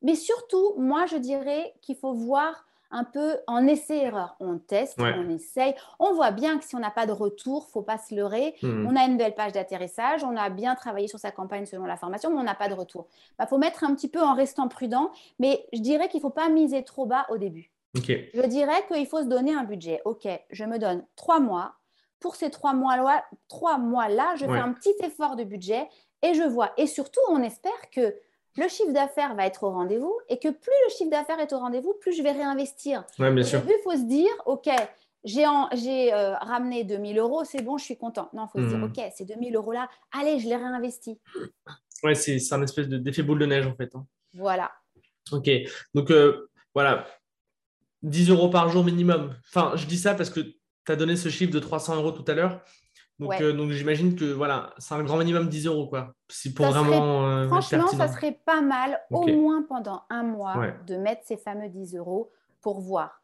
Mais 0.02 0.16
surtout, 0.16 0.74
moi, 0.78 1.06
je 1.06 1.16
dirais 1.16 1.72
qu'il 1.80 1.96
faut 1.96 2.12
voir 2.12 2.66
un 2.94 3.04
peu 3.04 3.36
en 3.48 3.66
essai-erreur. 3.66 4.36
On 4.40 4.58
teste, 4.58 5.00
Ouais. 5.00 5.12
on 5.18 5.28
essaye. 5.28 5.74
On 5.98 6.12
voit 6.14 6.30
bien 6.30 6.58
que 6.58 6.64
si 6.64 6.76
on 6.76 6.78
n'a 6.78 6.90
pas 6.92 7.06
de 7.06 7.12
retour, 7.12 7.68
faut 7.68 7.82
pas 7.82 7.98
se 7.98 8.14
leurrer. 8.14 8.54
Hmm. 8.62 8.86
On 8.88 8.94
a 8.96 9.04
une 9.04 9.16
belle 9.16 9.34
page 9.34 9.52
d'atterrissage, 9.52 10.22
on 10.22 10.36
a 10.36 10.48
bien 10.48 10.74
travaillé 10.76 11.08
sur 11.08 11.18
sa 11.18 11.32
campagne 11.32 11.66
selon 11.66 11.84
la 11.86 11.96
formation, 11.96 12.30
mais 12.30 12.38
on 12.38 12.44
n'a 12.44 12.54
pas 12.54 12.68
de 12.68 12.74
retour. 12.74 13.08
Il 13.40 13.46
faut 13.48 13.58
mettre 13.58 13.82
un 13.84 13.94
petit 13.94 14.08
peu 14.08 14.22
en 14.22 14.34
restant 14.34 14.68
prudent, 14.68 15.10
mais 15.38 15.66
je 15.72 15.80
dirais 15.80 16.08
qu'il 16.08 16.18
ne 16.18 16.22
faut 16.22 16.30
pas 16.30 16.48
miser 16.48 16.84
trop 16.84 17.04
bas 17.06 17.26
au 17.30 17.36
début. 17.36 17.70
Ok. 17.96 18.06
Je 18.32 18.46
dirais 18.46 18.84
qu'il 18.88 19.06
faut 19.06 19.20
se 19.22 19.26
donner 19.28 19.54
un 19.54 19.64
budget. 19.64 20.00
OK, 20.04 20.26
je 20.50 20.64
me 20.64 20.78
donne 20.78 21.04
trois 21.16 21.40
mois. 21.40 21.74
Pour 22.20 22.36
ces 22.36 22.50
trois 22.50 22.72
mois-là, 22.74 23.24
trois 23.48 23.76
mois-là 23.76 24.34
je 24.36 24.46
Ouais. 24.46 24.52
fais 24.54 24.60
un 24.60 24.72
petit 24.72 24.94
effort 25.02 25.36
de 25.36 25.44
budget 25.44 25.88
et 26.22 26.32
je 26.34 26.42
vois. 26.44 26.70
Et 26.76 26.86
surtout, 26.86 27.20
on 27.28 27.42
espère 27.42 27.90
que 27.92 28.14
le 28.56 28.68
chiffre 28.68 28.92
d'affaires 28.92 29.34
va 29.34 29.46
être 29.46 29.64
au 29.64 29.70
rendez-vous 29.70 30.14
et 30.28 30.38
que 30.38 30.48
plus 30.48 30.72
le 30.86 30.92
chiffre 30.96 31.10
d'affaires 31.10 31.40
est 31.40 31.52
au 31.52 31.58
rendez-vous, 31.58 31.94
plus 32.00 32.12
je 32.12 32.22
vais 32.22 32.32
réinvestir. 32.32 33.04
Ouais, 33.18 33.32
bien 33.32 33.42
Au 33.42 33.46
sûr. 33.46 33.60
début, 33.60 33.74
il 33.78 33.82
faut 33.82 33.96
se 33.96 34.04
dire, 34.06 34.30
OK, 34.46 34.68
j'ai 35.24 35.44
euh, 36.12 36.34
ramené 36.36 36.84
2000 36.84 37.18
euros, 37.18 37.44
c'est 37.44 37.62
bon, 37.62 37.78
je 37.78 37.84
suis 37.84 37.96
content. 37.96 38.28
Non, 38.32 38.46
il 38.46 38.50
faut 38.52 38.58
se 38.64 38.68
dire, 38.68 38.78
Mhm. 38.78 38.84
OK, 38.84 39.00
ces 39.14 39.24
2000 39.24 39.56
euros-là, 39.56 39.88
allez, 40.12 40.38
je 40.38 40.48
les 40.48 40.56
réinvestis. 40.56 41.18
Ouais, 42.02 42.14
c'est 42.14 42.38
un 42.52 42.62
espèce 42.62 42.88
de- 42.88 42.98
d'effet 42.98 43.22
boule 43.22 43.38
de 43.38 43.46
neige 43.46 43.66
en 43.66 43.74
fait. 43.74 43.94
hein. 43.94 44.06
Voilà. 44.34 44.70
Ok, 45.32 45.48
donc 45.94 46.10
euh, 46.10 46.50
voilà, 46.74 47.06
10 48.02 48.28
euros 48.30 48.50
par 48.50 48.68
jour 48.68 48.84
minimum. 48.84 49.34
Enfin, 49.48 49.72
je 49.76 49.86
dis 49.86 49.96
ça 49.96 50.14
parce 50.14 50.28
que 50.28 50.40
tu 50.40 50.92
as 50.92 50.96
donné 50.96 51.16
ce 51.16 51.30
chiffre 51.30 51.52
de 51.52 51.58
300 51.60 51.96
euros 51.96 52.12
tout 52.12 52.24
à 52.30 52.34
l'heure. 52.34 52.60
Donc, 53.20 53.30
Ouais. 53.30 53.42
euh, 53.42 53.52
donc 53.52 53.70
j'imagine 53.70 54.16
que 54.16 54.24
voilà, 54.24 54.74
c'est 54.78 54.94
un 54.94 55.02
grand 55.04 55.18
minimum 55.18 55.48
10 55.48 55.66
euros 55.66 55.86
quoi. 55.86 56.12
Si 56.28 56.52
pour 56.52 56.66
Ça 56.66 56.72
serait- 56.72 56.82
vraiment 56.82 57.26
euh, 57.28 57.46
Franchement, 57.46 57.86
ça 57.86 58.08
serait 58.08 58.38
pas 58.44 58.60
mal, 58.60 59.00
au 59.10 59.26
moins 59.28 59.62
pendant 59.62 60.02
un 60.10 60.24
mois, 60.24 60.56
Ouais. 60.58 60.74
de 60.86 60.96
mettre 60.96 61.22
ces 61.24 61.36
fameux 61.36 61.68
10 61.68 61.94
euros 61.96 62.30
pour 62.60 62.80
voir. 62.80 63.20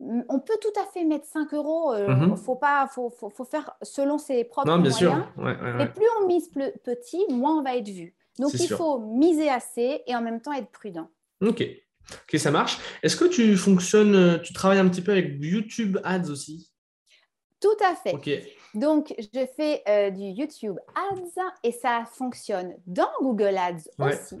On 0.00 0.40
peut 0.40 0.56
tout 0.60 0.80
à 0.80 0.84
fait 0.92 1.04
mettre 1.04 1.26
5 1.26 1.54
euros. 1.54 1.94
Il 1.94 2.08
Mhm. 2.12 2.36
faut, 2.36 2.56
pas, 2.56 2.88
faut, 2.92 3.08
faut, 3.10 3.30
faut 3.30 3.44
faire 3.44 3.70
selon 3.82 4.18
ses 4.18 4.42
propres 4.42 4.68
Non, 4.68 4.78
bien 4.80 4.90
sûr. 4.90 5.10
moyens. 5.12 5.28
Ouais, 5.36 5.44
ouais, 5.62 5.70
Et 5.74 5.78
ouais. 5.84 5.92
plus 5.92 6.06
on 6.20 6.26
mise 6.26 6.50
petit, 6.82 7.24
moins 7.30 7.58
on 7.58 7.62
va 7.62 7.76
être 7.76 7.88
vu. 7.88 8.16
Donc, 8.40 8.50
C'est 8.50 8.58
il 8.64 8.66
sûr. 8.66 8.76
faut 8.78 8.98
miser 8.98 9.48
assez 9.48 10.02
et 10.04 10.16
en 10.16 10.20
même 10.22 10.40
temps 10.40 10.52
être 10.52 10.70
prudent. 10.72 11.08
Ok, 11.40 11.62
ok, 11.62 12.38
ça 12.40 12.50
marche. 12.50 12.78
Est-ce 13.04 13.14
que 13.16 13.26
tu 13.26 13.56
fonctionnes, 13.56 14.16
euh, 14.16 14.38
tu 14.38 14.52
travailles 14.52 14.80
un 14.80 14.88
petit 14.88 15.02
peu 15.02 15.12
avec 15.12 15.36
YouTube 15.38 15.98
Ads 16.02 16.30
aussi? 16.30 16.72
Tout 17.60 17.68
à 17.88 17.94
fait. 17.94 18.14
Ok, 18.14 18.28
Donc, 18.74 19.14
je 19.18 19.46
fais 19.56 19.82
euh, 19.88 20.10
du 20.10 20.22
YouTube 20.22 20.78
Ads 20.94 21.42
et 21.62 21.72
ça 21.72 22.04
fonctionne 22.10 22.74
dans 22.86 23.10
Google 23.20 23.56
Ads 23.56 23.88
Ouais. 23.98 24.14
aussi. 24.14 24.36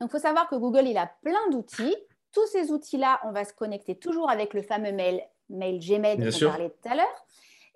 Donc, 0.00 0.08
il 0.08 0.10
faut 0.10 0.18
savoir 0.18 0.48
que 0.48 0.56
Google, 0.56 0.86
il 0.88 0.98
a 0.98 1.10
plein 1.22 1.48
d'outils. 1.50 1.96
Tous 2.32 2.46
ces 2.46 2.70
outils-là, 2.70 3.20
on 3.24 3.32
va 3.32 3.44
se 3.44 3.52
connecter 3.54 3.94
toujours 3.96 4.28
avec 4.28 4.52
le 4.54 4.62
fameux 4.62 4.92
mail, 4.92 5.22
mail 5.48 5.78
Gmail 5.78 6.18
dont 6.18 6.28
on 6.46 6.50
parlait 6.50 6.70
tout 6.70 6.88
à 6.88 6.94
l'heure. 6.96 7.24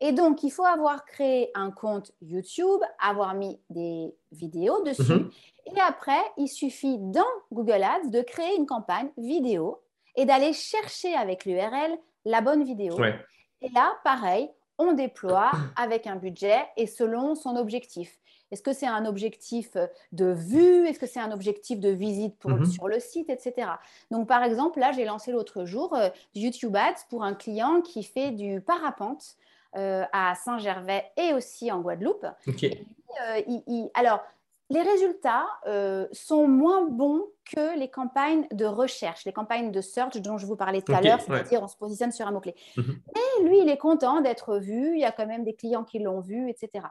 Et 0.00 0.12
donc, 0.12 0.42
il 0.42 0.50
faut 0.50 0.64
avoir 0.64 1.04
créé 1.04 1.50
un 1.54 1.70
compte 1.70 2.12
YouTube, 2.22 2.80
avoir 2.98 3.34
mis 3.34 3.60
des 3.70 4.14
vidéos 4.32 4.82
dessus. 4.82 5.02
Mhm. 5.12 5.30
Et 5.76 5.80
après, 5.80 6.20
il 6.38 6.48
suffit 6.48 6.96
dans 6.98 7.22
Google 7.52 7.82
Ads 7.84 8.08
de 8.08 8.22
créer 8.22 8.56
une 8.56 8.66
campagne 8.66 9.10
vidéo 9.16 9.80
et 10.16 10.24
d'aller 10.24 10.52
chercher 10.52 11.14
avec 11.14 11.44
l'URL 11.44 11.96
la 12.24 12.40
bonne 12.40 12.64
vidéo. 12.64 12.98
ouais, 12.98 13.14
Et 13.62 13.68
là, 13.70 13.92
pareil, 14.04 14.50
on 14.80 14.92
déploie 14.94 15.50
avec 15.76 16.06
un 16.06 16.16
budget 16.16 16.58
et 16.76 16.86
selon 16.86 17.34
son 17.34 17.54
objectif. 17.56 18.18
Est-ce 18.50 18.62
que 18.62 18.72
c'est 18.72 18.86
un 18.88 19.04
objectif 19.06 19.76
de 20.10 20.26
vue? 20.32 20.88
Est-ce 20.88 20.98
que 20.98 21.06
c'est 21.06 21.20
un 21.20 21.30
objectif 21.30 21.78
de 21.78 21.90
visite 21.90 22.36
pour, 22.38 22.50
Mhm. 22.50 22.64
sur 22.66 22.88
le 22.88 22.98
site, 22.98 23.30
etc. 23.30 23.68
Donc, 24.10 24.26
par 24.26 24.42
exemple, 24.42 24.80
là, 24.80 24.90
j'ai 24.90 25.04
lancé 25.04 25.30
l'autre 25.30 25.66
jour 25.66 25.94
euh, 25.94 26.08
YouTube 26.34 26.74
Ads 26.74 27.04
pour 27.10 27.22
un 27.22 27.34
client 27.34 27.80
qui 27.82 28.02
fait 28.02 28.30
du 28.32 28.60
parapente 28.60 29.36
euh, 29.76 30.04
à 30.12 30.34
Saint-Gervais 30.34 31.04
et 31.16 31.32
aussi 31.32 31.70
en 31.70 31.80
Guadeloupe. 31.80 32.26
Euh, 32.48 33.40
il- 33.46 33.62
il- 33.68 33.90
alors, 33.94 34.20
les 34.70 34.82
résultats 34.82 35.46
euh, 35.66 36.06
sont 36.12 36.46
moins 36.46 36.84
bons 36.84 37.24
que 37.44 37.76
les 37.76 37.90
campagnes 37.90 38.46
de 38.52 38.64
recherche, 38.64 39.24
les 39.24 39.32
campagnes 39.32 39.72
de 39.72 39.80
search 39.80 40.16
dont 40.18 40.38
je 40.38 40.46
vous 40.46 40.56
parlais 40.56 40.80
tout 40.80 40.92
à 40.92 41.00
l'heure, 41.00 41.18
ouais. 41.18 41.38
c'est-à-dire 41.38 41.62
on 41.62 41.66
se 41.68 41.76
positionne 41.76 42.12
sur 42.12 42.26
un 42.26 42.30
mot-clé. 42.30 42.54
Mhm. 42.76 43.00
Mais 43.14 43.48
lui, 43.48 43.58
il 43.58 43.68
est 43.68 43.76
content 43.76 44.20
d'être 44.20 44.58
vu, 44.58 44.94
il 44.94 45.00
y 45.00 45.04
a 45.04 45.10
quand 45.10 45.26
même 45.26 45.42
des 45.42 45.54
clients 45.54 45.82
qui 45.84 45.98
l'ont 45.98 46.20
vu, 46.20 46.48
etc. 46.48 46.86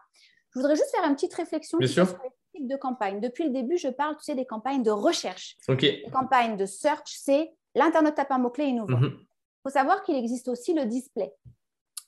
Je 0.51 0.59
voudrais 0.59 0.75
juste 0.75 0.91
faire 0.93 1.07
une 1.07 1.15
petite 1.15 1.33
réflexion 1.33 1.77
Bien 1.77 1.87
sûr. 1.87 2.07
sur 2.07 2.17
les 2.21 2.29
types 2.53 2.67
de 2.69 2.75
campagnes. 2.75 3.21
Depuis 3.21 3.45
le 3.45 3.51
début, 3.51 3.77
je 3.77 3.87
parle 3.87 4.17
tu 4.17 4.25
sais, 4.25 4.35
des 4.35 4.45
campagnes 4.45 4.83
de 4.83 4.91
recherche. 4.91 5.55
ok. 5.69 5.81
Les 5.81 6.11
campagnes 6.11 6.57
de 6.57 6.65
search, 6.65 7.15
c'est 7.17 7.53
l'internaute 7.75 8.15
tape 8.15 8.31
un 8.31 8.39
mot-clé, 8.39 8.65
il 8.65 8.75
nous 8.75 8.87
voit. 8.87 8.99
Mhm. 8.99 9.19
Il 9.19 9.61
faut 9.63 9.69
savoir 9.69 10.03
qu'il 10.03 10.15
existe 10.17 10.49
aussi 10.49 10.73
le 10.73 10.85
display. 10.85 11.33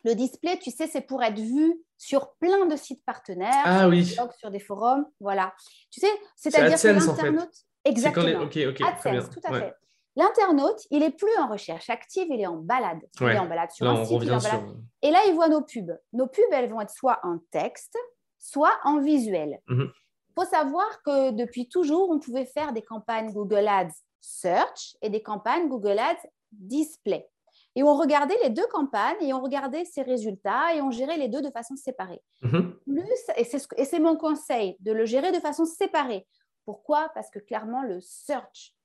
Le 0.03 0.15
display, 0.15 0.57
tu 0.57 0.71
sais, 0.71 0.87
c'est 0.87 1.01
pour 1.01 1.23
être 1.23 1.39
vu 1.39 1.81
sur 2.03 2.33
plein 2.39 2.65
de 2.65 2.75
sites 2.75 3.05
partenaires, 3.05 3.51
Ah 3.63 3.81
sur 3.81 3.89
oui. 3.89 4.03
des 4.03 4.15
blogs, 4.15 4.33
sur 4.33 4.49
des 4.49 4.59
forums, 4.59 5.05
voilà. 5.19 5.53
Tu 5.91 5.99
sais, 5.99 6.09
c'est-à-dire 6.35 6.81
que 6.81 6.87
AdSense, 6.87 7.07
en 7.09 7.15
fait. 7.15 7.21
l'internaute, 7.29 7.53
exactement, 7.85 8.25
les- 8.25 8.35
Ok, 8.37 8.57
ok, 8.69 8.75
très 8.75 9.09
AdSense, 9.09 9.29
bien. 9.29 9.41
tout 9.41 9.47
à 9.47 9.51
Ouais. 9.51 9.59
fait. 9.59 9.75
L'internaute, 10.15 10.79
il 10.89 11.03
est 11.03 11.11
plus 11.11 11.37
en 11.37 11.47
recherche 11.47 11.91
active, 11.91 12.25
il 12.31 12.41
est 12.41 12.47
en 12.47 12.57
balade. 12.57 12.99
Il 13.21 13.27
est 13.27 13.37
en 13.37 13.45
balade 13.45 13.69
sur 13.71 13.85
Là, 13.85 13.91
un 13.91 14.03
site, 14.05 14.17
il 14.23 14.31
est 14.31 14.39
sur. 14.39 14.75
Et 15.03 15.11
là, 15.11 15.19
il 15.27 15.35
voit 15.35 15.47
nos 15.47 15.61
pubs. 15.61 15.95
Nos 16.13 16.25
pubs, 16.27 16.43
elles 16.51 16.69
vont 16.71 16.81
être 16.81 16.89
soit 16.89 17.19
en 17.23 17.37
texte, 17.51 17.95
soit 18.39 18.73
en 18.83 18.99
visuel. 18.99 19.59
Il 19.69 19.75
Mhm. 19.75 19.91
faut 20.35 20.45
savoir 20.45 21.03
que 21.03 21.29
depuis 21.31 21.69
toujours, 21.69 22.09
on 22.09 22.17
pouvait 22.19 22.45
faire 22.47 22.73
des 22.73 22.81
campagnes 22.81 23.31
Google 23.31 23.67
Ads 23.67 23.93
Search 24.19 24.97
et 25.03 25.09
des 25.11 25.21
campagnes 25.21 25.69
Google 25.69 25.99
Ads 25.99 26.27
Display. 26.51 27.29
Et 27.75 27.83
on 27.83 27.95
regardait 27.95 28.37
les 28.43 28.49
deux 28.49 28.67
campagnes 28.67 29.21
et 29.21 29.33
on 29.33 29.41
regardait 29.41 29.85
ses 29.85 30.01
résultats 30.01 30.75
et 30.75 30.81
on 30.81 30.91
gérait 30.91 31.17
les 31.17 31.29
deux 31.29 31.41
de 31.41 31.49
façon 31.49 31.75
séparée. 31.75 32.21
Mhm. 32.41 32.77
Plus, 32.85 33.23
et 33.37 33.45
c'est 33.45 33.59
ce 33.59 33.99
mon 34.01 34.17
conseil, 34.17 34.75
de 34.81 34.91
le 34.91 35.05
gérer 35.05 35.31
de 35.31 35.39
façon 35.39 35.65
séparée. 35.65 36.27
Pourquoi? 36.65 37.09
Parce 37.15 37.29
que 37.29 37.39
clairement, 37.39 37.81
le 37.83 37.99
search, 38.01 38.75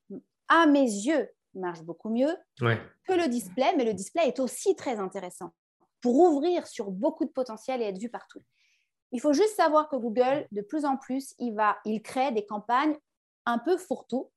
à 0.48 0.66
mes 0.66 0.82
yeux, 0.84 1.28
marche 1.54 1.82
beaucoup 1.82 2.10
mieux 2.10 2.36
Ouais. 2.60 2.78
que 3.08 3.14
le 3.14 3.28
display, 3.28 3.74
mais 3.76 3.84
le 3.84 3.94
display 3.94 4.28
est 4.28 4.38
aussi 4.38 4.76
très 4.76 4.98
intéressant 4.98 5.50
pour 6.00 6.14
ouvrir 6.20 6.66
sur 6.66 6.90
beaucoup 6.90 7.24
de 7.24 7.30
potentiel 7.30 7.82
et 7.82 7.86
être 7.86 7.98
vu 7.98 8.08
partout. 8.08 8.42
Il 9.10 9.20
faut 9.20 9.32
juste 9.32 9.56
savoir 9.56 9.88
que 9.88 9.96
Google, 9.96 10.46
de 10.52 10.60
plus 10.62 10.84
en 10.84 10.96
plus, 10.96 11.34
il, 11.38 11.54
va, 11.54 11.78
il 11.84 12.02
crée 12.02 12.30
des 12.32 12.44
campagnes 12.46 12.96
un 13.46 13.58
peu 13.58 13.76
fourre-tout, 13.76 14.30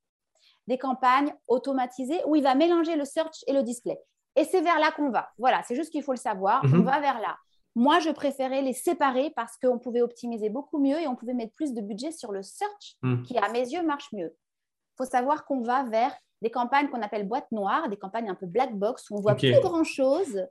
des 0.66 0.78
campagnes 0.78 1.34
automatisées 1.48 2.20
où 2.26 2.34
il 2.36 2.42
va 2.42 2.54
mélanger 2.54 2.96
le 2.96 3.04
search 3.04 3.44
et 3.46 3.52
le 3.52 3.62
display. 3.62 3.98
Et 4.36 4.44
c'est 4.44 4.60
vers 4.60 4.78
là 4.78 4.90
qu'on 4.92 5.10
va. 5.10 5.30
Voilà, 5.38 5.62
c'est 5.66 5.74
juste 5.74 5.90
qu'il 5.90 6.02
faut 6.02 6.12
le 6.12 6.18
savoir. 6.18 6.64
Mhm. 6.64 6.80
On 6.80 6.82
va 6.84 7.00
vers 7.00 7.20
là. 7.20 7.36
Moi, 7.76 8.00
je 8.00 8.10
préférais 8.10 8.62
les 8.62 8.72
séparer 8.72 9.32
parce 9.36 9.56
qu'on 9.56 9.78
pouvait 9.78 10.02
optimiser 10.02 10.50
beaucoup 10.50 10.78
mieux 10.78 11.00
et 11.00 11.06
on 11.06 11.14
pouvait 11.16 11.34
mettre 11.34 11.54
plus 11.54 11.72
de 11.72 11.80
budget 11.80 12.10
sur 12.12 12.32
le 12.32 12.42
search 12.42 12.96
Hmm. 13.02 13.22
qui, 13.22 13.38
à 13.38 13.48
mes 13.50 13.60
yeux, 13.60 13.82
marche 13.82 14.08
mieux. 14.12 14.34
Il 14.34 15.04
faut 15.04 15.10
savoir 15.10 15.44
qu'on 15.44 15.62
va 15.62 15.84
vers 15.84 16.12
des 16.42 16.50
campagnes 16.50 16.88
qu'on 16.88 17.02
appelle 17.02 17.28
boîte 17.28 17.46
noire, 17.52 17.88
des 17.88 17.96
campagnes 17.96 18.28
un 18.30 18.34
peu 18.34 18.46
black 18.46 18.74
box 18.74 19.08
où 19.10 19.16
on 19.16 19.20
voit 19.20 19.34
plus 19.34 19.60
grand-chose 19.60 20.46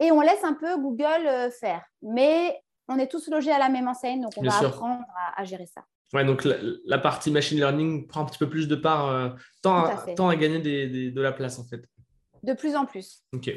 et 0.00 0.10
on 0.12 0.20
laisse 0.20 0.42
un 0.44 0.54
peu 0.54 0.76
Google 0.76 1.26
euh, 1.26 1.50
faire. 1.50 1.82
Mais 2.02 2.60
on 2.88 2.98
est 2.98 3.06
tous 3.08 3.28
logés 3.30 3.52
à 3.52 3.58
la 3.58 3.68
même 3.70 3.88
enseigne, 3.88 4.20
donc 4.20 4.32
on 4.36 4.42
Bien 4.42 4.50
va 4.50 4.58
sûr. 4.58 4.68
apprendre 4.68 5.04
à, 5.16 5.40
à 5.40 5.44
gérer 5.44 5.66
ça. 5.66 5.82
Ouais, 6.12 6.24
donc 6.24 6.44
la, 6.44 6.56
la 6.84 6.98
partie 6.98 7.30
machine 7.30 7.56
learning 7.58 8.06
prend 8.06 8.20
un 8.22 8.24
petit 8.26 8.38
peu 8.38 8.48
plus 8.50 8.68
de 8.68 8.76
part, 8.76 9.08
euh, 9.08 9.30
Tout 9.62 9.68
à 9.70 10.36
gagner 10.36 10.58
des- 10.58 10.88
des- 10.88 11.10
de 11.10 11.20
la 11.22 11.32
place 11.32 11.58
en 11.58 11.64
fait. 11.64 11.82
De 12.44 12.52
plus 12.52 12.76
en 12.76 12.84
plus. 12.86 13.22
Ok, 13.32 13.50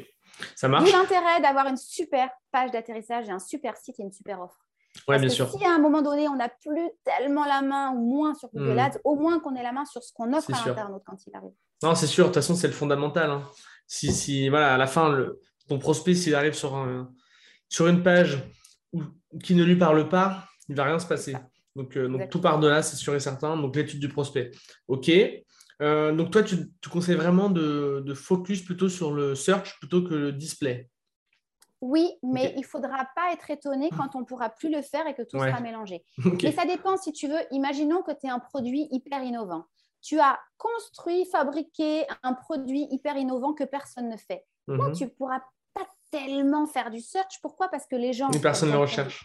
ça 0.56 0.66
D'où 0.68 0.72
marche 0.72 0.92
l'intérêt 0.92 1.40
d'avoir 1.40 1.66
une 1.66 1.76
super 1.76 2.30
page 2.50 2.70
d'atterrissage 2.70 3.28
et 3.28 3.30
un 3.30 3.38
super 3.38 3.76
site 3.76 3.98
et 4.00 4.02
une 4.02 4.12
super 4.12 4.40
offre. 4.40 4.58
Ouais, 5.06 5.16
Parce 5.16 5.20
bien 5.20 5.28
que 5.28 5.34
sûr. 5.34 5.50
si 5.50 5.64
à 5.64 5.70
un 5.70 5.78
moment 5.78 6.02
donné, 6.02 6.26
on 6.28 6.36
n'a 6.36 6.48
plus 6.48 6.90
tellement 7.04 7.44
la 7.44 7.60
main 7.62 7.90
ou 7.92 8.04
moins 8.16 8.34
sur 8.34 8.48
Google 8.50 8.72
Hmm. 8.74 8.78
Ads, 8.78 8.98
au 9.04 9.14
moins 9.16 9.38
qu'on 9.40 9.54
ait 9.54 9.62
la 9.62 9.72
main 9.72 9.84
sur 9.84 10.02
ce 10.02 10.12
qu'on 10.12 10.32
offre 10.32 10.52
à 10.52 10.66
l'internaute 10.66 11.02
quand 11.06 11.16
il 11.26 11.36
arrive. 11.36 11.52
Non, 11.82 11.94
c'est 11.94 12.06
sûr, 12.06 12.24
de 12.24 12.28
toute 12.28 12.36
façon, 12.36 12.54
c'est 12.56 12.66
le 12.66 12.72
fondamental. 12.72 13.30
hein. 13.30 13.42
Si, 13.86 14.12
si, 14.12 14.48
voilà, 14.48 14.74
à 14.74 14.78
la 14.78 14.86
fin, 14.86 15.10
le- 15.10 15.40
ton 15.68 15.78
prospect, 15.78 16.14
s'il 16.14 16.34
arrive 16.34 16.54
sur, 16.54 16.74
un- 16.74 17.12
sur 17.68 17.86
une 17.88 18.02
page 18.02 18.42
où- 18.92 19.02
qui 19.44 19.54
ne 19.54 19.62
lui 19.62 19.76
parle 19.76 20.08
pas, 20.08 20.44
il 20.68 20.72
ne 20.72 20.76
va 20.76 20.84
rien 20.84 20.98
se 20.98 21.06
passer. 21.06 21.36
Donc, 21.76 21.96
euh, 21.96 22.08
donc 22.08 22.28
tout 22.30 22.40
part 22.40 22.58
de 22.58 22.66
là, 22.68 22.82
c'est 22.82 22.96
sûr 22.96 23.14
et 23.14 23.20
certain. 23.20 23.56
Donc, 23.56 23.76
l'étude 23.76 24.00
du 24.00 24.08
prospect. 24.08 24.50
OK. 24.88 25.10
Euh, 25.80 26.12
donc, 26.12 26.30
toi, 26.32 26.42
tu, 26.42 26.56
tu 26.80 26.88
conseilles 26.88 27.14
vraiment 27.16 27.50
de, 27.50 28.02
de 28.04 28.14
focus 28.14 28.62
plutôt 28.64 28.88
sur 28.88 29.12
le 29.12 29.34
search 29.34 29.78
plutôt 29.78 30.02
que 30.02 30.14
le 30.14 30.32
display? 30.32 30.90
Oui, 31.80 32.10
mais 32.24 32.52
il 32.56 32.62
ne 32.62 32.66
faudra 32.66 33.06
pas 33.14 33.32
être 33.32 33.50
étonné 33.50 33.88
quand 33.96 34.16
on 34.16 34.20
ne 34.20 34.24
pourra 34.24 34.50
plus 34.50 34.68
le 34.70 34.82
faire 34.82 35.06
et 35.06 35.14
que 35.14 35.22
tout 35.22 35.36
Ouais. 35.36 35.48
sera 35.50 35.60
mélangé. 35.60 36.02
OK. 36.24 36.42
Mais 36.42 36.50
ça 36.52 36.64
dépend 36.64 36.96
si 36.96 37.12
tu 37.12 37.28
veux. 37.28 37.38
Imaginons 37.52 38.02
que 38.02 38.10
tu 38.10 38.26
es 38.26 38.30
un 38.30 38.40
produit 38.40 38.88
hyper 38.90 39.22
innovant. 39.22 39.64
Tu 40.02 40.18
as 40.18 40.38
construit, 40.56 41.24
fabriqué 41.30 42.04
un 42.24 42.32
produit 42.34 42.88
hyper 42.90 43.16
innovant 43.16 43.52
que 43.52 43.62
personne 43.64 44.08
ne 44.08 44.16
fait. 44.16 44.44
Là, 44.66 44.88
Mhm. 44.88 44.92
tu 44.92 45.04
ne 45.04 45.08
pourras 45.08 45.40
pas 45.74 45.86
tellement 46.10 46.66
faire 46.66 46.90
du 46.90 47.00
search. 47.00 47.38
Pourquoi? 47.42 47.68
Parce 47.68 47.86
que 47.86 47.94
les 47.96 48.12
gens. 48.12 48.30
Et 48.32 48.40
personne 48.40 48.68
ne 48.68 48.72
le 48.72 48.78
vont- 48.78 48.84
recherche. 48.84 49.24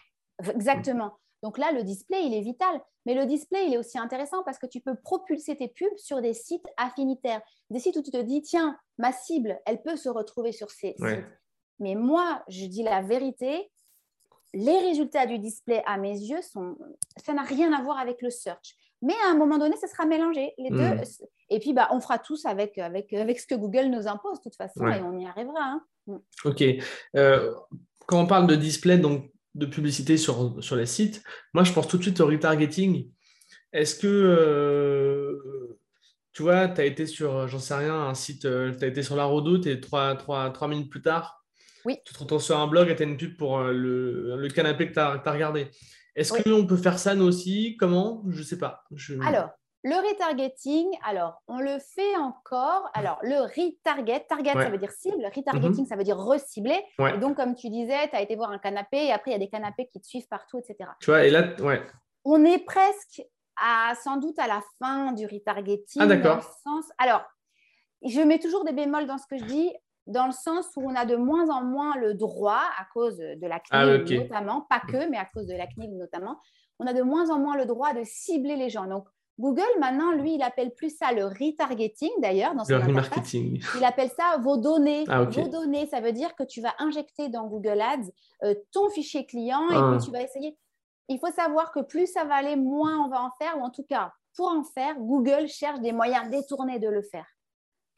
Exactement. 0.53 1.17
Donc 1.43 1.57
là, 1.59 1.71
le 1.73 1.83
display, 1.83 2.25
il 2.25 2.33
est 2.33 2.41
vital. 2.41 2.81
Mais 3.05 3.13
le 3.13 3.25
display, 3.25 3.67
il 3.67 3.73
est 3.73 3.77
aussi 3.77 3.99
intéressant 3.99 4.43
parce 4.43 4.57
que 4.57 4.65
tu 4.65 4.79
peux 4.79 4.95
propulser 4.95 5.55
tes 5.57 5.67
pubs 5.67 5.97
sur 5.97 6.21
des 6.21 6.33
sites 6.33 6.65
affinitaires. 6.77 7.41
Des 7.69 7.79
sites 7.79 7.97
où 7.97 8.01
tu 8.01 8.11
te 8.11 8.21
dis, 8.21 8.41
tiens, 8.41 8.77
ma 8.97 9.11
cible, 9.11 9.59
elle 9.65 9.81
peut 9.83 9.97
se 9.97 10.07
retrouver 10.09 10.53
sur 10.53 10.71
ces 10.71 10.95
Ouais. 10.99 11.15
sites. 11.17 11.25
Mais 11.79 11.95
moi, 11.95 12.43
je 12.47 12.65
dis 12.65 12.81
la 12.81 13.01
vérité, 13.01 13.69
les 14.53 14.79
résultats 14.79 15.25
du 15.25 15.37
display, 15.37 15.83
à 15.85 15.97
mes 15.97 16.17
yeux, 16.17 16.41
sont... 16.41 16.77
ça 17.25 17.33
n'a 17.33 17.41
rien 17.43 17.73
à 17.73 17.81
voir 17.83 17.99
avec 17.99 18.21
le 18.21 18.29
search. 18.29 18.75
Mais 19.01 19.15
à 19.27 19.31
un 19.31 19.35
moment 19.35 19.57
donné, 19.57 19.75
ça 19.75 19.87
sera 19.87 20.05
mélangé. 20.05 20.53
Les 20.57 20.69
deux. 20.69 20.93
Et 21.49 21.59
puis, 21.59 21.73
bah, 21.73 21.89
on 21.91 21.99
fera 21.99 22.19
tous 22.19 22.45
avec, 22.45 22.77
avec, 22.77 23.11
avec 23.11 23.37
ce 23.37 23.47
que 23.47 23.55
Google 23.55 23.87
nous 23.87 24.07
impose, 24.07 24.37
de 24.37 24.43
toute 24.43 24.55
façon, 24.55 24.79
Ouais. 24.85 24.99
et 24.99 25.01
on 25.01 25.19
y 25.19 25.25
arrivera. 25.25 25.59
hein. 26.07 26.21
Ok. 26.45 26.63
Euh, 27.17 27.53
quand 28.07 28.21
on 28.21 28.27
parle 28.27 28.47
de 28.47 28.55
display, 28.55 28.97
donc 28.97 29.29
de 29.55 29.65
publicité 29.65 30.17
sur, 30.17 30.63
sur 30.63 30.75
les 30.75 30.85
sites, 30.85 31.23
moi 31.53 31.63
je 31.63 31.71
pense 31.73 31.87
tout 31.87 31.97
de 31.97 32.03
suite 32.03 32.19
au 32.21 32.27
retargeting. 32.27 33.09
Est-ce 33.71 33.95
que 33.95 34.07
euh, 34.07 35.77
tu 36.31 36.41
vois, 36.43 36.67
tu 36.67 36.81
as 36.81 36.85
été 36.85 37.05
sur, 37.05 37.47
j'en 37.47 37.59
sais 37.59 37.75
rien, 37.75 37.95
un 37.95 38.13
site, 38.15 38.41
tu 38.41 38.47
as 38.83 38.87
été 38.87 39.03
sur 39.03 39.15
la 39.15 39.25
redoute 39.25 39.67
et 39.67 39.79
trois, 39.79 40.15
trois, 40.15 40.49
trois 40.51 40.67
minutes 40.67 40.89
plus 40.89 41.01
tard, 41.01 41.43
Oui. 41.85 41.97
tu 42.05 42.13
te 42.13 42.19
retrouves 42.19 42.41
sur 42.41 42.57
un 42.57 42.67
blog 42.67 42.89
et 42.89 42.95
tu 42.95 43.03
as 43.03 43.05
une 43.05 43.17
pub 43.17 43.37
pour 43.37 43.59
euh, 43.59 43.71
le, 43.71 44.35
le 44.37 44.47
canapé 44.49 44.87
que 44.87 44.93
tu 44.93 44.99
as, 44.99 45.17
regardé. 45.31 45.67
Est-ce 46.15 46.33
Oui. 46.33 46.41
qu'on 46.43 46.65
peut 46.65 46.77
faire 46.77 46.97
ça 46.99 47.13
nous 47.15 47.25
aussi? 47.25 47.75
Comment? 47.77 48.23
Je 48.29 48.41
sais 48.43 48.57
pas. 48.57 48.83
Je- 48.95 49.19
Alors, 49.23 49.49
le 49.85 49.95
retargeting, 49.95 50.87
alors, 51.05 51.41
on 51.47 51.59
le 51.59 51.77
fait 51.79 52.15
encore. 52.15 52.89
Alors, 52.93 53.19
le 53.21 53.41
retarget, 53.41 54.25
target, 54.29 54.55
Ouais. 54.55 54.63
ça 54.63 54.69
veut 54.69 54.77
dire 54.77 54.91
cible, 54.91 55.25
retargeting, 55.35 55.85
ça 55.85 55.95
veut 55.97 56.03
dire 56.05 56.17
recibler. 56.17 56.81
Ouais. 56.99 57.15
Et 57.15 57.17
donc, 57.17 57.35
comme 57.35 57.53
tu 57.55 57.69
disais, 57.69 58.07
tu 58.09 58.15
as 58.15 58.21
été 58.21 58.35
voir 58.35 58.51
un 58.51 58.59
canapé 58.59 59.05
et 59.07 59.11
après, 59.11 59.31
il 59.31 59.33
y 59.33 59.35
a 59.35 59.39
des 59.39 59.49
canapés 59.49 59.87
qui 59.87 59.99
te 59.99 60.07
suivent 60.07 60.27
partout, 60.29 60.57
etc. 60.59 60.89
Tu 61.01 61.09
vois, 61.11 61.25
et 61.25 61.29
là, 61.29 61.53
ouais. 61.61 61.81
On 62.23 62.45
est 62.45 62.59
presque 62.59 63.21
à, 63.61 63.93
sans 63.95 64.17
doute 64.17 64.39
à 64.39 64.47
la 64.47 64.61
fin 64.79 65.11
du 65.11 65.25
retargeting. 65.25 66.01
Ah, 66.01 66.07
d'accord. 66.07 66.41
Sens... 66.63 66.85
Alors, 66.97 67.21
je 68.05 68.21
mets 68.21 68.39
toujours 68.39 68.63
des 68.63 68.71
bémols 68.73 69.05
dans 69.05 69.17
ce 69.17 69.27
que 69.27 69.37
je 69.37 69.43
dis, 69.45 69.73
dans 70.07 70.25
le 70.27 70.31
sens 70.31 70.67
où 70.77 70.89
on 70.89 70.95
a 70.95 71.05
de 71.05 71.15
moins 71.17 71.49
en 71.49 71.61
moins 71.63 71.95
le 71.97 72.13
droit, 72.13 72.61
à 72.77 72.85
cause 72.93 73.17
de 73.17 73.47
la 73.47 73.59
CNIL 73.59 73.69
Ah, 73.71 73.95
ok. 73.95 74.09
notamment, 74.11 74.61
pas 74.69 74.79
que, 74.79 75.09
mais 75.09 75.17
à 75.17 75.25
cause 75.25 75.47
de 75.47 75.55
la 75.55 75.67
CNIL 75.67 75.97
notamment, 75.97 76.39
on 76.79 76.87
a 76.87 76.93
de 76.93 77.01
moins 77.01 77.29
en 77.29 77.39
moins 77.39 77.55
le 77.57 77.65
droit 77.65 77.93
de 77.93 78.03
cibler 78.05 78.55
les 78.55 78.69
gens. 78.69 78.85
Donc, 78.87 79.07
Google, 79.39 79.63
maintenant, 79.79 80.11
lui, 80.11 80.35
il 80.35 80.43
appelle 80.43 80.73
plus 80.75 80.95
ça 80.95 81.11
le 81.11 81.25
retargeting, 81.25 82.11
d'ailleurs, 82.21 82.53
dans 82.53 82.63
Le 82.69 82.77
remarketing. 82.77 83.63
Il 83.77 83.83
appelle 83.83 84.09
ça 84.09 84.37
vos 84.41 84.57
données. 84.57 85.05
Ah. 85.07 85.23
Vos 85.23 85.47
données, 85.47 85.87
ça 85.87 86.01
veut 86.01 86.11
dire 86.11 86.35
que 86.35 86.43
tu 86.43 86.61
vas 86.61 86.73
injecter 86.77 87.29
dans 87.29 87.47
Google 87.47 87.81
Ads 87.81 88.11
euh, 88.43 88.53
ton 88.71 88.89
fichier 88.91 89.25
client 89.25 89.69
et 89.71 89.75
Ah. 89.75 89.95
puis 89.97 90.05
tu 90.05 90.11
vas 90.11 90.21
essayer. 90.21 90.57
Il 91.09 91.19
faut 91.19 91.31
savoir 91.31 91.71
que 91.71 91.79
plus 91.81 92.07
ça 92.07 92.23
va 92.25 92.35
aller, 92.35 92.55
moins 92.55 92.99
on 93.05 93.09
va 93.09 93.21
en 93.23 93.31
faire, 93.39 93.57
ou 93.57 93.61
en 93.61 93.71
tout 93.71 93.83
cas, 93.83 94.11
pour 94.35 94.47
en 94.49 94.63
faire, 94.63 94.95
Google 94.99 95.47
cherche 95.47 95.79
des 95.79 95.91
moyens 95.91 96.29
détournés 96.29 96.79
de 96.79 96.87
le 96.89 97.01
faire. 97.01 97.25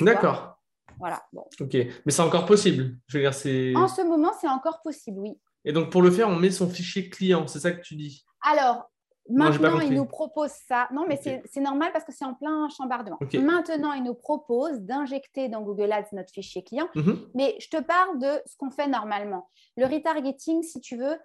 D'accord. 0.01 0.57
Voilà. 0.99 1.21
Bon. 1.33 1.45
Ok. 1.59 1.73
Mais 1.73 2.11
c'est 2.11 2.21
encore 2.21 2.45
possible. 2.45 2.95
Je 3.07 3.17
veux 3.17 3.23
dire, 3.23 3.33
c'est. 3.33 3.75
En 3.75 3.87
ce 3.89 4.01
moment, 4.01 4.31
c'est 4.39 4.47
encore 4.47 4.81
possible, 4.81 5.19
oui. 5.19 5.37
Et 5.65 5.73
donc, 5.73 5.91
pour 5.91 6.01
le 6.01 6.11
faire, 6.11 6.29
on 6.29 6.35
met 6.35 6.51
son 6.51 6.69
fichier 6.69 7.09
client, 7.09 7.47
c'est 7.47 7.59
ça 7.59 7.71
que 7.71 7.81
tu 7.81 7.95
dis? 7.95 8.23
Alors, 8.41 8.89
maintenant, 9.29 9.69
il 9.75 9.81
compris. 9.81 9.95
nous 9.95 10.05
propose 10.05 10.51
ça. 10.51 10.87
Non, 10.93 11.05
mais 11.07 11.17
c'est- 11.17 11.41
normal 11.59 11.91
parce 11.91 12.05
que 12.05 12.11
c'est 12.11 12.25
en 12.25 12.33
plein 12.35 12.67
chambardement. 12.69 13.17
Maintenant, 13.33 13.93
il 13.93 14.03
nous 14.03 14.13
propose 14.13 14.81
d'injecter 14.81 15.49
dans 15.49 15.61
Google 15.61 15.91
Ads 15.91 16.09
notre 16.13 16.31
fichier 16.31 16.63
client. 16.63 16.87
Mhm. 16.95 17.27
Mais 17.33 17.55
je 17.59 17.69
te 17.69 17.81
parle 17.81 18.19
de 18.19 18.41
ce 18.45 18.55
qu'on 18.57 18.69
fait 18.71 18.87
normalement. 18.87 19.49
Le 19.77 19.85
retargeting, 19.85 20.61
si 20.63 20.79
tu 20.81 20.95
veux, 20.97 21.17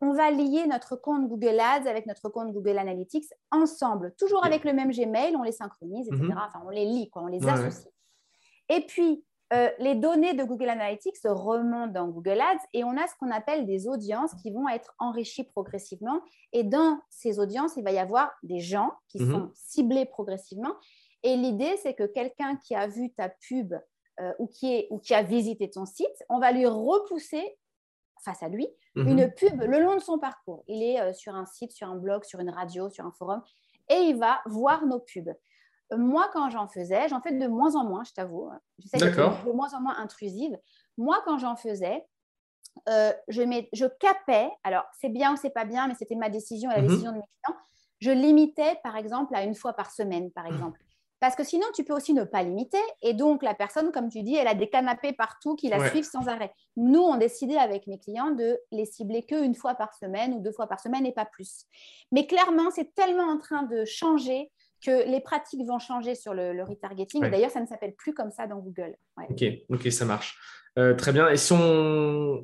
on 0.00 0.12
va 0.12 0.30
lier 0.30 0.66
notre 0.66 0.96
compte 0.96 1.28
Google 1.28 1.58
Ads 1.60 1.88
avec 1.88 2.06
notre 2.06 2.28
compte 2.28 2.52
Google 2.52 2.76
Analytics 2.78 3.26
ensemble, 3.50 4.12
toujours 4.18 4.44
avec 4.44 4.64
le 4.64 4.72
même 4.72 4.90
Gmail, 4.90 5.36
on 5.36 5.42
les 5.42 5.52
synchronise, 5.52 6.08
etc. 6.08 6.22
Mhm. 6.24 6.40
Enfin, 6.46 6.60
on 6.66 6.70
les 6.70 6.84
lie, 6.84 7.08
quoi, 7.10 7.22
on 7.22 7.26
les 7.28 7.42
Ouais, 7.44 7.50
associe. 7.52 7.88
Et 8.68 8.80
puis, 8.86 9.24
euh, 9.54 9.70
les 9.78 9.94
données 9.94 10.34
de 10.34 10.42
Google 10.44 10.68
Analytics 10.68 11.16
remontent 11.24 11.92
dans 11.92 12.08
Google 12.08 12.40
Ads 12.40 12.64
et 12.72 12.82
on 12.84 12.96
a 12.96 13.06
ce 13.06 13.14
qu'on 13.18 13.30
appelle 13.30 13.66
des 13.66 13.86
audiences 13.88 14.34
qui 14.42 14.50
vont 14.50 14.68
être 14.68 14.94
enrichies 14.98 15.44
progressivement. 15.44 16.20
Et 16.52 16.64
dans 16.64 16.98
ces 17.08 17.38
audiences, 17.38 17.76
il 17.76 17.84
va 17.84 17.92
y 17.92 17.98
avoir 17.98 18.32
des 18.42 18.60
gens 18.60 18.90
qui 19.08 19.22
Mhm. 19.22 19.32
sont 19.32 19.50
ciblés 19.54 20.06
progressivement. 20.06 20.74
Et 21.22 21.36
l'idée, 21.36 21.76
c'est 21.82 21.94
que 21.94 22.04
quelqu'un 22.04 22.56
qui 22.56 22.74
a 22.74 22.86
vu 22.86 23.12
ta 23.12 23.28
pub 23.28 23.74
euh, 24.20 24.32
ou, 24.38 24.46
qui 24.46 24.72
est, 24.74 24.86
ou 24.90 24.98
qui 24.98 25.12
a 25.14 25.22
visité 25.22 25.68
ton 25.70 25.86
site, 25.86 26.16
on 26.28 26.38
va 26.38 26.52
lui 26.52 26.66
repousser 26.66 27.58
face 28.24 28.42
à 28.42 28.48
lui 28.48 28.68
Mhm. 28.94 29.08
une 29.08 29.30
pub 29.32 29.60
le 29.60 29.80
long 29.80 29.94
de 29.94 30.00
son 30.00 30.18
parcours. 30.18 30.62
Il 30.68 30.82
est 30.82 31.00
euh, 31.00 31.12
sur 31.12 31.34
un 31.34 31.46
site, 31.46 31.72
sur 31.72 31.88
un 31.88 31.96
blog, 31.96 32.24
sur 32.24 32.38
une 32.40 32.50
radio, 32.50 32.88
sur 32.90 33.04
un 33.04 33.12
forum, 33.12 33.42
et 33.88 33.96
il 33.96 34.16
va 34.16 34.40
voir 34.46 34.86
nos 34.86 35.00
pubs. 35.00 35.34
Moi, 35.92 36.28
quand 36.32 36.50
j'en 36.50 36.66
faisais, 36.68 37.08
j'en 37.08 37.20
fais 37.20 37.32
de 37.32 37.46
moins 37.46 37.76
en 37.76 37.84
moins, 37.84 38.04
je 38.04 38.12
t'avoue. 38.12 38.50
J'essaie 38.78 39.00
de 39.00 39.52
moins 39.52 39.74
en 39.74 39.80
moins 39.80 39.96
intrusive. 39.98 40.58
Moi, 40.96 41.20
quand 41.24 41.38
j'en 41.38 41.56
faisais, 41.56 42.06
euh, 42.88 43.12
je, 43.28 43.42
mets, 43.42 43.68
je 43.72 43.86
capais, 43.86 44.50
alors 44.64 44.84
c'est 45.00 45.08
bien 45.08 45.32
ou 45.34 45.36
c'est 45.36 45.50
pas 45.50 45.64
bien, 45.64 45.86
mais 45.88 45.94
c'était 45.94 46.16
ma 46.16 46.28
décision 46.30 46.70
et 46.70 46.74
la 46.74 46.82
Mhm. 46.82 46.88
décision 46.88 47.10
de 47.12 47.16
mes 47.16 47.22
clients, 47.22 47.58
je 48.00 48.10
limitais 48.10 48.78
par 48.82 48.96
exemple 48.96 49.34
à 49.34 49.44
une 49.44 49.54
fois 49.54 49.72
par 49.74 49.90
semaine, 49.90 50.30
par 50.32 50.46
exemple. 50.46 50.80
Parce 51.20 51.36
que 51.36 51.44
sinon, 51.44 51.66
tu 51.74 51.84
peux 51.84 51.94
aussi 51.94 52.12
ne 52.12 52.24
pas 52.24 52.42
limiter. 52.42 52.80
Et 53.00 53.14
donc, 53.14 53.42
la 53.42 53.54
personne, 53.54 53.92
comme 53.92 54.10
tu 54.10 54.22
dis, 54.22 54.34
elle 54.34 54.48
a 54.48 54.54
des 54.54 54.68
canapés 54.68 55.14
partout 55.14 55.54
qui 55.54 55.68
la 55.68 55.78
Ouais. 55.78 55.88
suivent 55.88 56.04
sans 56.04 56.28
arrêt. 56.28 56.52
Nous, 56.76 57.00
on 57.00 57.16
décidait 57.16 57.56
avec 57.56 57.86
mes 57.86 57.98
clients 57.98 58.32
de 58.32 58.58
les 58.72 58.84
cibler 58.84 59.22
qu'une 59.24 59.54
fois 59.54 59.74
par 59.74 59.94
semaine 59.94 60.34
ou 60.34 60.40
deux 60.40 60.52
fois 60.52 60.66
par 60.66 60.80
semaine 60.80 61.06
et 61.06 61.12
pas 61.12 61.24
plus. 61.24 61.64
Mais 62.12 62.26
clairement, 62.26 62.70
c'est 62.70 62.94
tellement 62.94 63.24
en 63.32 63.38
train 63.38 63.62
de 63.62 63.84
changer 63.86 64.52
que 64.84 65.08
les 65.08 65.20
pratiques 65.20 65.64
vont 65.66 65.78
changer 65.78 66.14
sur 66.14 66.34
le, 66.34 66.52
le 66.52 66.62
retargeting. 66.64 67.22
Ouais. 67.22 67.30
D'ailleurs, 67.30 67.50
ça 67.50 67.60
ne 67.60 67.66
s'appelle 67.66 67.94
plus 67.94 68.12
comme 68.12 68.30
ça 68.30 68.46
dans 68.46 68.58
Google. 68.58 68.96
Ouais. 69.16 69.26
Ok, 69.30 69.44
ok, 69.78 69.92
ça 69.92 70.04
marche. 70.04 70.38
Euh, 70.78 70.94
très 70.94 71.12
bien. 71.12 71.28
Et 71.28 71.36
si 71.36 71.52
on, 71.52 72.42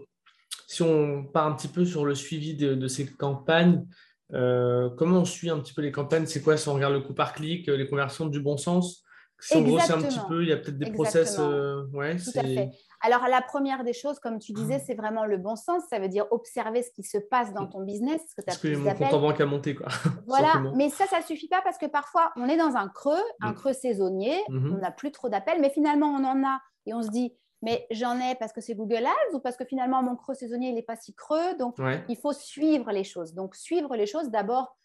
si 0.67 0.83
on 0.83 1.25
part 1.25 1.47
un 1.47 1.53
petit 1.53 1.69
peu 1.69 1.85
sur 1.85 2.05
le 2.05 2.15
suivi 2.15 2.55
de, 2.55 2.75
de 2.75 2.89
ces 2.89 3.07
campagnes, 3.07 3.87
euh, 4.33 4.89
comment 4.97 5.19
on 5.19 5.25
suit 5.25 5.51
un 5.51 5.59
petit 5.59 5.75
peu 5.75 5.83
les 5.83 5.93
campagnes? 5.93 6.27
C'est 6.27 6.41
quoi? 6.43 6.57
Si 6.57 6.69
on 6.69 6.75
regarde 6.75 6.95
le 6.95 7.01
coût 7.01 7.15
par 7.15 7.33
clic, 7.33 7.69
euh, 7.69 7.77
les 7.77 7.89
conversions 7.89 8.27
du 8.27 8.41
bon 8.41 8.57
sens? 8.57 9.05
Si 9.41 9.57
on 9.57 9.63
grossit 9.63 9.91
un 9.91 10.03
petit 10.03 10.21
peu, 10.29 10.43
il 10.43 10.51
y 10.51 10.53
a 10.53 10.57
peut-être 10.59 10.79
des 10.79 10.93
process. 10.93 11.37
Euh, 11.39 11.87
ouais, 11.93 12.17
Tout 12.17 12.31
c'est- 12.31 12.39
à 12.39 12.43
fait. 12.43 12.71
Alors, 13.03 13.27
la 13.29 13.41
première 13.41 13.83
des 13.85 13.93
choses, 13.93 14.19
comme 14.19 14.39
tu 14.39 14.53
disais, 14.53 14.75
Ah. 14.77 14.83
c'est 14.87 14.95
vraiment 14.95 15.25
le 15.25 15.39
bon 15.39 15.57
sens. 15.57 15.83
Ça 15.89 15.99
veut 15.99 16.09
dire 16.09 16.27
observer 16.31 16.83
ce 16.83 16.91
qui 16.91 17.03
se 17.03 17.19
passe 17.19 17.53
dans 17.55 17.67
ton 17.67 17.81
business. 17.83 18.21
Ce 18.29 18.35
que 18.35 18.41
as 18.43 18.45
Parce 18.45 18.59
que 18.59 18.77
mon 18.77 18.93
compte 18.95 19.15
en 19.15 19.21
banque 19.21 19.41
a 19.41 19.47
monté. 19.47 19.75
Quoi. 19.75 19.87
Voilà, 20.27 20.55
mais 20.75 20.91
ça, 20.91 21.07
ça 21.07 21.19
ne 21.21 21.25
suffit 21.25 21.49
pas 21.49 21.63
parce 21.63 21.79
que 21.79 21.87
parfois, 21.87 22.31
on 22.37 22.49
est 22.49 22.57
dans 22.59 22.77
un 22.77 22.89
creux, 22.89 23.23
un 23.41 23.53
Mm. 23.53 23.55
creux 23.55 23.73
saisonnier, 23.73 24.39
on 24.49 24.79
n'a 24.79 24.91
plus 24.91 25.13
trop 25.13 25.29
d'appels, 25.29 25.61
mais 25.61 25.71
finalement, 25.71 26.09
on 26.09 26.25
en 26.25 26.45
a 26.47 26.61
et 26.87 26.95
on 26.95 27.03
se 27.03 27.11
dit, 27.11 27.35
mais 27.63 27.87
j'en 27.91 28.19
ai 28.19 28.35
parce 28.37 28.53
que 28.53 28.61
c'est 28.61 28.75
Google 28.75 29.05
Ads 29.07 29.35
ou 29.35 29.39
parce 29.41 29.57
que 29.57 29.65
finalement 29.67 30.03
mon 30.03 30.17
creux 30.17 30.33
saisonnier 30.35 30.71
il 30.71 30.75
n'est 30.75 30.83
pas 30.83 30.97
si 30.97 31.15
creux. 31.15 31.55
Donc 31.59 31.77
il 32.09 32.17
faut 32.17 32.33
suivre 32.33 32.91
les 32.91 33.05
choses. 33.05 33.35
Donc 33.35 33.55
suivre 33.55 33.97
les 33.97 34.07
choses, 34.07 34.31
d'abord, 34.31 34.77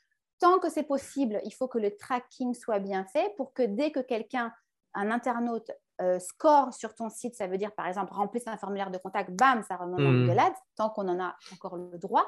tant 0.41 0.59
que 0.59 0.69
c'est 0.69 0.83
possible, 0.83 1.39
il 1.45 1.51
faut 1.51 1.69
que 1.69 1.77
le 1.79 1.95
tracking 1.95 2.53
soit 2.53 2.79
bien 2.79 3.05
fait 3.05 3.33
pour 3.37 3.53
que 3.53 3.63
dès 3.63 3.91
que 3.91 4.01
quelqu'un, 4.01 4.51
un 4.95 5.11
internaute, 5.11 5.71
euh, 6.01 6.19
score 6.19 6.73
sur 6.73 6.93
ton 6.93 7.09
site, 7.09 7.35
ça 7.35 7.47
veut 7.47 7.57
dire 7.57 7.71
par 7.73 7.87
exemple 7.87 8.13
remplisse 8.13 8.47
un 8.47 8.57
formulaire 8.57 8.91
de 8.91 8.97
contact, 8.97 9.31
bam, 9.31 9.63
ça 9.63 9.77
remonte 9.77 10.01
dans 10.01 10.11
hmm. 10.11 10.27
Google 10.27 10.39
Ads, 10.39 10.55
tant 10.75 10.89
qu'on 10.89 11.07
en 11.07 11.23
a 11.23 11.35
encore 11.53 11.77
le 11.77 11.97
droit. 11.97 12.25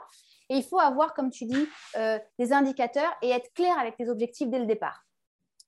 Et 0.50 0.56
il 0.56 0.64
faut 0.64 0.80
avoir, 0.80 1.14
comme 1.14 1.30
tu 1.30 1.46
dis, 1.46 1.68
euh, 1.98 2.18
des 2.40 2.54
indicateurs 2.54 3.12
et 3.22 3.30
être 3.30 3.52
clair 3.54 3.78
avec 3.78 3.98
tes 3.98 4.10
objectifs 4.10 4.50
dès 4.50 4.60
le 4.60 4.66
départ. 4.66 5.04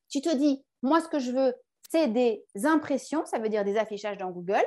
Tu 0.09 0.21
te 0.21 0.33
dis, 0.33 0.63
moi, 0.81 1.01
ce 1.01 1.09
que 1.09 1.19
je 1.19 1.31
veux, 1.31 1.53
c'est 1.91 2.07
des 2.07 2.45
impressions, 2.63 3.25
ça 3.25 3.39
veut 3.39 3.49
dire 3.49 3.65
des 3.65 3.77
affichages 3.77 4.17
dans 4.17 4.31
Google. 4.31 4.63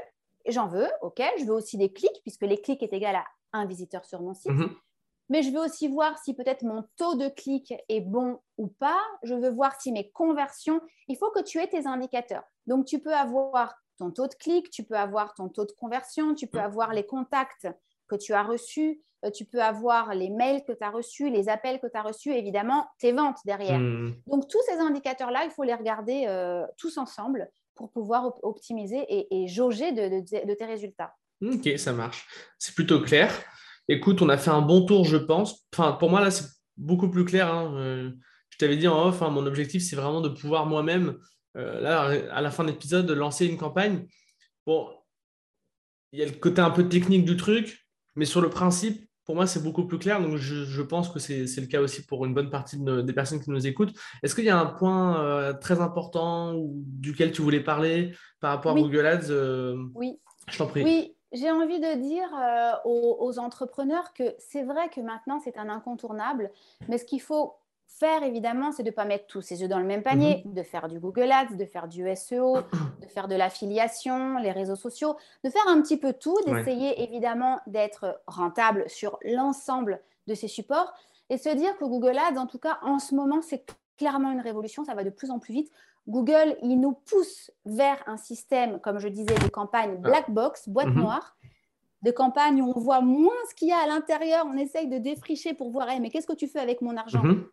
J'en 0.46 0.66
veux, 0.66 0.88
ok. 1.00 1.22
Je 1.38 1.44
veux 1.44 1.54
aussi 1.54 1.78
des 1.78 1.92
clics, 1.92 2.20
puisque 2.22 2.42
les 2.42 2.60
clics 2.60 2.82
est 2.82 2.92
égal 2.92 3.16
à 3.16 3.24
un 3.52 3.64
visiteur 3.64 4.04
sur 4.04 4.20
mon 4.20 4.34
site. 4.34 4.52
Mhm. 4.52 4.74
Mais 5.32 5.42
je 5.42 5.50
veux 5.50 5.60
aussi 5.60 5.88
voir 5.88 6.18
si 6.22 6.34
peut-être 6.34 6.62
mon 6.62 6.84
taux 6.98 7.14
de 7.14 7.30
clic 7.30 7.72
est 7.88 8.02
bon 8.02 8.38
ou 8.58 8.66
pas. 8.66 9.00
Je 9.22 9.32
veux 9.32 9.48
voir 9.48 9.80
si 9.80 9.90
mes 9.90 10.10
conversions. 10.10 10.82
Il 11.08 11.16
faut 11.16 11.30
que 11.30 11.42
tu 11.42 11.58
aies 11.58 11.68
tes 11.68 11.86
indicateurs. 11.86 12.42
Donc, 12.66 12.84
tu 12.84 12.98
peux 12.98 13.14
avoir 13.14 13.74
ton 13.96 14.10
taux 14.10 14.28
de 14.28 14.34
clic, 14.34 14.68
tu 14.68 14.84
peux 14.84 14.94
avoir 14.94 15.32
ton 15.32 15.48
taux 15.48 15.64
de 15.64 15.72
conversion, 15.72 16.34
tu 16.34 16.48
peux 16.48 16.60
avoir 16.60 16.92
les 16.92 17.06
contacts 17.06 17.66
que 18.08 18.16
tu 18.16 18.34
as 18.34 18.42
reçus, 18.42 19.00
euh, 19.24 19.30
tu 19.30 19.46
peux 19.46 19.62
avoir 19.62 20.14
les 20.14 20.28
mails 20.28 20.64
que 20.64 20.72
tu 20.72 20.84
as 20.84 20.90
reçus, 20.90 21.30
les 21.30 21.48
appels 21.48 21.80
que 21.80 21.86
tu 21.86 21.96
as 21.96 22.02
reçus, 22.02 22.34
évidemment, 22.34 22.86
tes 22.98 23.12
ventes 23.12 23.38
derrière. 23.46 23.78
Hmm. 23.78 24.12
Donc, 24.26 24.48
tous 24.48 24.60
ces 24.66 24.80
indicateurs-là, 24.80 25.44
il 25.44 25.50
faut 25.50 25.64
les 25.64 25.74
regarder 25.74 26.26
euh, 26.26 26.66
tous 26.76 26.98
ensemble 26.98 27.50
pour 27.74 27.90
pouvoir 27.90 28.34
optimiser 28.42 29.06
et, 29.08 29.48
jauger 29.48 29.92
de, 29.92 30.54
tes 30.54 30.64
résultats. 30.66 31.14
Ok, 31.40 31.70
ça 31.78 31.94
marche. 31.94 32.28
C'est 32.58 32.74
plutôt 32.74 33.00
clair. 33.00 33.32
Écoute, 33.88 34.22
on 34.22 34.28
a 34.28 34.38
fait 34.38 34.50
un 34.50 34.62
bon 34.62 34.84
tour, 34.86 35.04
je 35.04 35.16
pense. 35.16 35.66
Enfin, 35.72 35.92
pour 35.92 36.10
moi, 36.10 36.20
là, 36.20 36.30
c'est 36.30 36.48
beaucoup 36.76 37.10
plus 37.10 37.24
clair. 37.24 37.52
Hein. 37.52 37.74
Euh, 37.76 38.10
je 38.50 38.58
t'avais 38.58 38.76
dit 38.76 38.88
en 38.88 39.08
off, 39.08 39.22
hein, 39.22 39.30
mon 39.30 39.46
objectif, 39.46 39.82
c'est 39.82 39.96
vraiment 39.96 40.20
de 40.20 40.28
pouvoir 40.28 40.66
moi-même, 40.66 41.18
là, 41.54 42.02
à 42.32 42.40
la 42.40 42.50
fin 42.50 42.64
de 42.64 42.70
l'épisode, 42.70 43.10
lancer 43.10 43.46
une 43.46 43.56
campagne. 43.56 44.06
Bon, 44.66 44.88
il 46.12 46.20
y 46.20 46.22
a 46.22 46.26
le 46.26 46.32
côté 46.32 46.60
un 46.60 46.70
peu 46.70 46.88
technique 46.88 47.24
du 47.24 47.36
truc, 47.36 47.86
mais 48.14 48.24
sur 48.24 48.40
le 48.40 48.50
principe, 48.50 49.06
pour 49.24 49.36
moi, 49.36 49.46
c'est 49.46 49.62
beaucoup 49.62 49.86
plus 49.86 49.98
clair. 49.98 50.20
Donc, 50.20 50.36
je, 50.36 50.82
pense 50.82 51.08
que 51.08 51.18
c'est 51.18 51.60
le 51.60 51.66
cas 51.66 51.80
aussi 51.80 52.04
pour 52.04 52.24
une 52.26 52.34
bonne 52.34 52.50
partie 52.50 52.76
des 52.78 53.12
personnes 53.12 53.40
qui 53.40 53.50
nous 53.50 53.66
écoutent. 53.66 53.94
Est-ce 54.22 54.34
qu'il 54.34 54.44
y 54.44 54.50
a 54.50 54.58
un 54.58 54.66
point 54.66 55.24
euh, 55.24 55.52
très 55.52 55.80
important 55.80 56.54
duquel 56.56 57.32
tu 57.32 57.40
voulais 57.40 57.60
parler 57.60 58.12
par 58.40 58.50
rapport 58.50 58.72
à 58.72 58.80
Google 58.80 59.06
Ads 59.06 59.30
euh, 59.30 59.76
Oui. 59.94 60.18
Je 60.50 60.58
t'en 60.58 60.66
prie. 60.66 60.82
Oui, 60.82 61.14
j'ai 61.32 61.50
envie 61.50 61.80
de 61.80 61.94
dire 61.94 62.28
euh, 62.38 62.72
aux, 62.84 63.38
entrepreneurs 63.38 64.12
que 64.12 64.34
c'est 64.38 64.62
vrai 64.62 64.88
que 64.88 65.00
maintenant, 65.00 65.40
c'est 65.42 65.56
un 65.56 65.68
incontournable, 65.68 66.50
mais 66.88 66.98
ce 66.98 67.04
qu'il 67.04 67.20
faut 67.20 67.54
faire, 67.86 68.22
évidemment, 68.22 68.72
c'est 68.72 68.82
de 68.82 68.90
ne 68.90 68.94
pas 68.94 69.04
mettre 69.04 69.26
tous 69.26 69.42
ses 69.42 69.62
œufs 69.62 69.68
dans 69.68 69.78
le 69.78 69.84
même 69.84 70.02
panier, 70.02 70.42
mhm. 70.44 70.54
de 70.54 70.62
faire 70.62 70.88
du 70.88 70.98
Google 70.98 71.30
Ads, 71.30 71.54
de 71.56 71.64
faire 71.64 71.88
du 71.88 72.04
SEO, 72.16 72.58
de 73.00 73.06
faire 73.06 73.28
de 73.28 73.34
l'affiliation, 73.34 74.38
les 74.38 74.52
réseaux 74.52 74.76
sociaux, 74.76 75.16
de 75.44 75.50
faire 75.50 75.66
un 75.68 75.80
petit 75.80 75.96
peu 75.96 76.12
tout, 76.12 76.36
d'essayer 76.46 77.02
évidemment 77.02 77.60
d'être 77.66 78.20
rentable 78.26 78.88
sur 78.88 79.18
l'ensemble 79.24 80.00
de 80.26 80.34
ces 80.34 80.48
supports 80.48 80.92
et 81.30 81.38
se 81.38 81.48
dire 81.48 81.76
que 81.78 81.84
Google 81.84 82.18
Ads, 82.18 82.38
en 82.38 82.46
tout 82.46 82.58
cas, 82.58 82.78
en 82.82 82.98
ce 82.98 83.14
moment, 83.14 83.40
c'est 83.42 83.64
clairement 83.96 84.30
une 84.32 84.40
révolution, 84.40 84.84
ça 84.84 84.94
va 84.94 85.04
de 85.04 85.10
plus 85.10 85.30
en 85.30 85.38
plus 85.38 85.54
vite. 85.54 85.72
Google, 86.08 86.56
il 86.62 86.80
nous 86.80 86.92
pousse 86.92 87.50
vers 87.64 88.02
un 88.06 88.16
système, 88.16 88.80
comme 88.80 88.98
je 88.98 89.08
disais, 89.08 89.34
de 89.34 89.48
campagne 89.48 89.94
ah. 89.98 90.00
black 90.00 90.30
box, 90.30 90.68
boîte 90.68 90.88
mhm. 90.88 91.00
noire, 91.00 91.36
de 92.02 92.10
campagne 92.10 92.60
où 92.60 92.72
on 92.74 92.80
voit 92.80 93.00
moins 93.00 93.30
ce 93.48 93.54
qu'il 93.54 93.68
y 93.68 93.72
a 93.72 93.78
à 93.78 93.86
l'intérieur, 93.86 94.46
on 94.46 94.56
essaye 94.56 94.88
de 94.88 94.98
défricher 94.98 95.54
pour 95.54 95.70
voir, 95.70 95.86
mais 96.00 96.10
qu'est-ce 96.10 96.26
que 96.26 96.32
tu 96.32 96.48
fais 96.48 96.58
avec 96.58 96.80
mon 96.80 96.96
argent 96.96 97.22
mhm 97.22 97.46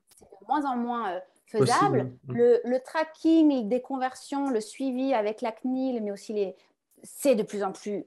moins 0.50 0.66
en 0.66 0.76
moins 0.76 1.12
euh, 1.12 1.20
faisable. 1.46 2.12
Mm. 2.28 2.34
Le, 2.34 2.84
tracking 2.84 3.70
des 3.70 3.82
conversions, 3.82 4.50
le 4.50 4.60
suivi 4.60 5.14
avec 5.14 5.42
la 5.42 5.52
CNIL, 5.52 6.04
mais 6.04 6.12
aussi 6.12 6.34
les, 6.34 6.56
c'est 7.04 7.36
de 7.36 7.44
plus 7.44 7.64
en 7.64 7.72
plus 7.72 8.06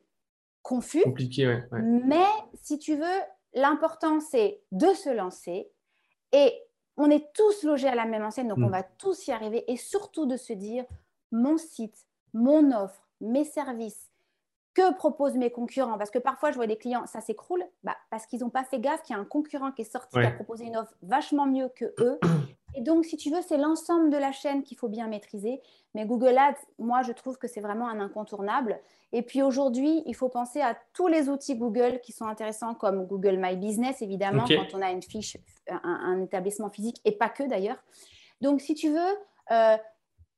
confus. 0.63 1.03
Compliqué, 1.03 1.61
Mais 1.73 2.27
si 2.63 2.79
tu 2.79 2.97
veux, 2.97 3.21
l'important 3.55 4.21
c'est 4.21 4.61
de 4.71 4.89
se 4.89 5.11
lancer 5.11 5.71
et 6.33 6.53
on 7.03 7.11
est 7.11 7.33
tous 7.35 7.65
logés 7.65 7.89
à 7.89 7.95
la 7.95 8.07
même 8.07 8.25
enseigne, 8.25 8.49
donc 8.49 8.59
on 8.59 8.69
mm. 8.69 8.73
va 8.73 8.83
tous 8.83 9.27
y 9.27 9.33
arriver 9.33 9.65
et 9.71 9.77
surtout 9.77 10.27
de 10.27 10.37
se 10.37 10.53
dire 10.53 10.85
mon 11.31 11.57
site, 11.59 12.07
mon 12.33 12.73
offre, 12.73 13.09
mes 13.21 13.45
services, 13.45 14.11
que 14.75 14.95
proposent 14.95 15.37
mes 15.37 15.51
concurrents? 15.51 15.99
Parce 15.99 16.11
que 16.11 16.19
parfois, 16.19 16.51
je 16.51 16.57
vois 16.57 16.67
des 16.67 16.77
clients, 16.77 17.07
ça 17.07 17.21
s'écroule 17.21 17.65
bah, 17.83 17.97
parce 18.11 18.27
qu'ils 18.27 18.41
n'ont 18.41 18.51
pas 18.51 18.65
fait 18.65 18.81
gaffe 18.81 19.03
qu'il 19.03 19.15
y 19.15 19.19
a 19.19 19.21
un 19.21 19.25
concurrent 19.25 19.73
qui 19.73 19.83
est 19.83 19.91
sorti, 19.91 20.19
qui 20.19 20.25
a 20.25 20.31
proposé 20.31 20.65
une 20.65 20.77
offre 20.77 20.95
vachement 21.03 21.47
mieux 21.47 21.69
que 21.69 21.95
eux. 21.99 22.19
Et 22.75 22.81
donc, 22.81 23.05
si 23.05 23.17
tu 23.17 23.31
veux, 23.31 23.43
c'est 23.47 23.59
l'ensemble 23.59 24.11
de 24.11 24.17
la 24.17 24.33
chaîne 24.33 24.63
qu'il 24.63 24.77
faut 24.79 24.89
bien 24.89 25.07
maîtriser. 25.09 25.61
Mais 25.95 26.07
Google 26.07 26.39
Ads, 26.39 26.61
moi, 26.79 27.03
je 27.03 27.13
trouve 27.13 27.39
que 27.39 27.47
c'est 27.47 27.61
vraiment 27.61 27.89
un 27.89 28.01
incontournable. 28.01 28.81
Et 29.13 29.23
puis 29.23 29.43
aujourd'hui, 29.43 30.03
il 30.07 30.15
faut 30.15 30.31
penser 30.31 30.61
à 30.61 30.77
tous 30.95 31.07
les 31.07 31.29
outils 31.29 31.57
Google 31.57 32.01
qui 32.01 32.13
sont 32.13 32.25
intéressants, 32.25 32.75
comme 32.75 33.07
Google 33.07 33.37
My 33.39 33.57
Business, 33.57 34.01
évidemment, 34.01 34.45
quand 34.49 34.75
on 34.75 34.81
a 34.81 34.91
une 34.91 35.03
fiche, 35.03 35.37
un, 35.69 36.21
établissement 36.23 36.71
physique, 36.71 36.97
et 37.05 37.13
pas 37.13 37.29
que 37.29 37.43
d'ailleurs. 37.43 37.83
Donc, 38.41 38.63
si 38.63 38.75
tu 38.75 38.89
veux, 38.89 39.19
euh, 39.51 39.77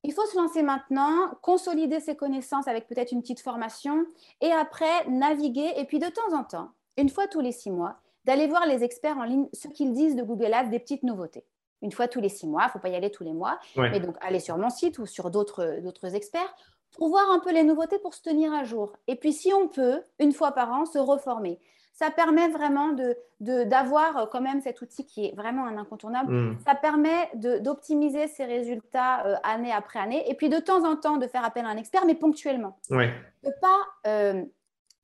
il 0.02 0.12
faut 0.12 0.26
se 0.26 0.36
lancer 0.36 0.62
maintenant, 0.62 1.30
consolider 1.40 2.00
ses 2.00 2.16
connaissances 2.16 2.66
avec 2.66 2.88
peut-être 2.88 3.12
une 3.12 3.22
petite 3.22 3.40
formation 3.40 4.04
et 4.40 4.50
après 4.50 5.06
naviguer. 5.08 5.72
Et 5.76 5.84
puis 5.84 5.98
de 5.98 6.08
temps 6.08 6.36
en 6.36 6.44
temps, 6.44 6.70
une 6.96 7.08
fois 7.08 7.26
tous 7.26 7.40
les 7.40 7.52
six 7.52 7.70
mois, 7.70 7.96
d'aller 8.24 8.46
voir 8.46 8.66
les 8.66 8.84
experts 8.84 9.18
en 9.18 9.24
ligne 9.24 9.48
ce 9.52 9.68
qu'ils 9.68 9.92
disent 9.92 10.16
de 10.16 10.22
Google 10.22 10.52
Ads, 10.52 10.66
des 10.66 10.78
petites 10.78 11.04
nouveautés. 11.04 11.44
Une 11.84 11.92
fois 11.92 12.08
tous 12.08 12.20
les 12.20 12.28
six 12.28 12.48
mois, 12.48 12.62
il 12.62 12.66
ne 12.66 12.70
faut 12.72 12.78
pas 12.80 12.88
y 12.88 12.96
aller 12.96 13.10
tous 13.10 13.22
les 13.22 13.32
mois, 13.32 13.60
mais 13.76 14.00
donc 14.00 14.16
aller 14.20 14.40
sur 14.40 14.58
mon 14.58 14.70
site 14.70 14.98
ou 14.98 15.06
sur 15.06 15.30
d'autres 15.30 16.14
experts 16.14 16.54
pour 16.96 17.08
voir 17.08 17.30
un 17.30 17.40
peu 17.40 17.52
les 17.52 17.64
nouveautés 17.64 17.98
pour 17.98 18.14
se 18.14 18.22
tenir 18.22 18.52
à 18.52 18.64
jour. 18.64 18.92
Et 19.06 19.16
puis 19.16 19.32
si 19.32 19.52
on 19.52 19.68
peut, 19.68 20.00
une 20.18 20.32
fois 20.32 20.52
par 20.52 20.72
an, 20.72 20.86
se 20.86 20.98
reformer 20.98 21.60
ça 21.94 22.10
permet 22.10 22.48
vraiment 22.48 22.92
d'avoir 23.40 24.26
de, 24.26 24.30
quand 24.30 24.40
même 24.40 24.60
cet 24.60 24.82
outil 24.82 25.06
qui 25.06 25.26
est 25.26 25.34
vraiment 25.36 25.64
un 25.64 25.78
incontournable. 25.78 26.32
Mm. 26.32 26.58
Ça 26.66 26.74
permet 26.74 27.30
d'optimiser 27.60 28.26
ses 28.26 28.44
résultats 28.44 29.24
euh, 29.26 29.36
année 29.44 29.72
après 29.72 30.00
année 30.00 30.28
et 30.28 30.34
puis 30.34 30.48
de 30.48 30.58
temps 30.58 30.84
en 30.84 30.96
temps 30.96 31.18
de 31.18 31.26
faire 31.28 31.44
appel 31.44 31.64
à 31.64 31.68
un 31.68 31.76
expert, 31.76 32.04
mais 32.04 32.16
ponctuellement. 32.16 32.76
Ouais. 32.90 33.12
De 33.44 33.50
pas 33.60 33.78
euh, 34.08 34.42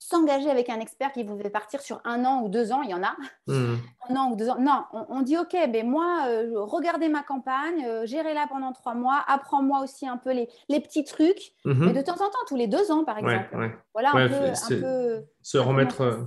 s'engager 0.01 0.51
avec 0.51 0.71
un 0.71 0.81
expert 0.81 1.13
qui 1.13 1.23
vous 1.23 1.39
fait 1.39 1.51
partir 1.51 1.81
sur 1.81 2.01
un 2.05 2.25
an 2.25 2.43
ou 2.43 2.49
deux 2.49 2.73
ans, 2.73 2.81
il 2.83 2.91
y 2.91 2.95
en 2.95 3.03
a. 3.03 3.15
Mm. 3.47 3.77
Un 4.09 4.17
an 4.17 4.31
ou 4.33 4.37
deux 4.37 4.49
ans. 4.49 4.57
Non, 4.59 4.85
on, 4.93 5.21
dit 5.21 5.37
OK, 5.37 5.55
ben 5.69 5.87
moi, 5.87 6.25
euh, 6.27 6.53
regardez 6.55 7.09
ma 7.09 7.23
campagne, 7.23 7.87
gérez-la 8.05 8.47
pendant 8.49 8.73
trois 8.73 8.95
mois, 8.95 9.23
apprends-moi 9.29 9.83
aussi 9.83 10.09
un 10.09 10.17
peu 10.17 10.33
les, 10.33 10.49
les 10.69 10.81
petits 10.81 11.05
trucs. 11.05 11.53
Mm-hmm. 11.67 11.91
Et 11.91 11.93
de 11.93 12.01
temps 12.01 12.15
en 12.15 12.31
temps, 12.31 12.45
tous 12.49 12.57
les 12.57 12.67
deux 12.67 12.91
ans, 12.91 13.05
par 13.05 13.19
exemple. 13.19 13.79
Voilà, 13.93 14.11
un 14.15 14.29
peu, 14.29 14.35
un 14.35 14.81
peu, 14.81 15.25
se 15.43 15.59
remettre. 15.59 16.27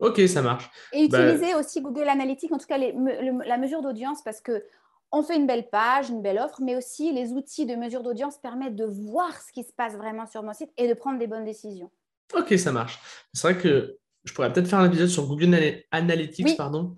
Ok, 0.00 0.18
ça 0.20 0.40
marche. 0.40 0.70
Et 0.94 1.08
bah, 1.08 1.26
utiliser 1.26 1.54
aussi 1.54 1.82
Google 1.82 2.08
Analytics, 2.08 2.50
en 2.52 2.58
tout 2.58 2.66
cas 2.66 2.78
la 2.78 3.58
mesure 3.58 3.82
d'audience, 3.82 4.22
parce 4.22 4.40
que 4.40 4.64
on 5.12 5.22
fait 5.22 5.36
une 5.36 5.46
belle 5.46 5.68
page, 5.68 6.08
une 6.08 6.22
belle 6.22 6.38
offre, 6.38 6.60
mais 6.62 6.76
aussi 6.76 7.12
les 7.12 7.32
outils 7.32 7.66
de 7.66 7.74
mesure 7.74 8.02
d'audience 8.02 8.38
permettent 8.38 8.76
de 8.76 8.86
voir 8.86 9.40
ce 9.42 9.52
qui 9.52 9.64
se 9.64 9.72
passe 9.72 9.94
vraiment 9.94 10.26
sur 10.26 10.42
mon 10.42 10.54
site 10.54 10.70
et 10.78 10.88
de 10.88 10.94
prendre 10.94 11.18
des 11.18 11.26
bonnes 11.26 11.44
décisions. 11.44 11.90
Ok, 12.34 12.58
ça 12.58 12.72
marche. 12.72 12.98
C'est 13.32 13.52
vrai 13.52 13.60
que 13.60 13.96
je 14.24 14.32
pourrais 14.32 14.52
peut-être 14.52 14.68
faire 14.68 14.80
un 14.80 14.86
épisode 14.86 15.08
sur 15.08 15.26
Google 15.26 15.82
Analytics, 15.90 16.56
pardon, 16.56 16.94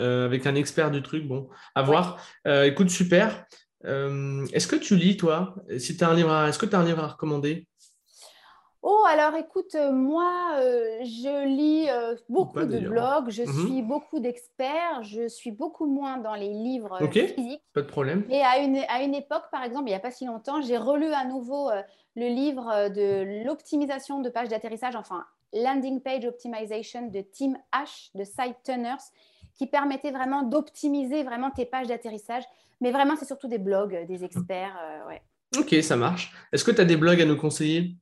euh, 0.00 0.26
avec 0.26 0.46
un 0.46 0.54
expert 0.54 0.90
du 0.90 1.02
truc. 1.02 1.26
Bon, 1.26 1.48
à 1.74 1.82
voir. 1.82 2.24
Euh, 2.46 2.64
écoute, 2.64 2.90
super. 2.90 3.44
Euh, 3.84 4.46
est-ce 4.52 4.68
que 4.68 4.76
tu 4.76 4.96
lis, 4.96 5.16
toi? 5.16 5.56
Si 5.78 6.02
as 6.02 6.08
un 6.08 6.14
livre 6.14 6.32
Est-ce 6.46 6.58
que 6.58 6.66
tu 6.66 6.76
as 6.76 6.78
un 6.78 6.84
livre 6.84 7.02
à 7.02 7.08
recommander? 7.08 7.66
Oh, 8.84 9.04
alors 9.08 9.36
écoute, 9.36 9.76
moi, 9.92 10.56
euh, 10.56 11.04
je 11.04 11.46
lis 11.46 11.88
euh, 11.88 12.16
beaucoup 12.28 12.64
de 12.64 12.80
blogs, 12.80 13.30
je 13.30 13.44
mhm. 13.44 13.66
suis 13.66 13.80
beaucoup 13.80 14.18
d'experts, 14.18 15.04
je 15.04 15.28
suis 15.28 15.52
beaucoup 15.52 15.86
moins 15.86 16.18
dans 16.18 16.34
les 16.34 16.48
livres 16.48 16.98
physiques. 17.12 17.62
Pas 17.74 17.82
de 17.82 17.86
problème. 17.86 18.24
Et 18.28 18.42
à 18.42 18.58
une, 18.58 18.78
à 18.88 19.04
une 19.04 19.14
époque, 19.14 19.44
par 19.52 19.62
exemple, 19.62 19.84
il 19.84 19.92
n'y 19.92 19.96
a 19.96 20.00
pas 20.00 20.10
si 20.10 20.24
longtemps, 20.24 20.60
j'ai 20.62 20.78
relu 20.78 21.12
à 21.12 21.24
nouveau 21.24 21.70
le 22.16 22.28
livre 22.28 22.88
de 22.90 23.44
l'optimisation 23.44 24.20
de 24.20 24.28
pages 24.28 24.48
d'atterrissage, 24.48 24.96
enfin, 24.96 25.24
Landing 25.52 26.00
Page 26.00 26.24
Optimization 26.24 27.08
de 27.08 27.20
Tim 27.20 27.54
H, 27.72 28.10
de 28.14 28.24
Site 28.24 28.56
Tunners, 28.64 29.02
qui 29.54 29.66
permettait 29.66 30.10
vraiment 30.10 30.42
d'optimiser 30.42 31.22
vraiment 31.22 31.50
tes 31.50 31.66
pages 31.66 31.88
d'atterrissage. 31.88 32.44
Mais 32.80 32.90
vraiment, 32.90 33.16
c'est 33.16 33.26
surtout 33.26 33.48
des 33.48 33.58
blogs, 33.58 34.06
des 34.06 34.24
experts. 34.24 34.76
ouais. 35.08 35.22
Ok, 35.58 35.74
ça 35.82 35.96
marche. 35.96 36.32
Est-ce 36.52 36.64
que 36.64 36.70
tu 36.70 36.80
as 36.80 36.84
des 36.84 36.96
blogs 36.96 37.20
à 37.20 37.26
nous 37.26 37.36
conseiller? 37.36 37.94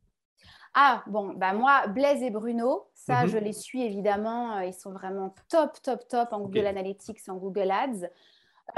Ah, 0.75 1.03
bon, 1.09 1.33
bah 1.35 1.53
moi, 1.53 1.89
Blaise 1.89 2.23
et 2.23 2.31
Bruno, 2.31 2.87
ça, 2.95 3.25
mhm. 3.25 3.31
je 3.31 3.39
les 3.39 3.53
suis 3.53 3.83
évidemment. 3.83 4.57
Euh, 4.57 4.65
ils 4.67 4.75
sont 4.75 4.93
vraiment 4.93 5.35
top, 5.49 5.83
top, 5.83 6.07
top 6.09 6.29
en 6.33 6.41
Google 6.41 6.67
Analytics, 6.67 7.29
en 7.29 7.35
Google 7.35 7.71
Ads. 7.71 8.09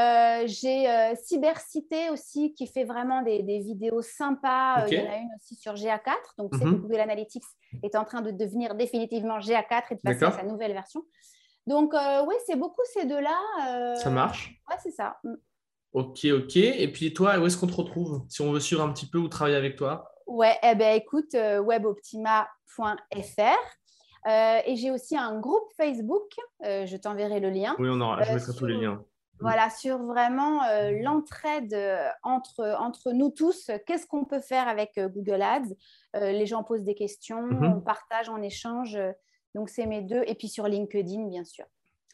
Euh, 0.00 0.44
j'ai 0.46 0.88
euh, 0.88 1.14
Cybercité 1.22 2.10
aussi 2.10 2.54
qui 2.54 2.66
fait 2.66 2.84
vraiment 2.84 3.22
des, 3.22 3.42
vidéos 3.42 4.02
sympas. 4.02 4.86
il 4.88 4.94
y 4.94 5.00
en 5.00 5.10
a 5.10 5.16
une 5.16 5.28
aussi 5.36 5.54
sur 5.54 5.74
GA4. 5.74 6.14
Donc, 6.38 6.52
c'est 6.58 6.64
mhm. 6.64 6.80
Google 6.80 7.00
Analytics 7.00 7.44
est 7.82 7.94
en 7.96 8.04
train 8.04 8.22
de 8.22 8.30
devenir 8.30 8.74
définitivement 8.74 9.38
GA4 9.38 9.82
et 9.90 9.94
de 9.96 10.00
passer 10.00 10.24
à 10.24 10.32
sa 10.32 10.42
nouvelle 10.44 10.72
version. 10.72 11.04
Donc, 11.66 11.92
oui, 11.94 12.34
c'est 12.46 12.56
beaucoup 12.56 12.82
ces 12.92 13.04
deux-là. 13.06 13.96
Ça 13.96 14.10
marche 14.10 14.62
Ouais, 14.68 14.76
c'est 14.82 14.90
ça. 14.90 15.18
Mm. 15.24 15.34
Ok, 15.92 16.24
ok. 16.24 16.56
Et 16.56 16.90
puis 16.90 17.12
toi, 17.12 17.38
où 17.38 17.46
est-ce 17.46 17.58
qu'on 17.58 17.66
te 17.66 17.74
retrouve 17.74 18.24
si 18.28 18.40
on 18.40 18.50
veut 18.50 18.60
suivre 18.60 18.82
un 18.82 18.90
petit 18.92 19.06
peu 19.06 19.18
ou 19.18 19.28
travailler 19.28 19.56
avec 19.56 19.76
toi? 19.76 20.10
Ouais, 20.26 20.56
eh 20.62 20.74
ben, 20.74 20.96
écoute, 20.96 21.34
weboptima.fr. 21.34 22.46
Euh, 24.26 24.60
et 24.66 24.76
j'ai 24.76 24.90
aussi 24.90 25.16
un 25.16 25.40
groupe 25.40 25.68
Facebook, 25.76 26.30
euh, 26.64 26.86
je 26.86 26.96
t'enverrai 26.96 27.40
le 27.40 27.50
lien. 27.50 27.74
Oui, 27.78 27.88
on 27.90 28.00
aura, 28.00 28.22
je 28.22 28.32
mettrai 28.32 28.52
tous 28.54 28.66
les 28.66 28.76
liens. 28.76 29.04
Voilà, 29.40 29.70
sur 29.70 29.98
vraiment 29.98 30.62
euh, 30.64 30.92
l'entraide 31.02 31.76
entre, 32.22 32.76
entre 32.78 33.12
nous 33.12 33.30
tous. 33.30 33.70
Qu'est-ce 33.86 34.06
qu'on 34.06 34.24
peut 34.24 34.40
faire 34.40 34.68
avec 34.68 34.92
Google 34.98 35.42
Ads? 35.42 35.74
Les 36.14 36.46
gens 36.46 36.62
posent 36.62 36.84
des 36.84 36.94
questions, 36.94 37.42
mhm. 37.42 37.64
on 37.64 37.80
partage, 37.80 38.28
on 38.28 38.40
échange. 38.40 38.98
donc, 39.54 39.68
c'est 39.68 39.86
mes 39.86 40.02
deux. 40.02 40.22
Et 40.26 40.34
puis 40.34 40.48
sur 40.48 40.68
LinkedIn, 40.68 41.28
bien 41.28 41.44
sûr. 41.44 41.64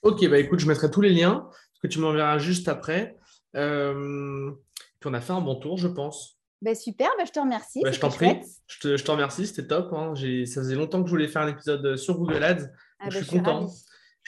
Ok, 0.03 0.27
bah 0.29 0.39
écoute, 0.39 0.61
je 0.61 0.67
mettrai 0.67 0.91
tous 0.91 1.01
les 1.01 1.11
liens 1.11 1.51
que 1.83 1.87
tu 1.89 1.99
m'enverras 1.99 2.39
juste 2.39 2.69
après. 2.69 3.17
puis 3.53 3.61
on 3.61 5.15
a 5.15 5.21
fait 5.21 5.33
un 5.33 5.41
bon 5.41 5.57
tour, 5.57 5.77
je 5.77 5.89
pense. 5.89 6.39
Ben, 6.61 6.75
super, 6.75 7.09
ben, 7.17 7.27
je 7.27 7.33
te 7.33 7.39
remercie. 7.39 7.83
Ben, 7.83 7.93
je 7.93 8.01
t'en 8.01 8.11
prie. 8.11 8.41
Je 8.67 8.81
te, 8.81 8.97
je 8.97 9.05
te, 9.05 9.11
remercie, 9.11 9.47
c'était 9.47 9.67
top. 9.67 9.93
Hein. 9.93 10.15
Ça 10.17 10.61
faisait 10.61 10.75
longtemps 10.75 11.01
que 11.03 11.07
je 11.07 11.13
voulais 11.13 11.29
faire 11.29 11.43
un 11.43 11.49
épisode 11.49 11.85
euh, 11.87 11.97
sur 11.97 12.19
Google 12.19 12.43
Ads. 12.43 12.69
Ah, 12.99 13.11
je, 13.11 13.19
suis 13.19 13.39
content. 13.39 13.69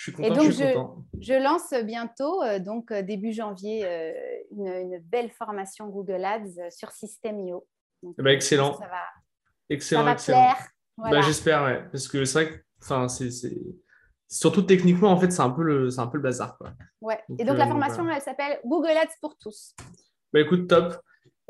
Je 0.00 0.04
suis 0.04 0.12
content. 0.12 0.32
Et 0.32 0.36
donc, 0.36 0.50
je, 0.50 1.20
je, 1.20 1.34
lance 1.34 1.74
bientôt, 1.84 2.42
euh, 2.42 2.58
donc 2.58 2.90
euh, 2.90 3.02
début 3.02 3.34
janvier, 3.34 3.84
une, 4.50 4.66
une, 4.66 4.98
belle 4.98 5.30
formation 5.30 5.88
Google 5.88 6.24
Ads 6.24 6.70
sur 6.70 6.90
System.io. 6.90 7.66
Ben, 8.02 8.28
excellent. 8.28 8.72
Ça 8.78 8.86
va, 8.86 9.02
excellent, 9.68 10.00
ça 10.00 10.04
va 10.06 10.12
excellent. 10.12 10.38
plaire. 10.38 10.68
Voilà. 10.96 11.20
J'espère, 11.20 11.64
ouais. 11.64 11.84
Parce 11.92 12.08
que 12.08 12.24
c'est 12.24 12.44
vrai 12.44 12.50
que 12.50 12.64
enfin, 12.82 13.08
c'est, 13.08 13.28
surtout 14.26 14.62
techniquement, 14.62 15.10
en 15.10 15.20
fait, 15.20 15.30
c'est 15.30 15.42
un 15.42 15.50
peu 15.50 15.62
le, 15.62 15.90
c'est 15.90 16.00
un 16.00 16.06
peu 16.06 16.16
le 16.16 16.22
bazar. 16.22 16.56
Quoi. 16.56 16.72
Ouais. 17.02 17.20
et 17.38 17.44
donc, 17.44 17.58
la 17.58 17.66
formation, 17.66 18.08
elle 18.08 18.22
s'appelle 18.22 18.58
Google 18.64 18.96
Ads 18.96 19.16
pour 19.20 19.36
tous. 19.36 19.74
Bah, 20.32 20.40
écoute, 20.40 20.66
top. 20.66 20.94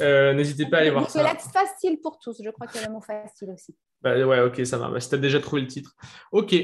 Euh, 0.00 0.32
n'hésitez 0.32 0.66
pas 0.66 0.78
à 0.78 0.80
aller 0.80 0.90
voir 0.90 1.10
ça. 1.10 1.36
C'est 1.38 1.52
facile 1.52 2.00
pour 2.00 2.18
tous. 2.18 2.40
Je 2.42 2.50
crois 2.50 2.66
qu'il 2.66 2.80
y 2.80 2.84
a 2.84 2.86
le 2.86 2.92
mot 2.92 3.00
facile 3.00 3.50
aussi. 3.50 3.74
Bah, 4.02 4.16
ouais, 4.18 4.40
ok, 4.40 4.64
ça 4.64 4.78
va. 4.78 4.88
Bah, 4.88 5.00
si 5.00 5.08
tu 5.08 5.14
as 5.14 5.18
déjà 5.18 5.40
trouvé 5.40 5.62
le 5.62 5.68
titre. 5.68 5.94
Ok. 6.32 6.54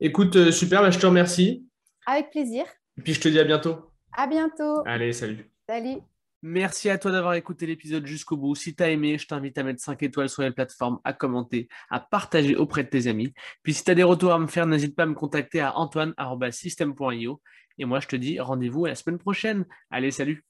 Écoute, 0.00 0.36
euh, 0.36 0.50
super. 0.50 0.82
Bah, 0.82 0.90
je 0.90 0.98
te 0.98 1.06
remercie. 1.06 1.66
Avec 2.06 2.30
plaisir. 2.30 2.64
Et 2.98 3.02
puis, 3.02 3.14
je 3.14 3.20
te 3.20 3.28
dis 3.28 3.38
à 3.38 3.44
bientôt. 3.44 3.90
À 4.12 4.26
bientôt. 4.26 4.82
Allez, 4.86 5.12
salut. 5.12 5.50
Salut. 5.68 5.98
Merci 6.46 6.90
à 6.90 6.98
toi 6.98 7.10
d'avoir 7.10 7.34
écouté 7.34 7.64
l'épisode 7.64 8.04
jusqu'au 8.06 8.36
bout. 8.36 8.54
Si 8.54 8.76
tu 8.76 8.82
as 8.82 8.90
aimé, 8.90 9.16
je 9.16 9.26
t'invite 9.26 9.56
à 9.56 9.62
mettre 9.62 9.80
5 9.80 10.02
étoiles 10.02 10.28
sur 10.28 10.42
les 10.42 10.50
plateformes, 10.50 11.00
à 11.02 11.14
commenter, 11.14 11.68
à 11.88 12.00
partager 12.00 12.54
auprès 12.54 12.84
de 12.84 12.90
tes 12.90 13.06
amis. 13.06 13.32
Puis 13.62 13.72
si 13.72 13.82
tu 13.82 13.90
as 13.90 13.94
des 13.94 14.02
retours 14.02 14.32
à 14.32 14.38
me 14.38 14.46
faire, 14.46 14.66
n'hésite 14.66 14.94
pas 14.94 15.04
à 15.04 15.06
me 15.06 15.14
contacter 15.14 15.60
à 15.60 15.74
antoine.system.io. 15.78 17.40
Et 17.78 17.84
moi, 17.86 18.00
je 18.00 18.08
te 18.08 18.16
dis 18.16 18.38
rendez-vous 18.38 18.84
à 18.84 18.88
la 18.90 18.94
semaine 18.94 19.18
prochaine. 19.18 19.64
Allez, 19.90 20.10
salut 20.10 20.44